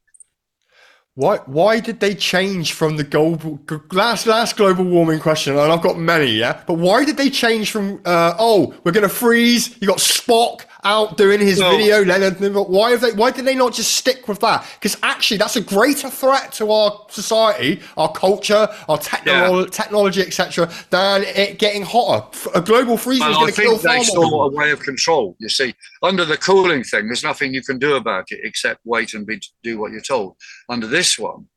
Why 1.15 1.37
why 1.45 1.79
did 1.79 1.99
they 1.99 2.15
change 2.15 2.73
from 2.73 2.97
the 2.97 3.03
global 3.03 3.59
last 3.91 4.25
last 4.25 4.57
global 4.57 4.83
warming 4.83 5.19
question? 5.19 5.53
And 5.53 5.71
I've 5.71 5.83
got 5.83 5.99
many, 5.99 6.31
yeah. 6.31 6.63
But 6.65 6.75
why 6.75 7.05
did 7.05 7.17
they 7.17 7.29
change 7.29 7.69
from 7.69 8.01
uh, 8.03 8.33
oh 8.39 8.73
we're 8.83 8.93
gonna 8.93 9.09
freeze? 9.09 9.77
You 9.79 9.87
got 9.87 9.99
Spock 9.99 10.61
out 10.83 11.17
doing 11.17 11.39
his 11.39 11.59
no. 11.59 11.71
video. 11.71 12.03
Leonard 12.03 12.39
Why 12.39 12.91
have 12.91 13.01
they? 13.01 13.11
Why 13.11 13.31
did 13.31 13.45
they 13.45 13.55
not 13.55 13.73
just 13.73 13.95
stick 13.95 14.27
with 14.27 14.39
that? 14.39 14.65
Because 14.75 14.97
actually, 15.03 15.37
that's 15.37 15.55
a 15.55 15.61
greater 15.61 16.09
threat 16.09 16.51
to 16.53 16.71
our 16.71 17.05
society, 17.09 17.81
our 17.97 18.11
culture, 18.11 18.67
our 18.87 18.97
technolo- 18.97 19.63
yeah. 19.63 19.69
technology, 19.69 20.21
etc., 20.21 20.71
than 20.89 21.23
it 21.23 21.59
getting 21.59 21.83
hotter. 21.83 22.27
A 22.55 22.61
global 22.61 22.97
freeze 22.97 23.21
is 23.21 23.35
going 23.35 23.53
to 23.53 23.61
kill 23.61 23.77
far 23.77 23.97
they 23.97 24.03
saw 24.03 24.45
a 24.45 24.51
way 24.51 24.71
of 24.71 24.79
control. 24.81 25.35
You 25.39 25.49
see, 25.49 25.73
under 26.01 26.25
the 26.25 26.37
cooling 26.37 26.83
thing, 26.83 27.07
there's 27.07 27.23
nothing 27.23 27.53
you 27.53 27.61
can 27.61 27.79
do 27.79 27.95
about 27.95 28.31
it 28.31 28.39
except 28.43 28.81
wait 28.85 29.13
and 29.13 29.25
be, 29.25 29.41
do 29.63 29.79
what 29.79 29.91
you're 29.91 30.01
told. 30.01 30.35
Under 30.69 30.87
this 30.87 31.17
one, 31.17 31.47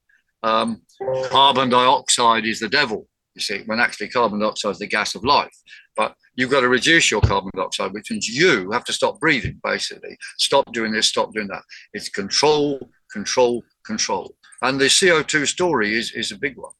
um, 0.42 0.82
carbon 1.30 1.68
dioxide 1.70 2.44
is 2.44 2.60
the 2.60 2.68
devil. 2.68 3.08
You 3.34 3.42
see, 3.42 3.62
when 3.66 3.80
actually 3.80 4.08
carbon 4.08 4.40
dioxide 4.40 4.72
is 4.72 4.78
the 4.78 4.86
gas 4.86 5.14
of 5.14 5.24
life. 5.24 5.54
But 5.96 6.14
you've 6.36 6.50
got 6.50 6.60
to 6.60 6.68
reduce 6.68 7.10
your 7.10 7.20
carbon 7.20 7.50
dioxide, 7.56 7.92
which 7.92 8.10
means 8.10 8.28
you 8.28 8.70
have 8.70 8.84
to 8.84 8.92
stop 8.92 9.18
breathing, 9.18 9.60
basically. 9.64 10.16
Stop 10.38 10.72
doing 10.72 10.92
this, 10.92 11.08
stop 11.08 11.32
doing 11.32 11.48
that. 11.48 11.62
It's 11.92 12.08
control, 12.08 12.78
control, 13.10 13.64
control. 13.84 14.34
And 14.62 14.80
the 14.80 14.86
CO2 14.86 15.46
story 15.46 15.94
is, 15.96 16.12
is 16.12 16.32
a 16.32 16.38
big 16.38 16.56
one. 16.56 16.72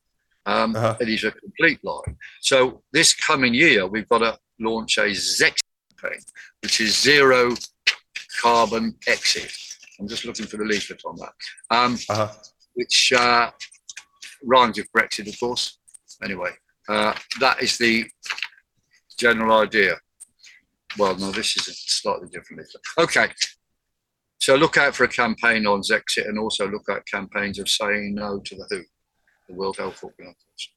Um, 0.46 0.76
uh-huh. 0.76 0.96
It 1.00 1.08
is 1.08 1.24
a 1.24 1.32
complete 1.32 1.80
lie. 1.82 2.14
So 2.40 2.82
this 2.92 3.14
coming 3.14 3.52
year, 3.52 3.86
we've 3.86 4.08
got 4.08 4.18
to 4.18 4.38
launch 4.60 4.98
a 4.98 5.06
ZEX 5.06 5.56
campaign, 6.00 6.20
which 6.62 6.80
is 6.80 7.00
zero 7.00 7.54
carbon 8.40 8.94
exit. 9.06 9.52
I'm 9.98 10.08
just 10.08 10.24
looking 10.24 10.46
for 10.46 10.58
the 10.58 10.64
leaflet 10.64 11.00
on 11.04 11.16
that, 11.16 11.32
um, 11.70 11.98
uh-huh. 12.08 12.32
which 12.74 13.12
uh, 13.16 13.50
rhymes 14.44 14.78
with 14.78 14.92
Brexit, 14.92 15.28
of 15.28 15.38
course. 15.40 15.78
Anyway, 16.22 16.50
uh, 16.88 17.14
that 17.40 17.62
is 17.62 17.78
the 17.78 18.06
general 19.18 19.58
idea. 19.58 19.96
Well, 20.98 21.16
no, 21.16 21.30
this 21.30 21.56
is 21.56 21.68
a 21.68 21.72
slightly 21.74 22.28
different. 22.28 22.66
Okay. 22.98 23.28
So 24.38 24.54
look 24.54 24.76
out 24.76 24.94
for 24.94 25.04
a 25.04 25.08
campaign 25.08 25.66
on 25.66 25.80
Zexit 25.80 26.28
and 26.28 26.38
also 26.38 26.68
look 26.68 26.88
at 26.88 27.06
campaigns 27.06 27.58
of 27.58 27.68
saying 27.68 28.14
no 28.14 28.38
to 28.40 28.54
the 28.54 28.66
WHO, 28.70 28.84
the 29.48 29.54
World 29.54 29.76
Health 29.76 30.02
Organization. 30.04 30.75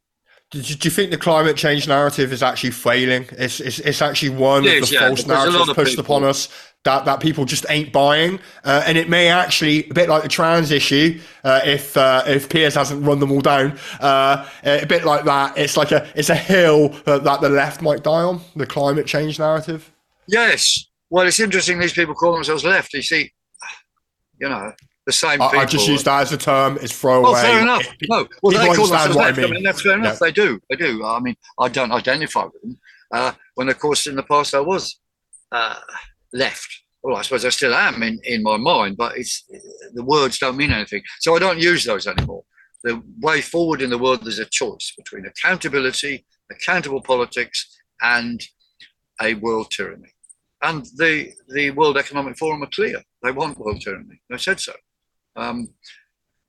Do 0.52 0.60
you 0.60 0.90
think 0.90 1.12
the 1.12 1.18
climate 1.18 1.58
change 1.58 1.88
narrative 1.88 2.34
is 2.34 2.42
actually 2.42 2.72
failing? 2.72 3.28
It's, 3.34 3.60
it's, 3.60 3.78
it's 3.80 4.02
actually 4.02 4.30
one 4.30 4.60
of 4.60 4.64
the 4.64 4.90
yeah, 4.92 5.08
false 5.08 5.28
narratives 5.28 5.74
pushed 5.74 5.92
people. 5.92 6.06
upon 6.06 6.24
us 6.24 6.50
that, 6.86 7.06
that 7.06 7.20
people 7.20 7.46
just 7.46 7.68
ain't 7.70 7.94
buying. 7.94 8.40
Uh, 8.64 8.84
and 8.88 8.98
it 8.98 9.10
may 9.10 9.28
actually, 9.28 9.88
a 9.90 9.94
bit 9.94 10.10
like 10.10 10.24
the 10.24 10.30
trans 10.30 10.72
issue, 10.72 11.20
uh, 11.44 11.62
if 11.66 11.96
uh, 11.96 12.24
if 12.26 12.50
Piers 12.50 12.74
hasn't 12.74 13.06
run 13.06 13.20
them 13.20 13.32
all 13.32 13.42
down, 13.42 13.78
uh, 14.00 14.48
a 14.64 14.86
bit 14.88 15.06
like 15.06 15.24
that, 15.26 15.56
it's 15.56 15.78
like 15.78 15.92
a 15.92 16.08
it's 16.16 16.30
a 16.30 16.36
hill 16.36 16.90
that, 17.06 17.24
that 17.24 17.42
the 17.42 17.50
left 17.50 17.84
might 17.84 18.04
die 18.04 18.24
on, 18.24 18.42
the 18.56 18.66
climate 18.66 19.06
change 19.06 19.38
narrative. 19.38 19.92
Yes. 20.28 20.88
Well, 21.12 21.28
it's 21.28 21.40
interesting 21.40 21.80
these 21.80 21.94
people 21.94 22.16
call 22.16 22.34
themselves 22.34 22.64
left. 22.64 22.94
You 22.94 23.04
see, 23.04 23.32
you 24.40 24.50
know, 24.50 24.74
the 25.10 25.14
same 25.14 25.42
I, 25.42 25.48
I, 25.48 25.66
just 25.66 25.88
use 25.88 26.04
that 26.04 26.22
as 26.22 26.32
a 26.32 26.38
term. 26.38 26.78
It's 26.84 26.94
throwaway. 26.94 27.32
Oh, 27.32 27.42
fair 27.42 27.62
enough. 27.62 27.84
No, 28.08 28.28
well, 28.44 28.56
they 28.56 28.76
call 28.76 28.86
themselves 28.86 29.16
left. 29.16 29.40
I 29.40 29.42
mean. 29.42 29.52
I 29.52 29.54
mean. 29.56 29.64
that's 29.64 29.82
fair 29.82 29.98
enough. 29.98 30.20
Yeah. 30.22 30.28
They 30.28 30.32
do. 30.32 30.60
They 30.70 30.76
do. 30.76 31.04
I 31.04 31.20
mean, 31.20 31.36
I 31.60 31.68
don't 31.68 31.92
identify 31.92 32.44
with 32.44 32.62
them. 32.62 32.78
Uh, 33.12 33.32
when, 33.56 33.70
of 33.70 33.80
course, 33.80 34.06
in 34.06 34.16
the 34.16 34.22
past 34.22 34.54
I 34.54 34.60
was 34.60 35.00
uh, 35.52 35.80
left. 36.32 36.70
Well, 37.02 37.16
I 37.16 37.24
suppose 37.24 37.44
I 37.44 37.50
still 37.50 37.74
am 37.74 38.04
in, 38.04 38.20
in 38.24 38.44
my 38.44 38.58
mind, 38.58 38.98
but 38.98 39.18
it's 39.18 39.46
the 39.94 40.04
words 40.04 40.38
don't 40.38 40.58
mean 40.58 40.72
anything. 40.72 41.02
So 41.22 41.36
I 41.36 41.40
don't 41.40 41.60
use 41.60 41.86
those 41.86 42.06
anymore. 42.06 42.44
The 42.84 43.02
way 43.20 43.42
forward 43.42 43.82
in 43.82 43.90
the 43.90 43.98
world, 43.98 44.24
there's 44.24 44.38
a 44.38 44.46
choice 44.46 44.94
between 44.96 45.26
accountability, 45.26 46.26
accountable 46.52 47.02
politics, 47.02 47.80
and 48.04 48.40
a 49.22 49.34
world 49.36 49.72
tyranny. 49.72 50.14
And 50.62 50.86
the, 50.98 51.32
the 51.48 51.72
World 51.72 51.98
Economic 51.98 52.38
Forum 52.38 52.62
are 52.64 52.70
clear. 52.70 53.02
They 53.24 53.32
want 53.32 53.58
world 53.58 53.82
tyranny. 53.82 54.22
They 54.30 54.38
said 54.38 54.60
so. 54.60 54.74
Um, 55.36 55.68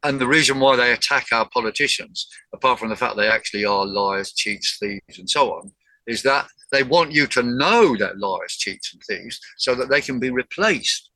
and 0.02 0.18
the 0.18 0.26
reason 0.26 0.60
why 0.60 0.76
they 0.76 0.92
attack 0.92 1.26
our 1.32 1.48
politicians, 1.50 2.26
apart 2.54 2.78
from 2.78 2.88
the 2.88 2.96
fact 2.96 3.16
they 3.16 3.28
actually 3.28 3.64
are 3.64 3.84
liars, 3.84 4.32
cheats, 4.32 4.78
thieves, 4.78 5.18
and 5.18 5.28
so 5.28 5.52
on, 5.52 5.70
is 6.06 6.22
that 6.22 6.48
they 6.72 6.82
want 6.82 7.12
you 7.12 7.26
to 7.26 7.42
know 7.42 7.96
that 7.96 8.18
liars, 8.18 8.56
cheats, 8.56 8.94
and 8.94 9.02
thieves 9.02 9.38
so 9.58 9.74
that 9.74 9.90
they 9.90 10.00
can 10.00 10.18
be 10.18 10.30
replaced 10.30 11.10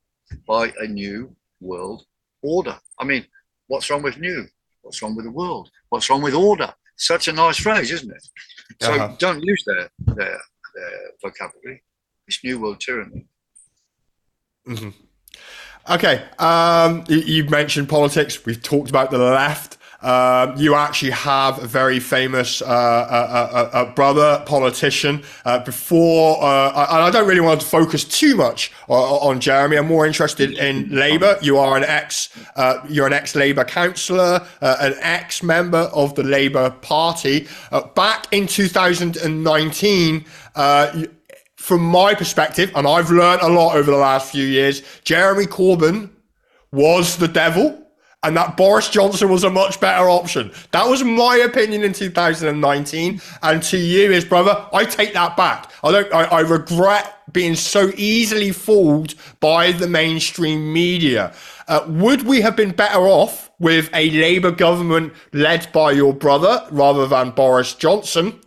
by 0.47 0.73
a 0.81 0.87
new 0.87 1.35
world 1.61 2.05
order. 2.43 2.79
I 2.99 3.05
mean, 3.05 3.25
what's 3.69 3.89
wrong 3.89 4.03
with 4.03 4.19
new? 4.19 4.47
What's 4.83 5.01
wrong 5.01 5.17
with 5.17 5.25
the 5.25 5.31
world? 5.31 5.71
What's 5.89 6.11
wrong 6.11 6.23
with 6.23 6.35
order? 6.35 6.75
Such 6.97 7.29
a 7.29 7.33
nice 7.33 7.59
phrase, 7.59 7.91
isn't 7.91 8.11
it? 8.11 8.29
So 8.83 8.93
uh-huh. 8.93 9.17
don't 9.19 9.43
use 9.43 9.65
their, 9.67 9.89
their, 10.15 10.41
their 10.75 11.11
vocabulary. 11.23 11.83
this 12.27 12.43
new 12.45 12.61
world 12.61 12.81
tyranny. 12.81 13.27
Mm-hmm. 14.69 14.91
Okay, 15.89 16.23
um, 16.39 17.05
you, 17.09 17.19
you, 17.19 17.45
mentioned 17.45 17.91
politics. 17.91 18.47
We've 18.47 18.63
talked 18.63 18.89
about 18.89 19.11
the 19.11 19.19
left. 19.19 19.77
Um, 20.01 20.57
you 20.57 20.75
actually 20.75 21.11
have 21.11 21.63
a 21.63 21.67
very 21.67 22.01
famous 22.01 22.63
uh, 22.63 22.67
uh, 22.67 23.71
uh, 23.71 23.95
brother 23.95 24.43
politician. 24.47 25.23
Uh, 25.45 25.63
before, 25.63 26.43
uh, 26.43 26.87
and 26.91 27.03
I 27.03 27.11
don't 27.11 27.29
really 27.29 27.43
want 27.43 27.61
to 27.61 27.67
focus 27.67 28.05
too 28.05 28.35
much 28.35 28.73
on, 28.89 28.99
on 29.37 29.41
Jeremy. 29.41 29.77
I'm 29.77 29.87
more 29.87 30.07
interested 30.07 30.53
in 30.53 30.89
Labour. 30.89 31.37
You 31.43 31.59
are 31.59 31.77
an 31.77 31.85
ex, 31.85 32.31
uh, 32.57 32.79
you're 32.89 33.07
an 33.07 33.13
ex-Labour 33.13 33.65
councillor, 33.65 34.47
an 34.63 34.95
ex-member 35.01 35.91
of 35.93 36.15
the 36.15 36.23
Labour 36.23 36.71
Party. 36.71 37.47
back 37.95 38.27
in 38.33 38.47
2019 38.47 40.25
from 41.65 41.81
my 41.81 42.15
perspective, 42.15 42.71
and 42.75 42.87
I've 42.87 43.11
learned 43.11 43.41
a 43.41 43.49
lot 43.49 43.75
over 43.75 43.91
the 43.91 43.97
last 43.97 44.31
few 44.31 44.45
years, 44.45 44.83
Jeremy 45.03 45.47
Corbyn 45.47 46.11
was 46.73 47.17
the 47.17 47.27
devil 47.27 47.81
and 48.23 48.37
that 48.37 48.59
Boris 48.59 48.91
Johnson 48.91 49.31
was 49.31 49.45
a 49.45 49.51
much 49.51 49.81
better 49.81 50.11
option. 50.11 50.53
That 50.73 50.87
was 50.87 51.03
my 51.03 51.37
opinion 51.37 51.83
in 51.83 51.95
2019. 51.95 53.21
And 53.43 53.63
to 53.63 53.79
you, 53.79 54.11
his 54.11 54.27
brother, 54.27 54.67
I 54.75 54.85
take 54.85 55.15
that 55.15 55.39
back. 55.39 55.73
I 55.83 55.91
don't. 55.91 56.13
I, 56.13 56.25
I 56.25 56.41
regret 56.41 57.33
being 57.33 57.55
so 57.55 57.93
easily 57.97 58.53
fooled 58.53 59.15
by 59.41 59.73
the 59.73 59.89
mainstream 59.89 60.71
media. 60.71 61.33
Uh, 61.67 61.85
would 61.89 62.27
we 62.27 62.43
have 62.43 62.57
been 62.57 62.73
better 62.73 63.01
off 63.01 63.51
with 63.59 63.89
a 63.95 64.11
Labour 64.11 64.51
government 64.51 65.15
led 65.33 65.73
by 65.73 65.93
your 65.93 66.13
brother 66.13 66.67
rather 66.71 67.07
than 67.07 67.31
Boris 67.31 67.75
Johnson? 67.75 68.39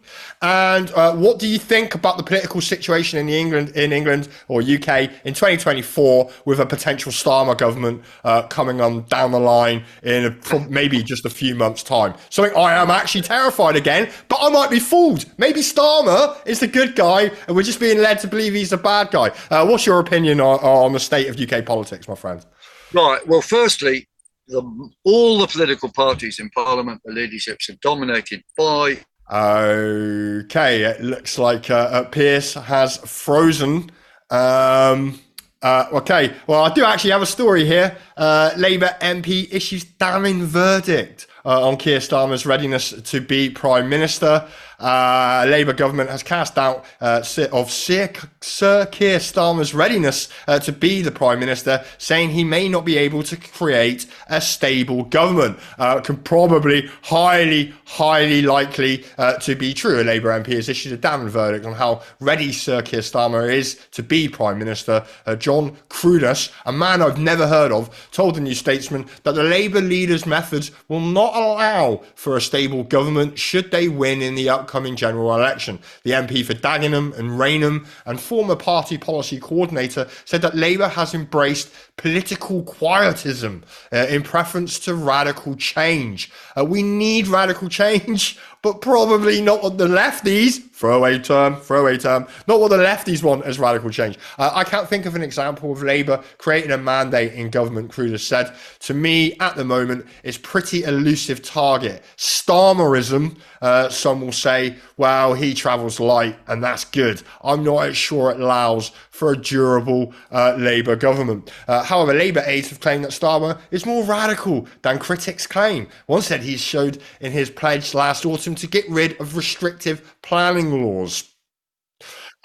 And 0.41 0.91
uh, 0.91 1.15
what 1.15 1.39
do 1.39 1.47
you 1.47 1.57
think 1.57 1.95
about 1.95 2.17
the 2.17 2.23
political 2.23 2.61
situation 2.61 3.17
in 3.17 3.29
England, 3.29 3.69
in 3.69 3.91
England 3.91 4.29
or 4.47 4.61
UK 4.61 5.09
in 5.25 5.33
2024 5.33 6.31
with 6.45 6.59
a 6.59 6.65
potential 6.65 7.11
Starmer 7.11 7.57
government 7.57 8.03
uh, 8.23 8.43
coming 8.43 8.79
on 8.79 9.03
down 9.05 9.31
the 9.31 9.39
line 9.39 9.83
in 10.03 10.25
a, 10.25 10.59
maybe 10.69 11.01
just 11.01 11.25
a 11.25 11.29
few 11.29 11.55
months' 11.55 11.81
time? 11.81 12.13
Something 12.29 12.55
I 12.55 12.73
am 12.75 12.91
actually 12.91 13.21
terrified 13.21 13.75
again, 13.75 14.11
but 14.27 14.37
I 14.39 14.49
might 14.49 14.69
be 14.69 14.79
fooled. 14.79 15.25
Maybe 15.39 15.61
Starmer 15.61 16.37
is 16.45 16.59
the 16.59 16.67
good 16.67 16.95
guy, 16.95 17.31
and 17.47 17.55
we're 17.55 17.63
just 17.63 17.79
being 17.79 17.97
led 17.97 18.19
to 18.19 18.27
believe 18.27 18.53
he's 18.53 18.69
the 18.69 18.77
bad 18.77 19.09
guy. 19.09 19.31
Uh, 19.49 19.65
what's 19.65 19.87
your 19.87 19.99
opinion 19.99 20.39
on, 20.39 20.59
on 20.59 20.93
the 20.93 20.99
state 20.99 21.27
of 21.27 21.39
UK 21.39 21.65
politics, 21.65 22.07
my 22.07 22.15
friend? 22.15 22.45
Right. 22.93 23.25
Well, 23.27 23.41
firstly, 23.41 24.07
the, 24.47 24.61
all 25.03 25.39
the 25.39 25.47
political 25.47 25.91
parties 25.91 26.39
in 26.39 26.49
Parliament, 26.51 27.01
the 27.03 27.11
leaderships 27.11 27.69
are 27.69 27.75
dominated 27.81 28.43
by 28.55 28.99
Okay, 29.29 30.83
it 30.83 31.01
looks 31.01 31.37
like 31.37 31.69
uh, 31.69 31.75
uh, 31.75 32.03
Piers 32.05 32.53
has 32.53 32.97
frozen. 32.97 33.91
Um, 34.29 35.19
uh, 35.61 35.85
okay, 35.91 36.33
well, 36.47 36.63
I 36.63 36.73
do 36.73 36.85
actually 36.85 37.11
have 37.11 37.21
a 37.21 37.25
story 37.27 37.65
here. 37.65 37.97
Uh, 38.15 38.51
Labour 38.55 38.95
MP 39.01 39.53
issues 39.53 39.83
damning 39.83 40.45
verdict 40.45 41.27
uh, 41.45 41.67
on 41.67 41.77
Keir 41.77 41.99
Starmer's 41.99 42.45
readiness 42.45 42.91
to 42.91 43.21
be 43.21 43.49
Prime 43.49 43.89
Minister. 43.89 44.47
Uh, 44.79 45.45
Labour 45.47 45.73
government 45.73 46.09
has 46.09 46.21
cast 46.21 46.55
doubt 46.55 46.85
uh, 47.01 47.23
of 47.51 47.71
Sir, 47.71 48.11
Sir 48.41 48.85
Keir 48.85 49.17
Starmer's 49.17 49.73
readiness 49.73 50.29
uh, 50.47 50.59
to 50.59 50.71
be 50.71 51.01
the 51.01 51.11
Prime 51.11 51.39
Minister, 51.39 51.83
saying 51.97 52.29
he 52.29 52.43
may 52.43 52.69
not 52.69 52.85
be 52.85 52.97
able 52.97 53.23
to 53.23 53.37
create 53.37 54.05
a 54.27 54.39
stable 54.39 55.03
government. 55.03 55.57
Uh, 55.79 55.99
can 56.01 56.17
probably 56.17 56.89
highly, 57.03 57.73
highly 57.85 58.41
likely 58.43 59.03
uh, 59.17 59.33
to 59.39 59.55
be 59.55 59.73
true. 59.73 59.99
A 59.99 60.03
Labour 60.03 60.29
MP 60.29 60.53
has 60.53 60.69
issued 60.69 60.93
a 60.93 60.97
damning 60.97 61.29
verdict 61.29 61.65
on 61.65 61.73
how 61.73 62.03
ready 62.19 62.51
Sir 62.51 62.81
Keir 62.83 62.99
Starmer 62.99 63.51
is 63.51 63.79
to 63.91 64.03
be 64.03 64.29
Prime 64.29 64.59
Minister. 64.59 65.05
Uh, 65.25 65.35
Jon 65.35 65.75
Cruddas, 65.89 66.51
a 66.65 66.71
man 66.71 67.01
I've 67.01 67.19
never 67.19 67.47
heard 67.47 67.71
of, 67.71 68.09
told 68.11 68.35
the 68.35 68.41
New 68.41 68.55
Statesman 68.55 69.07
that 69.23 69.33
the 69.33 69.43
Labour 69.43 69.81
leader's 69.81 70.25
methods 70.25 70.71
will 70.87 70.99
not 70.99 71.33
allow 71.37 72.03
for 72.15 72.35
a 72.35 72.41
stable 72.41 72.83
government 72.83 73.37
should 73.37 73.71
they 73.71 73.87
win 73.87 74.21
in 74.21 74.35
the 74.35 74.49
upcoming 74.49 74.95
general 74.95 75.33
election. 75.33 75.79
The 76.03 76.11
MP 76.11 76.43
for 76.43 76.53
Dagenham 76.53 77.17
and 77.17 77.39
Rainham 77.39 77.85
and 78.05 78.19
former 78.19 78.55
party 78.55 78.97
policy 78.97 79.39
coordinator 79.39 80.07
said 80.25 80.41
that 80.41 80.55
Labour 80.55 80.87
has 80.87 81.13
embraced 81.13 81.71
political 81.97 82.63
quietism 82.63 83.63
uh, 83.91 84.05
in 84.07 84.21
preference 84.21 84.77
to 84.77 84.93
radical 84.93 85.55
change. 85.55 86.31
Uh, 86.55 86.63
we 86.63 86.83
need 86.83 87.27
radical 87.27 87.67
change, 87.67 88.37
but 88.61 88.81
probably 88.81 89.41
not 89.41 89.63
what 89.63 89.77
the 89.77 89.87
lefties, 89.87 90.69
throwaway 90.71 91.17
term, 91.17 91.55
throwaway 91.55 91.97
term, 91.97 92.27
not 92.47 92.59
what 92.59 92.69
the 92.69 92.77
lefties 92.77 93.23
want 93.23 93.43
as 93.45 93.57
radical 93.57 93.89
change. 93.89 94.17
Uh, 94.37 94.51
I 94.53 94.63
can't 94.63 94.87
think 94.87 95.07
of 95.07 95.15
an 95.15 95.23
example 95.23 95.71
of 95.71 95.81
Labour 95.81 96.23
creating 96.37 96.71
a 96.71 96.77
mandate 96.77 97.33
in 97.33 97.49
government, 97.49 97.91
Cruddas 97.91 98.19
said. 98.19 98.53
To 98.81 98.93
me, 98.93 99.35
at 99.39 99.55
the 99.55 99.65
moment, 99.65 100.05
it's 100.23 100.37
pretty 100.37 100.83
elusive 100.83 101.41
target. 101.41 102.03
Starmerism, 102.17 103.37
uh, 103.61 103.89
some 103.89 104.21
will 104.21 104.31
say, 104.31 104.75
well, 104.97 105.33
he 105.33 105.55
travels 105.55 105.99
light 105.99 106.37
and 106.47 106.63
that's 106.63 106.85
good. 106.85 107.23
I'm 107.43 107.63
not 107.63 107.87
as 107.87 107.97
sure 107.97 108.29
it 108.29 108.39
allows 108.39 108.91
for 109.17 109.31
a 109.31 109.37
durable 109.37 110.13
uh, 110.31 110.53
Labour 110.57 110.95
government. 110.95 111.51
Uh, 111.67 111.83
however, 111.83 112.13
Labour 112.13 112.43
aides 112.45 112.69
have 112.69 112.79
claimed 112.79 113.03
that 113.03 113.11
Starmer 113.11 113.59
is 113.71 113.85
more 113.85 114.03
radical 114.03 114.67
than 114.83 114.99
critics 114.99 115.47
claim. 115.47 115.87
One 116.05 116.21
said 116.21 116.41
he 116.41 116.55
showed 116.55 117.01
in 117.19 117.31
his 117.31 117.49
pledge 117.49 117.95
last 117.95 118.25
autumn 118.25 118.53
to 118.55 118.67
get 118.67 118.87
rid 118.89 119.19
of 119.19 119.35
restrictive 119.35 120.15
planning 120.21 120.83
laws. 120.83 121.33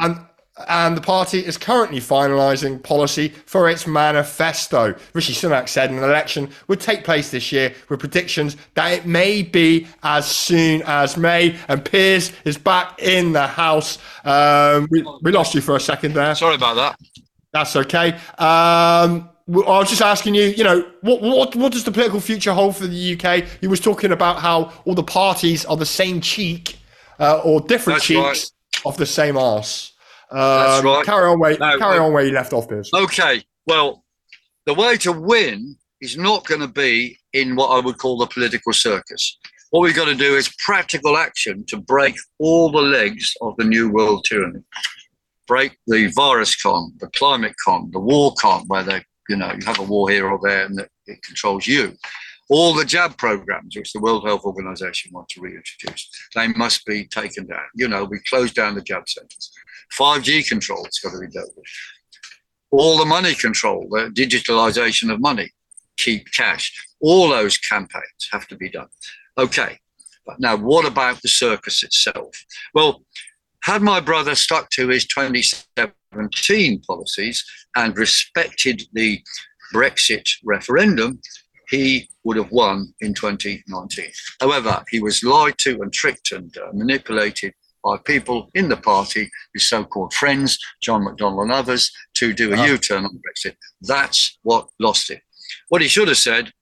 And 0.00 0.16
and 0.68 0.96
the 0.96 1.00
party 1.00 1.38
is 1.44 1.56
currently 1.56 1.98
finalising 1.98 2.82
policy 2.82 3.28
for 3.46 3.68
its 3.70 3.86
manifesto. 3.86 4.94
Rishi 5.14 5.32
Sunak 5.32 5.68
said 5.68 5.90
an 5.90 5.98
election 5.98 6.50
would 6.68 6.80
take 6.80 7.04
place 7.04 7.30
this 7.30 7.52
year 7.52 7.74
with 7.88 8.00
predictions 8.00 8.56
that 8.74 8.92
it 8.92 9.06
may 9.06 9.42
be 9.42 9.86
as 10.02 10.26
soon 10.26 10.82
as 10.82 11.16
May. 11.16 11.56
And 11.68 11.84
Piers 11.84 12.32
is 12.44 12.58
back 12.58 13.00
in 13.00 13.32
the 13.32 13.46
house. 13.46 13.98
Um, 14.24 14.88
we, 14.90 15.04
we 15.22 15.32
lost 15.32 15.54
you 15.54 15.62
for 15.62 15.76
a 15.76 15.80
second 15.80 16.12
there. 16.14 16.34
Sorry 16.34 16.56
about 16.56 16.76
that. 16.76 16.98
That's 17.52 17.74
okay. 17.76 18.12
Um, 18.38 19.30
I 19.48 19.78
was 19.78 19.90
just 19.90 20.02
asking 20.02 20.34
you, 20.34 20.44
you 20.44 20.64
know, 20.64 20.88
what 21.00 21.20
what 21.20 21.56
what 21.56 21.72
does 21.72 21.84
the 21.84 21.90
political 21.90 22.20
future 22.20 22.52
hold 22.52 22.76
for 22.76 22.86
the 22.86 23.18
UK? 23.18 23.44
You 23.60 23.68
was 23.68 23.80
talking 23.80 24.12
about 24.12 24.38
how 24.38 24.72
all 24.84 24.94
the 24.94 25.02
parties 25.02 25.64
are 25.64 25.76
the 25.76 25.84
same 25.84 26.20
cheek 26.20 26.78
uh, 27.18 27.40
or 27.44 27.60
different 27.60 27.96
That's 27.96 28.06
cheeks 28.06 28.20
right. 28.20 28.86
of 28.86 28.96
the 28.96 29.06
same 29.06 29.36
arse. 29.36 29.91
That's 30.32 30.80
um, 30.80 30.86
right. 30.86 31.04
Carry 31.04 31.28
on 31.28 31.38
where 31.38 31.56
no, 31.58 31.78
carry 31.78 31.98
on 31.98 32.12
where 32.12 32.24
you 32.24 32.32
left 32.32 32.52
off, 32.52 32.68
Piers. 32.68 32.90
Okay. 32.94 33.42
Well, 33.66 34.04
the 34.66 34.74
way 34.74 34.96
to 34.98 35.12
win 35.12 35.76
is 36.00 36.16
not 36.16 36.46
going 36.46 36.60
to 36.60 36.68
be 36.68 37.18
in 37.32 37.56
what 37.56 37.68
I 37.68 37.80
would 37.80 37.98
call 37.98 38.18
the 38.18 38.26
political 38.26 38.72
circus. 38.72 39.38
What 39.70 39.80
we've 39.80 39.96
got 39.96 40.06
to 40.06 40.14
do 40.14 40.34
is 40.36 40.54
practical 40.58 41.16
action 41.16 41.64
to 41.68 41.78
break 41.78 42.14
all 42.38 42.70
the 42.70 42.82
legs 42.82 43.32
of 43.40 43.56
the 43.56 43.64
new 43.64 43.90
world 43.90 44.24
tyranny. 44.28 44.60
Break 45.46 45.78
the 45.86 46.12
virus 46.14 46.54
con, 46.60 46.92
the 46.98 47.08
climate 47.08 47.54
con, 47.64 47.90
the 47.90 47.98
war 47.98 48.34
con, 48.38 48.64
where 48.66 48.82
they, 48.82 49.02
you 49.28 49.36
know, 49.36 49.52
you 49.52 49.64
have 49.64 49.78
a 49.78 49.82
war 49.82 50.10
here 50.10 50.28
or 50.28 50.38
there 50.42 50.66
and 50.66 50.78
it 51.06 51.22
controls 51.22 51.66
you. 51.66 51.94
All 52.50 52.74
the 52.74 52.84
jab 52.84 53.16
programs, 53.16 53.74
which 53.74 53.92
the 53.92 54.00
World 54.00 54.26
Health 54.26 54.44
Organization 54.44 55.10
want 55.14 55.28
to 55.30 55.40
reintroduce, 55.40 56.08
they 56.34 56.48
must 56.48 56.84
be 56.84 57.06
taken 57.06 57.46
down. 57.46 57.64
You 57.74 57.88
know, 57.88 58.04
we 58.04 58.20
close 58.28 58.52
down 58.52 58.74
the 58.74 58.82
jab 58.82 59.08
centers. 59.08 59.52
5G 59.98 60.48
control 60.48 60.84
it's 60.84 61.00
got 61.00 61.10
to 61.10 61.20
be 61.20 61.28
dealt 61.28 61.50
with. 61.56 61.66
All 62.70 62.98
the 62.98 63.04
money 63.04 63.34
control, 63.34 63.86
the 63.90 64.10
digitalization 64.10 65.12
of 65.12 65.20
money, 65.20 65.50
keep 65.98 66.30
cash. 66.32 66.72
All 67.00 67.28
those 67.28 67.58
campaigns 67.58 68.28
have 68.30 68.48
to 68.48 68.56
be 68.56 68.70
done. 68.70 68.88
Okay, 69.36 69.78
but 70.26 70.40
now 70.40 70.56
what 70.56 70.86
about 70.86 71.20
the 71.22 71.28
circus 71.28 71.82
itself? 71.82 72.44
Well, 72.74 73.04
had 73.62 73.82
my 73.82 74.00
brother 74.00 74.34
stuck 74.34 74.70
to 74.70 74.88
his 74.88 75.06
2017 75.06 76.80
policies 76.80 77.44
and 77.76 77.96
respected 77.96 78.82
the 78.92 79.22
Brexit 79.72 80.28
referendum, 80.44 81.20
he 81.68 82.08
would 82.24 82.36
have 82.36 82.50
won 82.50 82.92
in 83.00 83.14
2019. 83.14 84.06
However, 84.40 84.84
he 84.90 85.00
was 85.00 85.22
lied 85.24 85.56
to 85.58 85.80
and 85.80 85.92
tricked 85.92 86.32
and 86.32 86.54
uh, 86.58 86.70
manipulated 86.72 87.54
by 87.82 87.98
people 87.98 88.50
in 88.54 88.68
the 88.68 88.76
party, 88.76 89.30
his 89.54 89.68
so-called 89.68 90.14
friends, 90.14 90.58
John 90.82 91.04
McDonnell 91.04 91.42
and 91.42 91.52
others, 91.52 91.90
to 92.14 92.32
do 92.32 92.50
a 92.50 92.54
uh-huh. 92.54 92.64
U-turn 92.64 93.04
on 93.04 93.20
Brexit. 93.20 93.56
That's 93.80 94.38
what 94.42 94.68
lost 94.78 95.10
it. 95.10 95.20
What 95.68 95.82
he 95.82 95.88
should 95.88 96.08
have 96.08 96.18
said, 96.18 96.52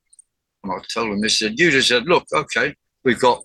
and 0.62 0.72
I 0.72 0.76
told 0.92 1.12
him 1.12 1.20
this, 1.20 1.38
said, 1.38 1.58
you 1.58 1.70
just 1.70 1.88
said, 1.88 2.04
look, 2.06 2.24
okay, 2.32 2.74
we've 3.04 3.20
got 3.20 3.42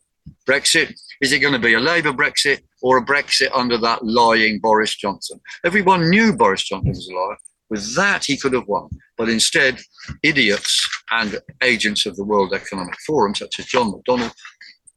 Brexit. 0.47 0.93
Is 1.21 1.31
it 1.31 1.39
going 1.39 1.53
to 1.53 1.59
be 1.59 1.73
a 1.73 1.79
Labour 1.79 2.13
Brexit 2.13 2.61
or 2.81 2.97
a 2.97 3.05
Brexit 3.05 3.49
under 3.53 3.77
that 3.77 4.03
lying 4.03 4.59
Boris 4.59 4.95
Johnson? 4.95 5.39
Everyone 5.63 6.09
knew 6.09 6.33
Boris 6.33 6.63
Johnson 6.63 6.89
was 6.89 7.07
a 7.07 7.13
liar. 7.13 7.37
With 7.69 7.95
that, 7.95 8.25
he 8.25 8.37
could 8.37 8.53
have 8.53 8.67
won. 8.67 8.89
But 9.17 9.29
instead, 9.29 9.79
idiots 10.23 10.87
and 11.11 11.39
agents 11.63 12.05
of 12.05 12.15
the 12.15 12.23
World 12.23 12.53
Economic 12.53 12.95
Forum, 13.07 13.33
such 13.33 13.59
as 13.59 13.65
John 13.65 13.91
McDonnell, 13.91 14.33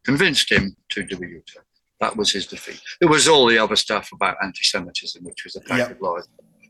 convinced 0.05 0.51
him 0.51 0.77
to 0.91 1.03
do 1.03 1.17
a 1.17 1.27
U-turn. 1.27 1.63
That 2.01 2.17
was 2.17 2.33
his 2.33 2.47
defeat. 2.47 2.81
There 3.01 3.09
was 3.09 3.27
all 3.27 3.47
the 3.47 3.59
other 3.59 3.77
stuff 3.77 4.11
about 4.13 4.37
anti-Semitism, 4.43 5.25
which 5.25 5.45
was 5.45 5.57
a 5.57 5.61
pack 5.61 5.79
yep. 5.79 5.91
of 5.93 6.01
lies. 6.01 6.29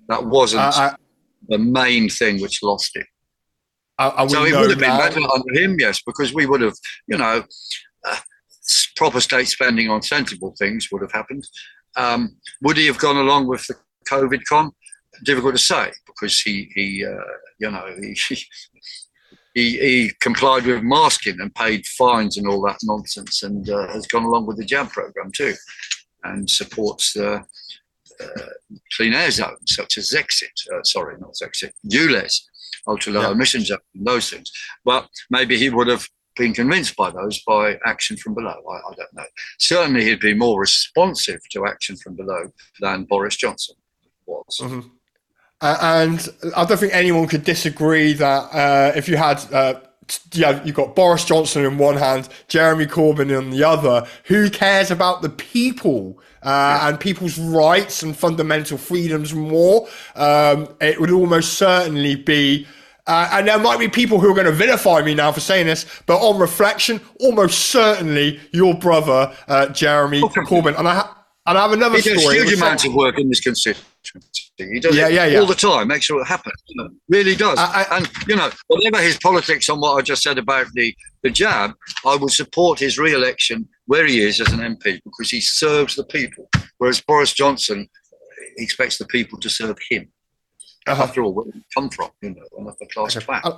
That 0.09 0.24
wasn't 0.24 0.62
uh, 0.62 0.72
I, 0.74 0.95
the 1.49 1.59
main 1.59 2.09
thing 2.09 2.41
which 2.41 2.62
lost 2.62 2.97
it. 2.97 3.07
so 4.01 4.45
it 4.45 4.55
would 4.55 4.70
have 4.70 4.79
been 4.79 4.97
better 4.97 5.20
under 5.20 5.61
him, 5.61 5.76
yes, 5.79 6.01
because 6.07 6.33
we 6.33 6.47
would 6.47 6.62
have, 6.62 6.74
you 7.07 7.18
know, 7.18 7.45
uh, 8.07 8.16
proper 8.97 9.20
state 9.20 9.49
spending 9.49 9.91
on 9.91 10.03
sensible 10.03 10.55
things 10.59 10.89
would 10.91 11.03
have 11.03 11.12
happened. 11.12 11.47
Um, 11.97 12.37
would 12.62 12.76
he 12.76 12.87
have 12.87 12.99
gone 12.99 13.16
along 13.16 13.49
with 13.49 13.66
the 13.66 13.74
COVID 14.09 14.41
con? 14.49 14.72
Difficult 15.24 15.55
to 15.55 15.59
say 15.59 15.91
because 16.07 16.41
he, 16.41 16.70
he 16.74 17.05
uh, 17.05 17.16
you 17.59 17.70
know, 17.70 17.85
he, 17.99 18.14
he, 19.59 19.78
he, 19.78 20.12
complied 20.20 20.66
with 20.66 20.82
masking 20.82 21.40
and 21.40 21.54
paid 21.54 21.84
fines 21.86 22.36
and 22.36 22.46
all 22.46 22.62
that 22.62 22.78
nonsense, 22.84 23.42
and 23.42 23.68
uh, 23.68 23.88
has 23.88 24.06
gone 24.06 24.24
along 24.24 24.46
with 24.46 24.56
the 24.56 24.64
jab 24.64 24.90
program 24.90 25.30
too, 25.32 25.54
and 26.24 26.48
supports 26.48 27.12
the 27.12 27.44
uh, 28.20 28.48
clean 28.96 29.14
air 29.14 29.30
zones 29.30 29.59
such 29.66 29.98
as 29.98 30.11
Zexit. 30.11 30.72
Uh, 30.72 30.82
sorry, 30.84 31.16
not 31.18 31.34
Zexit, 31.34 31.72
ULEZ, 31.90 32.40
ultra 32.86 33.12
low 33.12 33.22
yeah. 33.22 33.30
emission 33.32 33.64
zone, 33.64 33.78
those 33.94 34.30
things. 34.30 34.50
But 34.84 35.09
maybe 35.30 35.59
he 35.59 35.70
would 35.70 35.88
have 35.88 36.06
been 36.36 36.54
convinced 36.54 36.96
by 36.96 37.11
those 37.11 37.42
by 37.44 37.78
action 37.84 38.16
from 38.16 38.34
below. 38.34 38.62
I, 38.70 38.76
I, 38.76 38.94
don't 38.96 39.14
know. 39.14 39.26
Certainly, 39.59 40.04
he'd 40.04 40.20
be 40.20 40.34
more 40.34 40.61
responsive 40.61 41.40
to 41.50 41.66
action 41.66 41.96
from 41.96 42.14
below 42.14 42.52
than 42.80 43.04
Boris 43.04 43.36
Johnson 43.36 43.76
was. 44.26 44.61
Mm-hmm. 44.61 44.88
Uh, 45.61 45.76
and 45.80 46.28
I 46.56 46.64
don't 46.64 46.78
think 46.78 46.94
anyone 46.94 47.26
could 47.26 47.44
disagree 47.44 48.12
that 48.12 48.54
uh, 48.54 48.92
if 48.94 49.09
you 49.09 49.16
had 49.16 49.44
uh, 49.52 49.80
yeah, 50.32 50.62
you've 50.64 50.76
got 50.76 50.94
Boris 50.94 51.24
Johnson 51.24 51.64
in 51.64 51.78
one 51.78 51.96
hand, 51.96 52.28
Jeremy 52.48 52.86
Corbyn 52.86 53.36
in 53.36 53.50
the 53.50 53.64
other. 53.64 54.06
Who 54.24 54.50
cares 54.50 54.90
about 54.90 55.22
the 55.22 55.28
people 55.28 56.18
uh, 56.42 56.48
yeah. 56.80 56.88
and 56.88 57.00
people's 57.00 57.38
rights 57.38 58.02
and 58.02 58.16
fundamental 58.16 58.78
freedoms 58.78 59.34
more? 59.34 59.88
Um, 60.14 60.74
it 60.80 61.00
would 61.00 61.11
almost 61.11 61.54
certainly 61.54 62.16
be. 62.16 62.66
Uh, 63.06 63.28
and 63.32 63.48
there 63.48 63.59
might 63.59 63.78
be 63.78 63.88
people 63.88 64.20
who 64.20 64.30
are 64.30 64.34
going 64.34 64.46
to 64.46 64.52
vilify 64.52 65.00
me 65.00 65.14
now 65.14 65.32
for 65.32 65.40
saying 65.40 65.66
this, 65.66 65.86
but 66.04 66.18
on 66.18 66.38
reflection, 66.38 67.00
almost 67.20 67.59
certainly 67.70 68.38
your 68.52 68.74
brother, 68.74 69.34
uh, 69.48 69.66
Jeremy 69.68 70.22
okay. 70.22 70.42
Corbyn. 70.42 70.78
And 70.78 70.86
I, 70.86 70.94
ha- 70.96 71.17
and 71.49 71.57
I 71.57 71.62
have 71.62 71.72
another 71.72 71.96
he 71.96 72.03
story. 72.03 72.18
He 72.18 72.24
does 72.24 72.51
huge 72.51 72.61
amounts 72.61 72.84
of 72.84 72.94
work 72.94 73.18
in 73.18 73.28
this 73.30 73.40
constituency. 73.40 74.42
He 74.59 74.80
does 74.80 74.94
yeah, 74.94 75.09
it 75.09 75.14
yeah, 75.14 75.26
yeah. 75.26 75.38
all 75.40 75.46
the 75.46 75.55
time. 75.55 75.88
Make 75.88 76.03
sure 76.03 76.20
it 76.20 76.26
happens. 76.26 76.62
You 76.66 76.82
know, 76.82 76.90
really 77.09 77.34
does. 77.34 77.59
I, 77.59 77.86
I, 77.90 77.96
and 77.96 78.11
you 78.28 78.36
know, 78.36 78.51
whatever 78.66 79.03
his 79.03 79.18
politics 79.18 79.68
on 79.68 79.80
what 79.80 79.94
I 79.94 80.03
just 80.03 80.22
said 80.22 80.36
about 80.36 80.66
the 80.74 80.94
the 81.22 81.30
jab, 81.30 81.72
I 82.07 82.16
would 82.16 82.32
support 82.32 82.78
his 82.78 82.99
re-election 82.99 83.66
where 83.86 84.07
he 84.07 84.20
is 84.20 84.40
as 84.40 84.53
an 84.53 84.61
MP 84.61 85.01
because 85.03 85.30
he 85.30 85.40
serves 85.40 85.96
the 85.96 86.05
people. 86.05 86.49
Whereas 86.76 87.01
Boris 87.01 87.32
Johnson 87.32 87.88
expects 88.59 88.99
the 88.99 89.07
people 89.07 89.38
to 89.40 89.49
serve 89.49 89.78
him. 89.88 90.12
Uh-huh. 90.86 91.03
After 91.03 91.22
all, 91.22 91.32
where 91.32 91.46
he 91.53 91.62
come 91.74 91.88
from, 91.88 92.11
you 92.22 92.30
know, 92.30 92.42
an 92.59 92.68
upper 92.68 92.86
class 92.92 93.16
okay. 93.16 93.51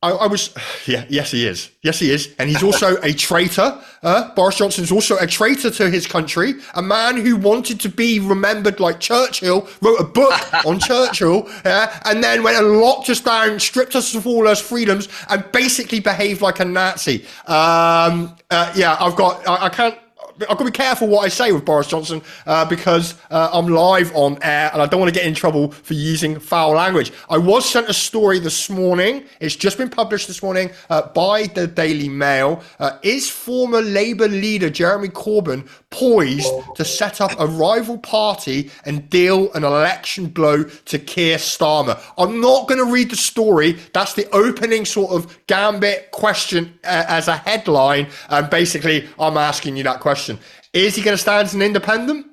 I, 0.00 0.10
I, 0.10 0.26
was, 0.26 0.54
yeah, 0.86 1.04
yes, 1.08 1.30
he 1.32 1.46
is. 1.46 1.70
Yes, 1.82 1.98
he 1.98 2.10
is. 2.10 2.34
And 2.38 2.48
he's 2.48 2.62
also 2.62 2.96
a 3.02 3.12
traitor. 3.12 3.78
Uh, 4.02 4.32
Boris 4.34 4.56
Johnson 4.56 4.84
is 4.84 4.92
also 4.92 5.16
a 5.18 5.26
traitor 5.26 5.70
to 5.70 5.90
his 5.90 6.06
country. 6.06 6.54
A 6.74 6.82
man 6.82 7.16
who 7.16 7.36
wanted 7.36 7.80
to 7.80 7.88
be 7.88 8.20
remembered 8.20 8.78
like 8.80 9.00
Churchill, 9.00 9.68
wrote 9.82 10.00
a 10.00 10.04
book 10.04 10.32
on 10.66 10.78
Churchill, 10.78 11.48
uh, 11.64 11.98
and 12.04 12.22
then 12.22 12.42
went 12.42 12.58
and 12.58 12.80
locked 12.80 13.10
us 13.10 13.20
down, 13.20 13.58
stripped 13.58 13.96
us 13.96 14.14
of 14.14 14.26
all 14.26 14.46
our 14.46 14.56
freedoms, 14.56 15.08
and 15.28 15.44
basically 15.52 16.00
behaved 16.00 16.42
like 16.42 16.60
a 16.60 16.64
Nazi. 16.64 17.24
Um, 17.46 18.36
uh, 18.50 18.72
yeah, 18.76 18.96
I've 19.00 19.16
got, 19.16 19.46
I, 19.48 19.66
I 19.66 19.68
can't 19.68 19.98
I've 20.42 20.48
got 20.48 20.58
to 20.58 20.64
be 20.66 20.70
careful 20.70 21.08
what 21.08 21.24
I 21.24 21.28
say 21.28 21.50
with 21.50 21.64
Boris 21.64 21.88
Johnson 21.88 22.22
uh, 22.46 22.64
because 22.64 23.14
uh, 23.30 23.50
I'm 23.52 23.66
live 23.66 24.14
on 24.14 24.38
air 24.42 24.70
and 24.72 24.80
I 24.80 24.86
don't 24.86 25.00
want 25.00 25.12
to 25.12 25.18
get 25.18 25.26
in 25.26 25.34
trouble 25.34 25.72
for 25.72 25.94
using 25.94 26.38
foul 26.38 26.72
language. 26.72 27.12
I 27.28 27.38
was 27.38 27.68
sent 27.68 27.88
a 27.88 27.94
story 27.94 28.38
this 28.38 28.70
morning. 28.70 29.24
It's 29.40 29.56
just 29.56 29.78
been 29.78 29.90
published 29.90 30.28
this 30.28 30.42
morning 30.42 30.70
uh, 30.90 31.08
by 31.08 31.46
the 31.46 31.66
Daily 31.66 32.08
Mail. 32.08 32.62
Uh, 32.78 32.98
is 33.02 33.28
former 33.28 33.80
Labour 33.80 34.28
leader 34.28 34.70
Jeremy 34.70 35.08
Corbyn 35.08 35.68
poised 35.90 36.52
to 36.76 36.84
set 36.84 37.20
up 37.20 37.32
a 37.40 37.46
rival 37.46 37.98
party 37.98 38.70
and 38.84 39.10
deal 39.10 39.52
an 39.54 39.64
election 39.64 40.26
blow 40.26 40.62
to 40.64 40.98
Keir 40.98 41.38
Starmer? 41.38 42.00
I'm 42.16 42.40
not 42.40 42.68
going 42.68 42.84
to 42.84 42.92
read 42.92 43.10
the 43.10 43.16
story. 43.16 43.72
That's 43.92 44.14
the 44.14 44.30
opening 44.30 44.84
sort 44.84 45.10
of 45.10 45.36
gambit 45.46 46.12
question 46.12 46.78
uh, 46.84 47.04
as 47.08 47.26
a 47.26 47.36
headline. 47.36 48.08
And 48.28 48.48
basically, 48.50 49.08
I'm 49.18 49.36
asking 49.36 49.76
you 49.76 49.82
that 49.84 50.00
question 50.00 50.27
Is 50.72 50.96
he 50.96 51.02
going 51.02 51.16
to 51.16 51.20
stand 51.20 51.46
as 51.46 51.54
an 51.54 51.62
independent 51.62 52.26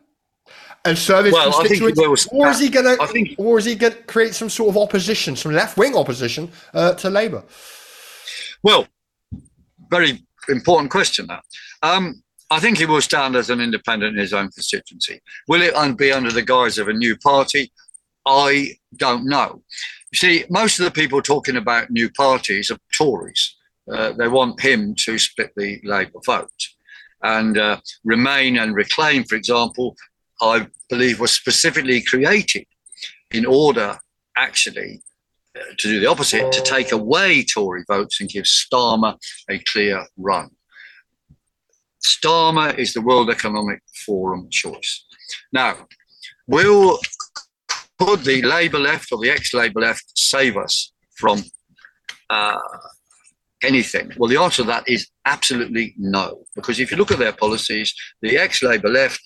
and 0.86 0.98
serve 0.98 1.26
his 1.26 1.34
well, 1.34 1.52
constituents, 1.52 2.28
or 2.32 2.50
is 2.50 2.60
he 2.60 2.70
going 2.70 2.86
to, 2.86 3.08
think, 3.08 3.36
or 3.38 3.58
is 3.58 3.66
he 3.66 3.76
going 3.76 3.93
to 3.93 4.04
create 4.04 4.36
some 4.36 4.50
sort 4.50 4.70
of 4.70 4.78
opposition, 4.78 5.36
some 5.36 5.52
left-wing 5.52 5.96
opposition 5.96 6.52
uh, 6.74 6.93
to 6.93 7.10
Labour? 7.10 7.43
Well, 8.62 8.88
very 9.89 10.24
important 10.48 10.91
question. 10.91 11.28
That 11.28 11.43
um, 11.82 12.22
I 12.52 12.60
think 12.60 12.78
he 12.78 12.86
will 12.86 13.02
stand 13.02 13.36
as 13.36 13.50
an 13.50 13.62
independent 13.62 14.16
in 14.16 14.20
his 14.20 14.34
own 14.34 14.50
constituency. 14.52 15.20
Will 15.48 15.62
it 15.62 15.98
be 15.98 16.12
under 16.12 16.32
the 16.32 16.43
guise 16.43 16.78
of 16.78 16.88
a 16.88 16.93
new 16.93 17.18
party? 17.18 17.72
I 18.28 18.78
don't 18.96 19.26
know. 19.26 19.64
You 20.12 20.18
see, 20.18 20.46
most 20.50 20.80
of 20.80 20.86
the 20.86 20.91
people 20.91 21.22
talking 21.22 21.58
about 21.58 21.89
new 21.89 22.10
parties 22.12 22.72
are 22.72 22.78
Tories. 22.96 23.56
Uh, 23.91 24.12
they 24.14 24.28
want 24.28 24.60
him 24.62 24.96
to 24.96 25.18
split 25.20 25.52
the 25.56 25.80
Labour 25.84 26.20
vote 26.26 26.50
and 27.26 27.58
uh, 27.58 27.80
Remain 28.04 28.58
and 28.58 28.76
Reclaim, 28.76 29.24
for 29.24 29.36
example, 29.36 29.96
I 30.42 30.68
believe 30.90 31.20
was 31.20 31.32
specifically 31.32 32.02
created 32.02 32.66
in 33.32 33.46
order 33.46 33.98
actually 34.38 35.02
uh, 35.58 35.62
to 35.78 35.88
do 35.88 36.00
the 36.00 36.06
opposite, 36.06 36.52
to 36.52 36.62
take 36.62 36.92
away 36.92 37.44
Tory 37.44 37.84
votes 37.88 38.22
and 38.22 38.30
give 38.30 38.44
Starmer 38.46 39.18
a 39.50 39.58
clear 39.60 40.06
run. 40.18 40.50
Starmer 42.06 42.78
is 42.78 42.94
the 42.94 43.02
World 43.02 43.32
Economic 43.32 43.82
Forum 44.06 44.48
choice. 44.52 45.06
Now, 45.52 45.88
will 46.48 47.00
could 47.98 48.24
the 48.24 48.42
Labour 48.44 48.80
left 48.80 49.12
or 49.12 49.18
the 49.18 49.32
ex-Labour 49.32 49.82
left 49.82 50.06
save 50.16 50.58
us 50.58 50.94
from 51.18 51.44
uh, 52.30 52.60
anything? 53.66 54.11
Well, 54.18 54.30
the 54.30 54.39
answer 54.39 54.63
to 54.63 54.68
that 54.68 54.88
is 54.88 55.09
absolutely 55.26 55.93
no. 55.97 56.43
Because 56.55 56.80
if 56.80 56.91
you 56.91 56.97
look 56.97 57.11
at 57.11 57.20
their 57.20 57.34
policies, 57.34 57.93
the 58.22 58.38
ex 58.38 58.63
Labour 58.63 58.89
left 58.89 59.22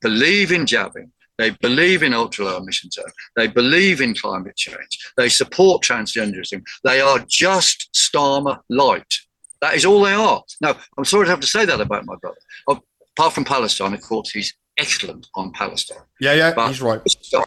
believe 0.00 0.52
in 0.52 0.66
jabbing, 0.66 1.10
they 1.38 1.50
believe 1.50 2.02
in 2.02 2.14
ultra 2.14 2.44
low 2.44 2.58
emission 2.58 2.90
zone, 2.90 3.10
they 3.36 3.46
believe 3.46 4.00
in 4.00 4.14
climate 4.14 4.56
change, 4.56 4.98
they 5.16 5.28
support 5.28 5.82
transgenderism, 5.82 6.62
they 6.84 7.00
are 7.00 7.24
just 7.26 7.90
Starmer 7.94 8.58
light. 8.68 9.14
That 9.60 9.74
is 9.74 9.84
all 9.84 10.02
they 10.02 10.12
are. 10.12 10.42
Now, 10.60 10.76
I'm 10.98 11.04
sorry 11.04 11.24
to 11.24 11.30
have 11.30 11.40
to 11.40 11.46
say 11.46 11.64
that 11.64 11.80
about 11.80 12.04
my 12.04 12.14
brother. 12.20 12.36
Apart 12.68 13.32
from 13.32 13.44
Palestine, 13.44 13.94
of 13.94 14.02
course, 14.02 14.30
he's 14.30 14.54
excellent 14.76 15.26
on 15.34 15.52
Palestine. 15.52 16.02
Yeah, 16.20 16.34
yeah, 16.34 16.52
but 16.54 16.68
he's 16.68 16.82
right. 16.82 17.00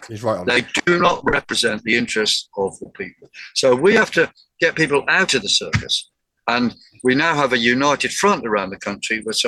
He's 0.07 0.23
right. 0.23 0.45
they 0.45 0.61
that. 0.61 0.85
do 0.85 0.99
not 0.99 1.21
represent 1.23 1.83
the 1.83 1.95
interests 1.95 2.49
of 2.57 2.77
the 2.79 2.89
people. 2.89 3.29
So 3.53 3.75
we 3.75 3.93
have 3.95 4.11
to 4.11 4.31
get 4.59 4.75
people 4.75 5.03
out 5.07 5.33
of 5.33 5.41
the 5.41 5.49
circus 5.49 6.09
and 6.47 6.75
we 7.03 7.15
now 7.15 7.35
have 7.35 7.53
a 7.53 7.57
united 7.57 8.11
front 8.11 8.45
around 8.45 8.69
the 8.69 8.77
country 8.77 9.21
with 9.25 9.41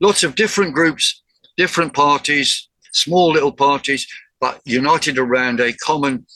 lots 0.00 0.22
of 0.22 0.34
different 0.34 0.74
groups, 0.74 1.22
different 1.56 1.92
parties, 1.92 2.68
small 2.92 3.32
little 3.32 3.52
parties, 3.52 4.06
but 4.40 4.60
united 4.64 5.18
around 5.18 5.60
a 5.60 5.72
common, 5.74 6.26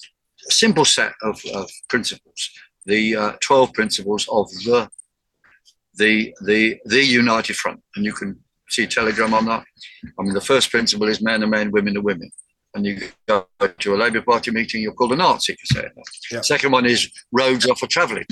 simple 0.49 0.85
set 0.85 1.13
of, 1.23 1.41
of 1.55 1.71
principles. 1.89 2.51
The 2.87 3.17
uh, 3.17 3.33
12 3.41 3.73
principles 3.73 4.29
of 4.31 4.49
the, 4.65 4.89
the, 5.95 6.35
the, 6.45 6.79
the 6.85 7.05
united 7.05 7.57
front. 7.57 7.83
And 7.97 8.05
you 8.05 8.13
can 8.13 8.39
see 8.69 8.87
telegram 8.87 9.35
on 9.35 9.47
that. 9.47 9.65
I 10.19 10.23
mean, 10.23 10.35
the 10.35 10.41
first 10.41 10.71
principle 10.71 11.09
is 11.09 11.21
men 11.21 11.43
are 11.43 11.49
men, 11.49 11.71
women 11.71 11.97
are 11.97 12.03
women 12.03 12.31
and 12.75 12.85
you 12.85 13.01
go 13.27 13.47
to 13.79 13.95
a 13.95 13.97
Labour 13.97 14.21
Party 14.21 14.51
meeting, 14.51 14.83
you're 14.83 14.93
called 14.93 15.13
a 15.13 15.17
Nazi 15.17 15.55
for 15.55 15.75
saying 15.75 15.93
that. 15.97 16.05
Yeah. 16.31 16.41
Second 16.43 16.73
one 16.73 16.85
is 16.85 17.11
roads 17.33 17.67
are 17.67 17.75
for 17.75 17.87
travelling 17.87 18.27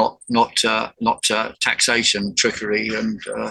not 0.00 0.12
not 0.28 0.54
uh, 0.64 0.90
not 1.08 1.22
uh, 1.30 1.52
taxation, 1.68 2.34
trickery, 2.42 2.86
and 3.00 3.20
uh, 3.36 3.50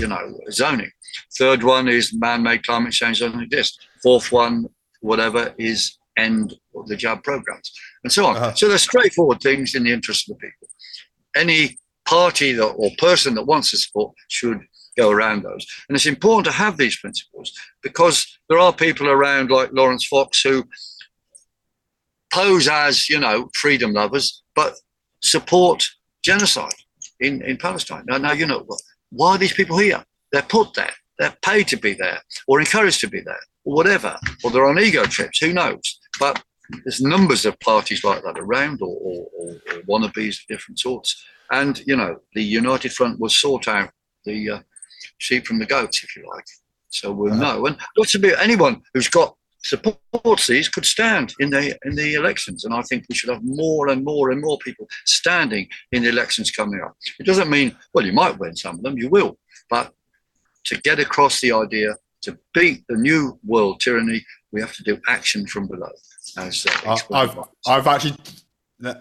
you 0.00 0.08
know 0.12 0.24
zoning. 0.50 0.92
Third 1.38 1.62
one 1.62 1.86
is 1.88 2.14
man-made 2.14 2.62
climate 2.68 2.92
change 2.92 3.20
doesn't 3.20 3.46
exist. 3.48 3.72
Fourth 4.02 4.30
one, 4.30 4.56
whatever, 5.00 5.42
is 5.58 5.98
end 6.16 6.54
the 6.86 6.96
job 6.96 7.22
programs 7.22 7.72
and 8.02 8.12
so 8.12 8.26
on. 8.26 8.36
Uh-huh. 8.36 8.54
So 8.54 8.68
they're 8.68 8.78
straightforward 8.78 9.40
things 9.40 9.74
in 9.74 9.84
the 9.84 9.92
interest 9.92 10.28
of 10.28 10.36
the 10.36 10.46
people. 10.46 10.68
Any 11.36 11.78
party 12.04 12.52
that, 12.52 12.66
or 12.66 12.90
person 12.98 13.34
that 13.34 13.44
wants 13.44 13.70
to 13.70 13.76
support 13.78 14.14
should 14.28 14.60
go 14.96 15.10
around 15.10 15.44
those. 15.44 15.66
And 15.88 15.96
it's 15.96 16.06
important 16.06 16.46
to 16.46 16.52
have 16.52 16.76
these 16.76 16.98
principles 16.98 17.52
because 17.82 18.26
there 18.48 18.58
are 18.58 18.72
people 18.72 19.08
around 19.08 19.50
like 19.50 19.70
Laurence 19.72 20.06
Fox 20.06 20.42
who 20.42 20.64
pose 22.32 22.68
as, 22.68 23.08
you 23.08 23.20
know, 23.20 23.48
freedom 23.54 23.92
lovers, 23.92 24.42
but 24.54 24.74
support 25.22 25.84
genocide 26.22 26.74
in, 27.20 27.42
in 27.42 27.56
Palestine. 27.56 28.04
Now, 28.06 28.18
now, 28.18 28.32
you 28.32 28.46
know, 28.46 28.66
why 29.10 29.32
are 29.32 29.38
these 29.38 29.52
people 29.54 29.78
here? 29.78 30.04
They're 30.32 30.42
put 30.42 30.74
there 30.74 30.92
they're 31.18 31.36
paid 31.42 31.68
to 31.68 31.76
be 31.76 31.94
there 31.94 32.20
or 32.46 32.60
encouraged 32.60 33.00
to 33.00 33.08
be 33.08 33.20
there 33.20 33.40
or 33.64 33.74
whatever, 33.74 34.16
or 34.42 34.50
they're 34.50 34.66
on 34.66 34.78
ego 34.78 35.04
trips. 35.04 35.38
Who 35.40 35.52
knows? 35.52 35.98
But 36.18 36.42
there's 36.84 37.00
numbers 37.00 37.44
of 37.44 37.58
parties 37.60 38.04
like 38.04 38.22
that 38.22 38.38
around, 38.38 38.80
or, 38.82 38.96
or, 39.00 39.26
or, 39.38 39.50
or 39.50 39.82
wannabes 39.82 40.40
of 40.40 40.46
different 40.48 40.78
sorts. 40.78 41.22
And 41.50 41.80
you 41.86 41.96
know, 41.96 42.18
the 42.34 42.42
United 42.42 42.92
Front 42.92 43.20
will 43.20 43.30
sort 43.30 43.68
out 43.68 43.90
the 44.24 44.50
uh, 44.50 44.60
sheep 45.18 45.46
from 45.46 45.58
the 45.58 45.66
goats, 45.66 46.02
if 46.04 46.14
you 46.16 46.28
like. 46.28 46.44
So 46.90 47.12
we'll 47.12 47.32
uh-huh. 47.32 47.56
know. 47.56 47.66
And 47.66 47.76
lots 47.96 48.14
of 48.14 48.24
anyone 48.24 48.82
who's 48.94 49.08
got 49.08 49.34
supports 49.64 50.46
these 50.46 50.68
could 50.68 50.86
stand 50.86 51.34
in 51.40 51.50
the 51.50 51.76
in 51.84 51.94
the 51.94 52.14
elections. 52.14 52.64
And 52.64 52.74
I 52.74 52.82
think 52.82 53.04
we 53.08 53.14
should 53.14 53.30
have 53.30 53.42
more 53.42 53.88
and 53.88 54.04
more 54.04 54.30
and 54.30 54.40
more 54.40 54.58
people 54.58 54.86
standing 55.06 55.68
in 55.92 56.02
the 56.02 56.08
elections 56.08 56.50
coming 56.50 56.80
up. 56.80 56.96
It 57.18 57.26
doesn't 57.26 57.50
mean 57.50 57.76
well 57.92 58.06
you 58.06 58.12
might 58.12 58.38
win 58.38 58.56
some 58.56 58.76
of 58.76 58.82
them, 58.82 58.98
you 58.98 59.08
will, 59.08 59.38
but 59.70 59.92
to 60.64 60.80
get 60.82 60.98
across 60.98 61.40
the 61.40 61.52
idea 61.52 61.94
to 62.22 62.38
beat 62.52 62.84
the 62.88 62.96
new 62.96 63.38
world 63.44 63.80
tyranny, 63.80 64.24
we 64.52 64.60
have 64.60 64.74
to 64.74 64.82
do 64.82 64.98
action 65.08 65.46
from 65.46 65.68
below. 65.68 65.90
As, 66.36 66.66
uh, 66.66 66.96
I've 67.12 67.38
I've 67.66 67.86
actually 67.86 68.16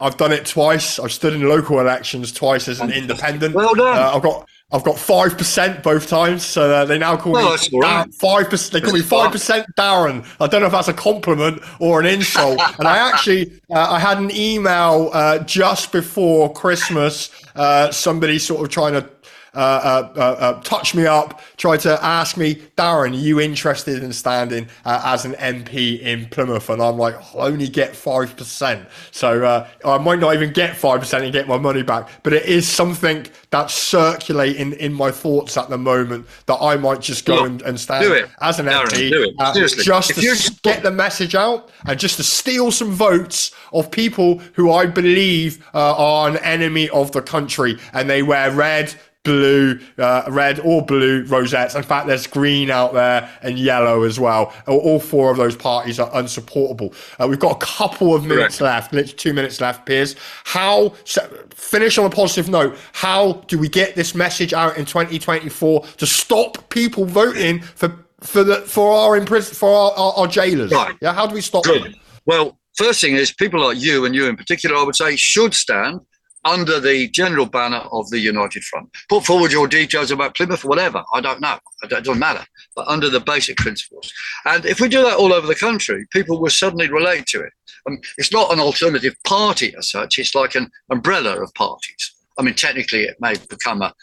I've 0.01 0.17
done 0.17 0.31
it 0.31 0.45
twice. 0.45 0.97
I've 0.97 1.11
stood 1.11 1.33
in 1.33 1.47
local 1.47 1.79
elections 1.79 2.31
twice 2.31 2.67
as 2.67 2.79
an 2.79 2.91
independent. 2.91 3.53
Well 3.53 3.75
done. 3.75 3.97
Uh, 3.97 4.11
I've 4.15 4.23
got 4.23 4.47
I've 4.69 4.83
got 4.83 4.99
five 4.99 5.37
percent 5.37 5.81
both 5.81 6.09
times, 6.09 6.45
so 6.45 6.69
uh, 6.69 6.83
they 6.83 6.97
now 6.97 7.15
call 7.15 7.31
well, 7.31 7.53
me 7.53 8.11
five 8.19 8.49
percent. 8.49 8.73
They 8.73 8.81
call 8.81 8.93
me 8.93 9.01
five 9.01 9.31
percent 9.31 9.65
Darren. 9.77 10.25
I 10.41 10.47
don't 10.47 10.59
know 10.59 10.67
if 10.67 10.73
that's 10.73 10.89
a 10.89 10.93
compliment 10.93 11.61
or 11.79 12.01
an 12.01 12.05
insult. 12.05 12.59
and 12.79 12.85
I 12.85 12.97
actually 12.97 13.61
uh, 13.69 13.91
I 13.91 13.97
had 13.99 14.17
an 14.17 14.29
email 14.35 15.09
uh, 15.13 15.39
just 15.39 15.93
before 15.93 16.51
Christmas. 16.51 17.31
Uh, 17.55 17.91
somebody 17.91 18.37
sort 18.37 18.61
of 18.61 18.69
trying 18.69 18.91
to 18.91 19.09
uh, 19.53 20.09
uh, 20.15 20.19
uh, 20.19 20.61
touch 20.61 20.93
me 20.95 21.05
up, 21.05 21.41
try 21.57 21.77
to 21.77 22.03
ask 22.03 22.37
me, 22.37 22.55
Darren, 22.77 23.11
are 23.11 23.15
you 23.15 23.39
interested 23.39 24.03
in 24.03 24.13
standing 24.13 24.67
uh, 24.85 25.01
as 25.05 25.25
an 25.25 25.33
MP 25.33 25.99
in 26.01 26.27
Plymouth? 26.27 26.69
And 26.69 26.81
I'm 26.81 26.97
like, 26.97 27.15
I'll 27.33 27.43
only 27.43 27.67
get 27.67 27.93
5%. 27.93 28.85
So 29.11 29.43
uh, 29.43 29.67
I 29.85 29.97
might 29.97 30.19
not 30.19 30.33
even 30.33 30.53
get 30.53 30.75
5% 30.75 31.23
and 31.23 31.33
get 31.33 31.47
my 31.47 31.57
money 31.57 31.83
back. 31.83 32.09
But 32.23 32.33
it 32.33 32.45
is 32.45 32.67
something 32.67 33.25
that's 33.49 33.73
circulating 33.73 34.73
in 34.73 34.93
my 34.93 35.11
thoughts 35.11 35.57
at 35.57 35.69
the 35.69 35.77
moment 35.77 36.27
that 36.45 36.57
I 36.57 36.75
might 36.75 37.01
just 37.01 37.25
go 37.25 37.45
and, 37.45 37.61
and, 37.61 37.79
stand 37.79 38.29
as 38.41 38.59
an 38.59 38.65
Darren, 38.65 38.87
MP 38.87 39.33
uh, 39.39 39.53
just 39.53 40.09
to 40.15 40.59
get 40.63 40.83
the 40.83 40.91
message 40.91 41.35
out 41.35 41.69
and 41.85 41.99
just 41.99 42.17
to 42.17 42.23
steal 42.23 42.71
some 42.71 42.91
votes 42.91 43.51
of 43.71 43.89
people 43.89 44.39
who 44.53 44.71
I 44.71 44.85
believe 44.85 45.65
are 45.73 46.29
an 46.29 46.37
enemy 46.37 46.89
of 46.89 47.11
the 47.11 47.21
country 47.21 47.77
and 47.93 48.09
they 48.09 48.23
wear 48.23 48.51
red 48.51 48.93
blue, 49.27 49.77
uh, 49.97 50.23
red 50.29 50.57
or 50.61 50.81
blue 50.85 51.25
rosettes. 51.25 51.75
In 51.75 51.83
fact, 51.83 52.07
there's 52.07 52.25
green 52.25 52.71
out 52.71 52.93
there 52.93 53.29
and 53.41 53.59
yellow 53.59 54.03
as 54.03 54.17
well. 54.17 54.53
All 54.67 55.01
four 55.01 55.31
of 55.31 55.37
those 55.37 55.53
parties 55.55 55.99
are 55.99 56.09
unsupportable. 56.13 56.93
Uh, 57.19 57.27
we've 57.27 57.39
got 57.39 57.61
a 57.61 57.65
couple 57.65 58.15
of 58.15 58.23
minutes 58.23 58.59
Correct. 58.59 58.61
left, 58.61 58.93
literally 58.93 59.17
two 59.17 59.33
minutes 59.33 59.59
left, 59.59 59.85
Piers. 59.85 60.15
How, 60.45 60.93
so 61.03 61.27
finish 61.53 61.97
on 61.97 62.05
a 62.05 62.09
positive 62.09 62.47
note, 62.47 62.77
how 62.93 63.33
do 63.47 63.59
we 63.59 63.67
get 63.67 63.95
this 63.95 64.15
message 64.15 64.53
out 64.53 64.77
in 64.77 64.85
2024 64.85 65.81
to 65.81 66.07
stop 66.07 66.69
people 66.69 67.05
voting 67.05 67.61
for 67.61 67.93
for 68.21 68.43
the 68.43 68.61
for 68.61 68.93
our 68.93 69.19
impris- 69.19 69.53
for 69.53 69.69
our, 69.69 69.91
our, 69.91 70.13
our 70.19 70.27
jailers? 70.27 70.71
Right. 70.71 70.95
Yeah, 71.01 71.13
how 71.13 71.27
do 71.27 71.35
we 71.35 71.41
stop 71.41 71.65
Good. 71.65 71.83
them? 71.83 71.95
Well, 72.25 72.57
first 72.77 73.01
thing 73.01 73.15
is 73.15 73.33
people 73.33 73.61
like 73.61 73.77
you 73.77 74.05
and 74.05 74.15
you 74.15 74.27
in 74.27 74.37
particular, 74.37 74.77
I 74.77 74.83
would 74.83 74.95
say, 74.95 75.17
should 75.17 75.53
stand 75.53 75.99
under 76.45 76.79
the 76.79 77.09
general 77.09 77.45
banner 77.45 77.83
of 77.91 78.09
the 78.09 78.19
United 78.19 78.63
Front. 78.63 78.89
Put 79.09 79.25
forward 79.25 79.51
your 79.51 79.67
details 79.67 80.11
about 80.11 80.35
Plymouth, 80.35 80.63
whatever. 80.63 81.03
I 81.13 81.21
don't 81.21 81.41
know. 81.41 81.57
It 81.83 81.89
doesn't 81.89 82.19
matter. 82.19 82.45
But 82.75 82.87
under 82.87 83.09
the 83.09 83.19
basic 83.19 83.57
principles. 83.57 84.11
And 84.45 84.65
if 84.65 84.79
we 84.79 84.87
do 84.87 85.03
that 85.03 85.17
all 85.17 85.33
over 85.33 85.47
the 85.47 85.55
country, 85.55 86.05
people 86.11 86.39
will 86.39 86.49
suddenly 86.49 86.89
relate 86.89 87.25
to 87.27 87.41
it. 87.41 87.53
Um, 87.87 87.99
it's 88.17 88.31
not 88.31 88.51
an 88.53 88.59
alternative 88.59 89.15
party 89.25 89.73
as 89.77 89.89
such. 89.91 90.17
It's 90.17 90.35
like 90.35 90.55
an 90.55 90.69
umbrella 90.89 91.41
of 91.41 91.53
parties. 91.53 92.15
I 92.37 92.43
mean, 92.43 92.53
technically, 92.53 93.03
it 93.03 93.17
may 93.19 93.35
become 93.49 93.81
a 93.81 93.93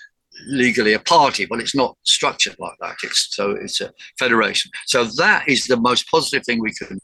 legally 0.47 0.95
a 0.95 0.99
party, 0.99 1.47
but 1.47 1.61
it's 1.61 1.74
not 1.74 1.97
structured 2.03 2.57
like 2.59 2.76
that. 2.80 2.97
It's 3.05 3.28
so 3.35 3.53
it's 3.53 3.80
a 3.80 3.93
federation. 4.18 4.70
So 4.87 5.05
that 5.05 5.49
is 5.49 5.66
the 5.66 5.76
most 5.76 6.11
positive 6.11 6.45
thing 6.45 6.61
we 6.61 6.72
can 6.72 6.99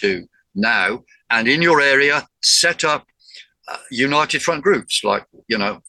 do 0.00 0.26
now. 0.54 1.02
And 1.30 1.48
in 1.48 1.62
your 1.62 1.80
area, 1.80 2.26
set 2.42 2.84
up 2.84 3.06
United 3.90 4.42
Front 4.42 4.62
groups, 4.62 5.02
like, 5.04 5.24
you 5.48 5.58
know, 5.58 5.80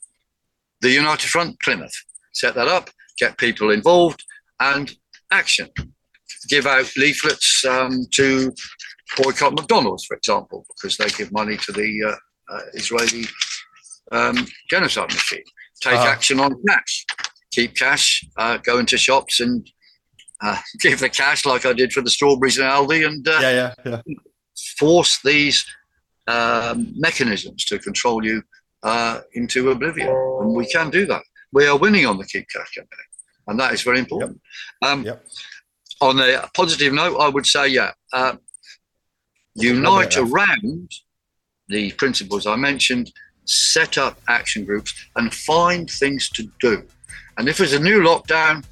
the 0.81 0.91
United 0.91 1.29
Front 1.29 1.59
Plymouth. 1.61 1.93
Set 2.33 2.55
that 2.55 2.67
up, 2.67 2.89
get 3.17 3.37
people 3.37 3.71
involved, 3.71 4.23
and 4.59 4.91
action. 5.31 5.69
Give 6.49 6.65
out 6.65 6.89
leaflets 6.97 7.65
um, 7.65 8.05
to 8.13 8.53
boycott 9.17 9.53
McDonald's, 9.53 10.05
for 10.05 10.15
example, 10.15 10.65
because 10.75 10.97
they 10.97 11.09
give 11.09 11.31
money 11.31 11.57
to 11.57 11.71
the 11.71 12.03
uh, 12.07 12.53
uh, 12.53 12.61
Israeli 12.73 13.25
um, 14.11 14.47
genocide 14.69 15.11
machine. 15.11 15.43
Take 15.81 15.95
uh-huh. 15.95 16.07
action 16.07 16.39
on 16.39 16.55
cash. 16.67 17.05
Keep 17.51 17.75
cash, 17.75 18.25
uh, 18.37 18.57
go 18.57 18.79
into 18.79 18.97
shops 18.97 19.39
and 19.39 19.67
uh, 20.41 20.57
give 20.81 20.99
the 20.99 21.09
cash 21.09 21.45
like 21.45 21.65
I 21.65 21.73
did 21.73 21.91
for 21.91 22.01
the 22.01 22.09
strawberries 22.09 22.57
and 22.57 22.67
Aldi 22.67 23.05
and 23.05 23.27
uh, 23.27 23.39
yeah, 23.41 23.73
yeah, 23.85 24.01
yeah. 24.07 24.15
force 24.77 25.19
these 25.23 25.65
um, 26.27 26.93
mechanisms 26.95 27.65
to 27.65 27.79
control 27.79 28.23
you 28.23 28.43
uh, 28.83 29.21
into 29.33 29.71
oblivion. 29.71 30.09
And 30.09 30.53
we 30.53 30.67
can 30.67 30.89
do 30.89 31.05
that. 31.07 31.23
We 31.51 31.65
are 31.67 31.77
winning 31.77 32.05
on 32.05 32.17
the 32.17 32.25
Keep 32.25 32.47
Cash 32.53 32.71
campaign, 32.71 33.07
and 33.47 33.59
that 33.59 33.73
is 33.73 33.81
very 33.81 33.99
important. 33.99 34.39
Yep. 34.81 34.91
Um, 34.91 35.03
yep. 35.03 35.25
On 36.01 36.19
a 36.19 36.47
positive 36.53 36.93
note, 36.93 37.17
I 37.17 37.29
would 37.29 37.45
say, 37.45 37.69
yeah, 37.69 37.91
uh, 38.13 38.35
unite 39.55 40.17
around 40.17 40.91
the 41.69 41.91
principles 41.93 42.45
I 42.45 42.55
mentioned, 42.55 43.11
set 43.45 43.97
up 43.97 44.19
action 44.27 44.65
groups, 44.65 44.93
and 45.15 45.33
find 45.33 45.89
things 45.89 46.29
to 46.31 46.49
do. 46.59 46.83
And 47.37 47.47
if 47.47 47.57
there's 47.57 47.73
a 47.73 47.79
new 47.79 48.01
lockdown, 48.01 48.63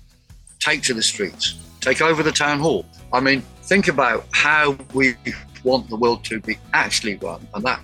take 0.60 0.82
to 0.84 0.94
the 0.94 1.04
streets, 1.04 1.56
take 1.82 2.02
over 2.02 2.24
the 2.24 2.32
town 2.32 2.60
hall. 2.60 2.86
I 3.14 3.20
mean, 3.20 3.42
think 3.64 3.88
about 3.88 4.26
how 4.32 4.78
we 4.94 5.16
want 5.66 5.90
the 5.90 5.98
world 5.98 6.24
to 6.26 6.40
be 6.40 6.58
actually 6.74 7.18
one, 7.18 7.46
and 7.54 7.64
that 7.66 7.82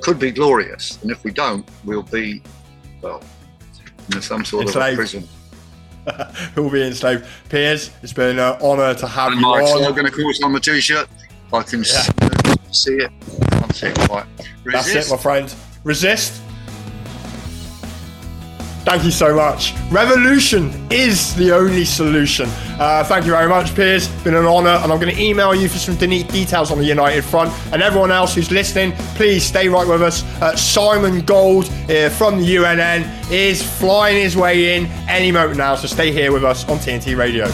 could 0.00 0.18
be 0.18 0.32
glorious. 0.32 1.00
And 1.02 1.10
if 1.10 1.22
we 1.22 1.30
don't, 1.30 1.68
we'll 1.84 2.02
be, 2.02 2.42
well, 3.00 3.22
in 4.12 4.20
some 4.20 4.44
sort 4.44 4.66
enslaved. 4.66 4.92
of 4.92 4.96
prison. 4.96 5.28
we'll 6.56 6.70
be 6.70 6.82
enslaved. 6.82 7.26
Piers, 7.48 7.90
it's 8.02 8.12
been 8.12 8.38
an 8.38 8.60
honour 8.60 8.94
to 8.94 9.06
have 9.06 9.32
and 9.32 9.40
you 9.40 9.46
Mike's 9.46 9.70
on. 9.70 9.84
I'm 9.84 9.94
going 9.94 10.06
to 10.06 10.12
call 10.12 10.32
on 10.44 10.52
the 10.52 10.60
t-shirt. 10.60 11.08
I 11.52 11.62
can 11.62 11.80
yeah. 11.80 12.56
see 12.72 12.94
it. 12.94 13.12
I 13.42 13.48
can't 13.50 13.74
see 13.74 13.86
it 13.86 13.98
quite. 14.00 14.26
Resist. 14.64 14.94
That's 14.94 15.06
it, 15.06 15.10
my 15.10 15.16
friend. 15.16 15.54
Resist. 15.84 16.42
Thank 18.84 19.04
you 19.04 19.10
so 19.10 19.34
much. 19.34 19.72
Revolution 19.90 20.70
is 20.90 21.34
the 21.36 21.52
only 21.52 21.86
solution. 21.86 22.50
Uh, 22.78 23.02
thank 23.02 23.24
you 23.24 23.30
very 23.32 23.48
much, 23.48 23.74
Piers. 23.74 24.08
Been 24.22 24.34
an 24.34 24.44
honour, 24.44 24.78
and 24.82 24.92
I'm 24.92 25.00
going 25.00 25.14
to 25.14 25.18
email 25.22 25.54
you 25.54 25.70
for 25.70 25.78
some 25.78 25.96
de- 25.96 26.22
details 26.24 26.70
on 26.70 26.76
the 26.76 26.84
United 26.84 27.24
Front. 27.24 27.50
And 27.72 27.82
everyone 27.82 28.10
else 28.10 28.34
who's 28.34 28.50
listening, 28.50 28.92
please 29.14 29.42
stay 29.42 29.68
right 29.70 29.88
with 29.88 30.02
us. 30.02 30.22
Uh, 30.42 30.54
Simon 30.54 31.24
Gold 31.24 31.64
uh, 31.88 32.10
from 32.10 32.38
the 32.38 32.56
UNN 32.56 33.10
is 33.32 33.62
flying 33.78 34.20
his 34.20 34.36
way 34.36 34.76
in 34.76 34.84
any 35.08 35.32
moment 35.32 35.56
now, 35.56 35.76
so 35.76 35.86
stay 35.86 36.12
here 36.12 36.30
with 36.30 36.44
us 36.44 36.68
on 36.68 36.76
TNT 36.76 37.16
Radio. 37.16 37.46